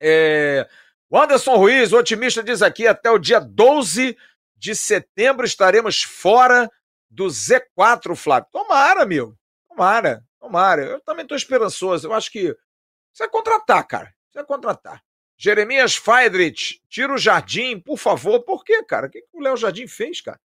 [0.00, 0.66] É...
[1.10, 4.16] O Anderson Ruiz, o otimista, diz aqui: até o dia 12
[4.56, 6.70] de setembro estaremos fora
[7.14, 8.48] do Z4, Flávio.
[8.52, 9.36] Tomara, meu.
[9.68, 10.82] Tomara, tomara.
[10.84, 12.08] Eu também estou esperançoso.
[12.08, 12.54] Eu acho que
[13.12, 14.14] você é contratar, cara.
[14.30, 15.02] Você é contratar.
[15.36, 18.42] Jeremias Feidrich, tira o Jardim, por favor.
[18.42, 19.06] Por quê, cara?
[19.06, 20.40] O que, que o Léo Jardim fez, cara?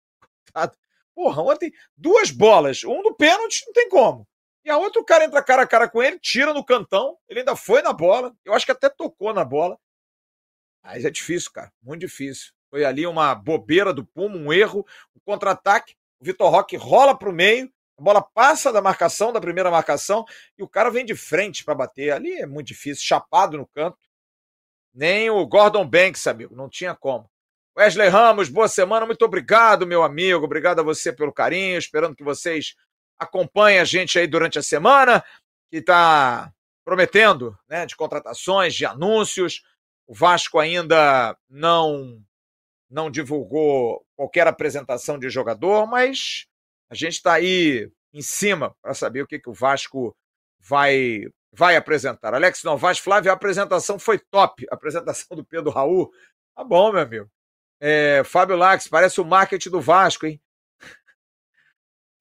[1.14, 2.84] Porra, ontem duas bolas.
[2.84, 4.26] Um do pênalti, não tem como.
[4.64, 7.56] E a outro cara entra cara a cara com ele, tira no cantão, ele ainda
[7.56, 9.78] foi na bola, eu acho que até tocou na bola.
[10.82, 12.52] Mas é difícil, cara, muito difícil.
[12.68, 14.86] Foi ali uma bobeira do Puma, um erro,
[15.16, 15.96] um contra-ataque.
[16.20, 20.24] O Vitor Roque rola para o meio, a bola passa da marcação, da primeira marcação,
[20.56, 22.12] e o cara vem de frente para bater.
[22.12, 23.98] Ali é muito difícil, chapado no canto.
[24.92, 27.30] Nem o Gordon Banks, amigo, não tinha como.
[27.76, 30.44] Wesley Ramos, boa semana, muito obrigado, meu amigo.
[30.44, 32.74] Obrigado a você pelo carinho, esperando que vocês
[33.18, 35.24] acompanha a gente aí durante a semana,
[35.70, 36.52] que está
[36.84, 39.62] prometendo né, de contratações, de anúncios.
[40.06, 42.20] O Vasco ainda não
[42.90, 46.46] não divulgou qualquer apresentação de jogador, mas
[46.90, 50.14] a gente está aí em cima para saber o que, que o Vasco
[50.58, 52.34] vai vai apresentar.
[52.34, 54.66] Alex Novaes, Flávio, a apresentação foi top.
[54.70, 56.12] A apresentação do Pedro Raul.
[56.54, 57.30] Tá bom, meu amigo.
[57.80, 60.40] É, Fábio Lax, parece o marketing do Vasco, hein?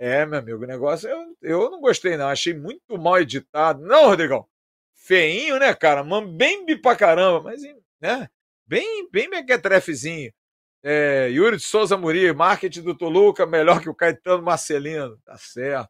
[0.01, 2.29] É, meu amigo, o negócio eu, eu não gostei, não.
[2.29, 3.81] Achei muito mal editado.
[3.81, 4.47] Não, Rodrigão.
[4.95, 6.03] Feinho, né, cara?
[6.25, 7.61] Bem pra caramba, mas,
[7.99, 8.29] né?
[8.65, 10.31] Bem, bem mequetrefezinho.
[10.81, 15.17] É, Yuri de Souza Muri, marketing do Toluca, melhor que o Caetano Marcelino.
[15.25, 15.89] Tá certo.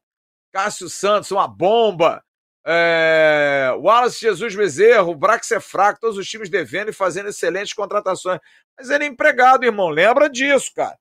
[0.52, 2.24] Cássio Santos, uma bomba.
[2.66, 7.74] É, Wallace Jesus Bezerra, o Brax é fraco, todos os times devendo e fazendo excelentes
[7.74, 8.40] contratações.
[8.78, 9.90] Mas ele é empregado, irmão.
[9.90, 10.98] Lembra disso, cara.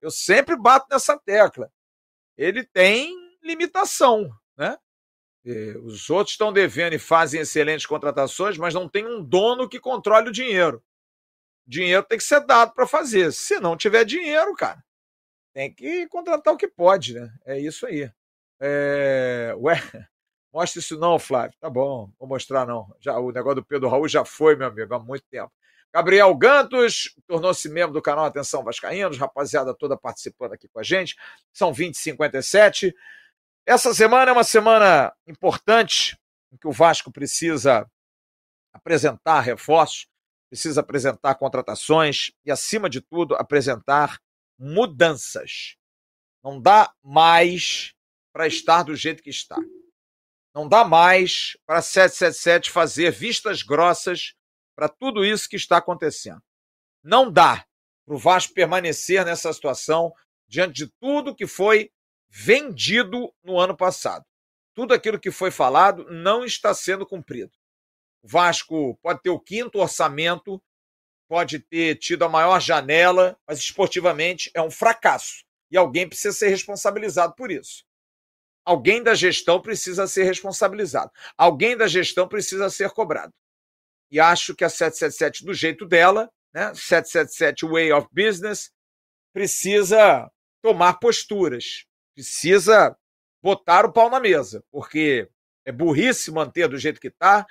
[0.00, 1.70] Eu sempre bato nessa tecla.
[2.36, 4.76] Ele tem limitação, né?
[5.82, 10.28] Os outros estão devendo e fazem excelentes contratações, mas não tem um dono que controle
[10.28, 10.82] o dinheiro.
[11.68, 13.32] Dinheiro tem que ser dado para fazer.
[13.32, 14.82] Se não tiver dinheiro, cara,
[15.52, 17.30] tem que contratar o que pode, né?
[17.44, 18.10] É isso aí.
[18.58, 19.54] É...
[19.58, 19.74] Ué,
[20.52, 21.56] mostra isso não, Flávio.
[21.60, 22.90] Tá bom, vou mostrar não.
[22.98, 25.52] Já, o negócio do Pedro Raul já foi, meu amigo, há muito tempo.
[25.92, 31.16] Gabriel Gantos tornou-se membro do canal Atenção Vascaínos, rapaziada toda participando aqui com a gente.
[31.52, 32.94] São 20 e 57
[33.68, 36.18] essa semana é uma semana importante
[36.50, 37.86] em que o Vasco precisa
[38.72, 40.06] apresentar reforços,
[40.48, 44.20] precisa apresentar contratações e, acima de tudo, apresentar
[44.58, 45.76] mudanças.
[46.42, 47.94] Não dá mais
[48.32, 49.56] para estar do jeito que está.
[50.54, 54.34] Não dá mais para 777 fazer vistas grossas
[54.74, 56.42] para tudo isso que está acontecendo.
[57.02, 57.64] Não dá
[58.06, 60.12] para o Vasco permanecer nessa situação
[60.48, 61.90] diante de tudo que foi
[62.30, 64.24] vendido no ano passado.
[64.74, 67.52] Tudo aquilo que foi falado não está sendo cumprido.
[68.28, 70.62] Vasco pode ter o quinto orçamento,
[71.28, 75.44] pode ter tido a maior janela, mas esportivamente é um fracasso.
[75.70, 77.84] E alguém precisa ser responsabilizado por isso.
[78.64, 81.10] Alguém da gestão precisa ser responsabilizado.
[81.36, 83.32] Alguém da gestão precisa ser cobrado.
[84.10, 88.70] E acho que a 777, do jeito dela, né, 777 Way of Business,
[89.32, 90.30] precisa
[90.62, 91.86] tomar posturas
[92.18, 92.96] precisa
[93.40, 95.28] botar o pau na mesa, porque
[95.64, 97.46] é burrice manter do jeito que está,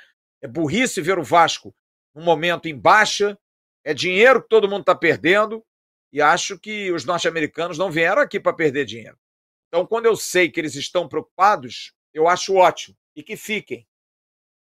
[0.48, 1.76] é burrice ver o Vasco
[2.16, 3.38] num momento em baixa,
[3.84, 5.64] é dinheiro que todo mundo está perdendo,
[6.12, 9.20] e acho que os norte-americanos não vieram aqui para perder dinheiro.
[9.68, 13.86] Então, quando eu sei que eles estão preocupados, eu acho ótimo, e que fiquem,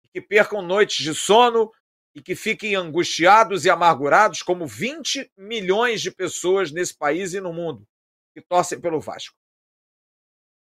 [0.04, 1.72] e que percam noites de sono,
[2.14, 7.54] e que fiquem angustiados e amargurados, como 20 milhões de pessoas nesse país e no
[7.54, 7.88] mundo
[8.34, 9.36] que torcem pelo Vasco.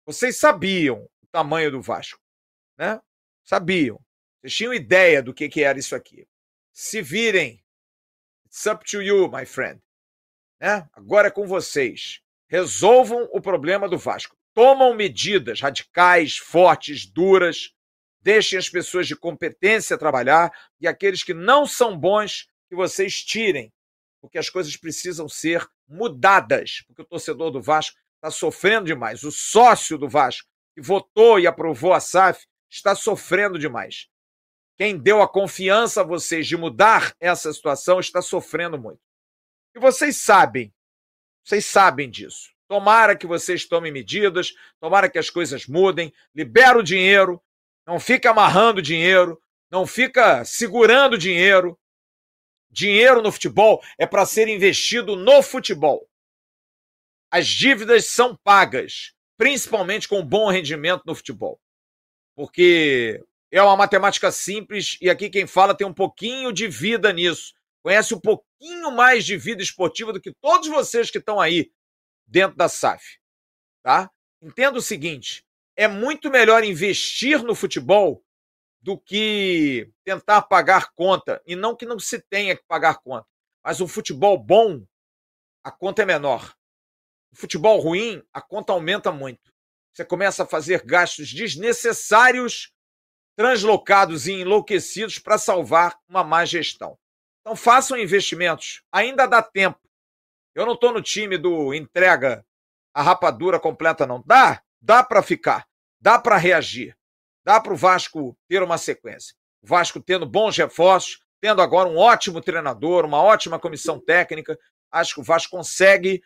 [0.06, 2.20] Vocês sabiam o tamanho do Vasco,
[2.78, 3.00] né?
[3.46, 4.04] Sabiam.
[4.44, 6.28] Vocês tinham ideia do que, que era isso aqui.
[6.74, 7.64] Se virem.
[8.46, 9.82] It's up to you, my friend.
[10.60, 10.86] Né?
[10.92, 12.20] Agora é com vocês.
[12.50, 14.36] Resolvam o problema do Vasco.
[14.54, 17.74] Tomam medidas radicais, fortes, duras.
[18.22, 23.72] Deixem as pessoas de competência trabalhar e aqueles que não são bons, que vocês tirem.
[24.20, 26.84] Porque as coisas precisam ser mudadas.
[26.86, 29.24] Porque o torcedor do Vasco está sofrendo demais.
[29.24, 34.12] O sócio do Vasco, que votou e aprovou a SAF, está sofrendo demais.
[34.78, 39.00] Quem deu a confiança a vocês de mudar essa situação está sofrendo muito.
[39.76, 40.74] E vocês sabem,
[41.44, 42.52] vocês sabem disso.
[42.68, 47.42] Tomara que vocês tomem medidas, tomara que as coisas mudem, libera o dinheiro,
[47.86, 51.80] não fica amarrando dinheiro, não fica segurando dinheiro.
[52.72, 56.08] Dinheiro no futebol é para ser investido no futebol
[57.34, 61.60] as dívidas são pagas, principalmente com bom rendimento no futebol.
[62.36, 63.24] Porque
[63.58, 67.54] é uma matemática simples e aqui quem fala tem um pouquinho de vida nisso.
[67.84, 71.72] Conhece um pouquinho mais de vida esportiva do que todos vocês que estão aí
[72.26, 73.20] dentro da SAF.
[73.84, 74.10] Tá?
[74.42, 78.24] Entenda o seguinte: é muito melhor investir no futebol
[78.82, 81.42] do que tentar pagar conta.
[81.46, 83.28] E não que não se tenha que pagar conta.
[83.64, 84.86] Mas um futebol bom,
[85.64, 86.54] a conta é menor
[87.34, 89.52] futebol ruim, a conta aumenta muito.
[89.94, 92.73] Você começa a fazer gastos desnecessários,
[93.36, 96.98] translocados e enlouquecidos para salvar uma má gestão.
[97.42, 99.80] Então façam investimentos, ainda dá tempo.
[100.56, 102.46] Eu não estou no time do entrega
[102.94, 104.24] a rapadura completa, não.
[104.26, 105.68] Dá, dá para ficar,
[106.00, 106.96] dá para reagir,
[107.44, 109.36] dá para o Vasco ter uma sequência.
[109.62, 114.58] O Vasco tendo bons reforços, tendo agora um ótimo treinador, uma ótima comissão técnica,
[114.92, 116.22] acho que o Vasco consegue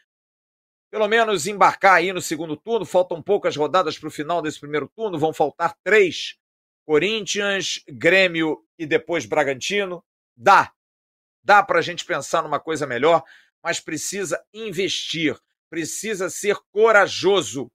[0.92, 2.86] pelo menos embarcar aí no segundo turno.
[2.86, 6.38] Faltam poucas rodadas para o final desse primeiro turno, vão faltar três:
[6.88, 10.02] Corinthians, Grêmio e depois Bragantino.
[10.38, 10.72] Dá,
[11.44, 13.26] dá para a gente pensar numa coisa melhor,
[13.62, 15.38] mas precisa investir,
[15.70, 17.70] precisa ser corajoso.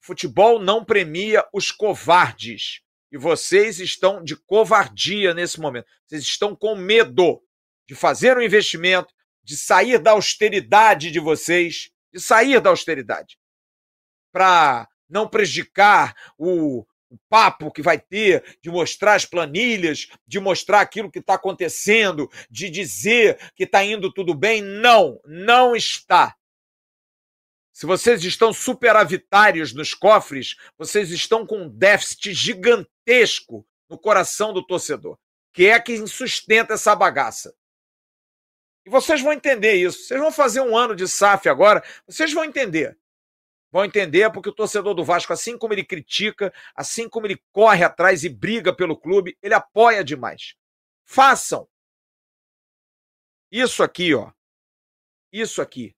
[0.00, 2.80] Futebol não premia os covardes.
[3.12, 5.86] E vocês estão de covardia nesse momento.
[6.06, 7.42] Vocês estão com medo
[7.86, 9.12] de fazer um investimento,
[9.44, 13.38] de sair da austeridade de vocês de sair da austeridade,
[14.32, 16.86] para não prejudicar o,
[17.28, 22.68] papo que vai ter, de mostrar as planilhas, de mostrar aquilo que está acontecendo, de
[22.70, 24.62] dizer que está indo tudo bem.
[24.62, 26.34] Não, não está.
[27.72, 34.66] Se vocês estão superavitários nos cofres, vocês estão com um déficit gigantesco no coração do
[34.66, 35.16] torcedor,
[35.52, 37.54] que é quem sustenta essa bagaça.
[38.84, 40.04] E vocês vão entender isso.
[40.04, 42.98] Vocês vão fazer um ano de SAF agora, vocês vão entender.
[43.70, 47.84] Vão entender porque o torcedor do Vasco, assim como ele critica, assim como ele corre
[47.84, 50.54] atrás e briga pelo clube, ele apoia demais.
[51.04, 51.68] Façam.
[53.50, 54.32] Isso aqui, ó.
[55.32, 55.94] Isso aqui.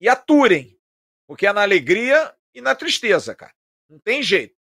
[0.00, 0.78] E aturem.
[1.26, 3.54] Porque é na alegria e na tristeza, cara.
[3.88, 4.56] Não tem jeito.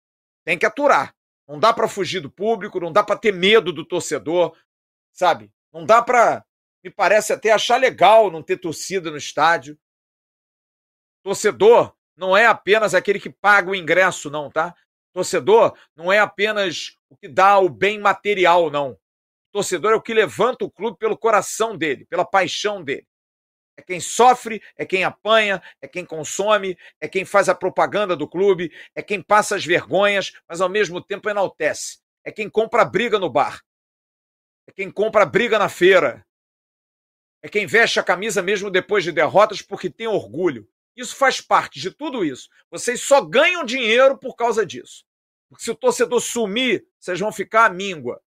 [0.45, 1.17] Tem que aturar.
[1.47, 4.57] Não dá para fugir do público, não dá para ter medo do torcedor,
[5.13, 5.53] sabe?
[5.73, 6.45] Não dá para,
[6.83, 9.79] me parece até achar legal não ter torcida no estádio.
[11.23, 14.75] Torcedor não é apenas aquele que paga o ingresso, não, tá?
[15.13, 18.99] Torcedor não é apenas o que dá o bem material, não.
[19.53, 23.07] Torcedor é o que levanta o clube pelo coração dele, pela paixão dele.
[23.77, 28.27] É quem sofre, é quem apanha, é quem consome, é quem faz a propaganda do
[28.27, 31.99] clube, é quem passa as vergonhas, mas ao mesmo tempo enaltece.
[32.25, 33.63] É quem compra briga no bar.
[34.67, 36.27] É quem compra briga na feira.
[37.43, 40.69] É quem veste a camisa mesmo depois de derrotas porque tem orgulho.
[40.97, 42.49] Isso faz parte de tudo isso.
[42.71, 45.05] Vocês só ganham dinheiro por causa disso.
[45.49, 48.21] Porque se o torcedor sumir, vocês vão ficar à míngua.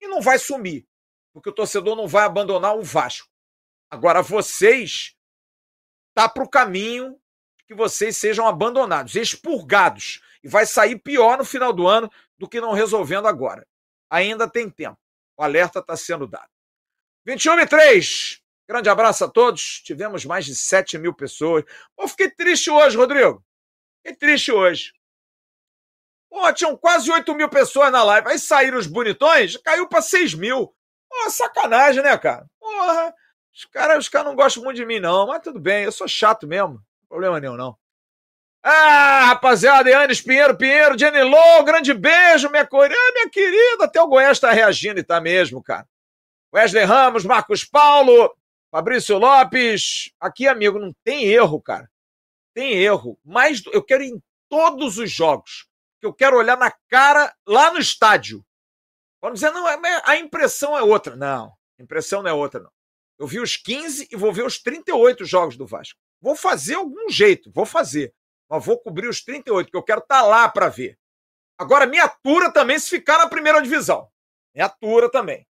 [0.00, 0.86] E não vai sumir,
[1.32, 3.28] porque o torcedor não vai abandonar o Vasco.
[3.90, 5.16] Agora, vocês
[6.14, 7.20] tá para o caminho
[7.66, 10.22] que vocês sejam abandonados, expurgados.
[10.42, 13.66] E vai sair pior no final do ano do que não resolvendo agora.
[14.08, 14.98] Ainda tem tempo.
[15.36, 16.48] O alerta está sendo dado.
[17.24, 18.42] 21 e 3.
[18.68, 19.80] Grande abraço a todos.
[19.84, 21.64] Tivemos mais de 7 mil pessoas.
[21.94, 23.44] Pô, fiquei triste hoje, Rodrigo.
[23.98, 24.92] Fiquei triste hoje.
[26.28, 28.28] Pô, tinham quase 8 mil pessoas na live.
[28.28, 30.74] Aí saíram os bonitões, caiu para 6 mil.
[31.08, 32.46] Pô, sacanagem, né, cara?
[32.58, 33.14] Porra.
[33.56, 36.06] Os caras os cara não gostam muito de mim, não, mas tudo bem, eu sou
[36.06, 36.74] chato mesmo.
[36.74, 37.74] Não problema nenhum, não.
[38.62, 43.84] Ah, rapaziada, Yanis Pinheiro, Pinheiro, Jenny Low, grande beijo, minha coreana, minha querida.
[43.84, 45.88] Até o Goiás tá reagindo e tá mesmo, cara.
[46.52, 48.35] Wesley Ramos, Marcos Paulo,
[48.70, 50.10] Fabrício Lopes.
[50.20, 51.90] Aqui, amigo, não tem erro, cara.
[52.54, 53.18] Tem erro.
[53.24, 55.66] Mas eu quero ir em todos os jogos.
[56.02, 58.44] Eu quero olhar na cara lá no estádio.
[59.20, 61.16] Vamos dizer, não, é, a impressão é outra.
[61.16, 62.70] Não, a impressão não é outra, não.
[63.18, 65.98] Eu vi os 15 e vou ver os 38 jogos do Vasco.
[66.20, 68.14] Vou fazer algum jeito, vou fazer.
[68.48, 70.98] Mas vou cobrir os 38, que eu quero estar tá lá para ver.
[71.58, 74.10] Agora, me atura também se ficar na primeira divisão.
[74.54, 75.46] Me atura também.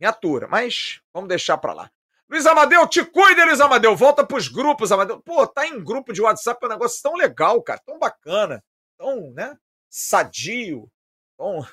[0.00, 1.90] Me atura, mas vamos deixar para lá.
[2.28, 3.96] Luiz Amadeu, te cuida, Luiz Amadeu.
[3.96, 5.20] Volta pros grupos, Amadeu.
[5.20, 7.80] Pô, tá em grupo de WhatsApp, é um negócio tão legal, cara.
[7.84, 8.62] Tão bacana.
[8.98, 9.56] Tão, né?
[9.88, 10.90] Sadio.
[11.36, 11.66] Tão...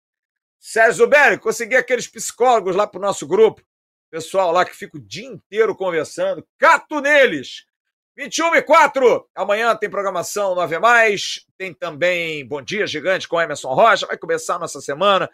[0.60, 3.62] Sérgio Zuberi, consegui aqueles psicólogos lá pro nosso grupo.
[4.10, 6.46] Pessoal lá que fica o dia inteiro conversando.
[6.58, 7.66] Cato neles!
[8.16, 9.28] 21 e 4.
[9.34, 11.44] Amanhã tem programação 9 mais.
[11.58, 14.06] Tem também Bom Dia Gigante com Emerson Rocha.
[14.06, 15.28] Vai começar a nossa semana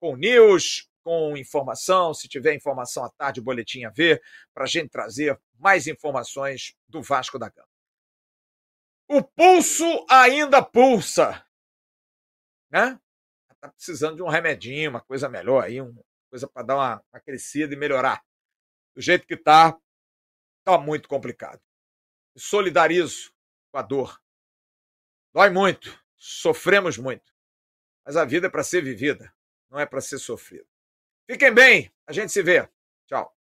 [0.00, 2.12] com news, com informação.
[2.12, 4.20] Se tiver informação à tarde, boletim a ver,
[4.52, 7.68] para a gente trazer mais informações do Vasco da Gama.
[9.06, 11.46] O pulso ainda pulsa.
[12.70, 12.98] Né?
[13.60, 15.94] Tá precisando de um remedinho, uma coisa melhor aí, um
[16.34, 18.20] coisa para dar uma, uma crescida e melhorar.
[18.92, 19.78] Do jeito que está,
[20.58, 21.62] está muito complicado.
[22.36, 23.32] solidarizo
[23.70, 24.20] com a dor.
[25.32, 27.32] Dói muito, sofremos muito.
[28.04, 29.32] Mas a vida é para ser vivida,
[29.70, 30.66] não é para ser sofrida.
[31.30, 32.68] Fiquem bem, a gente se vê.
[33.06, 33.34] Tchau.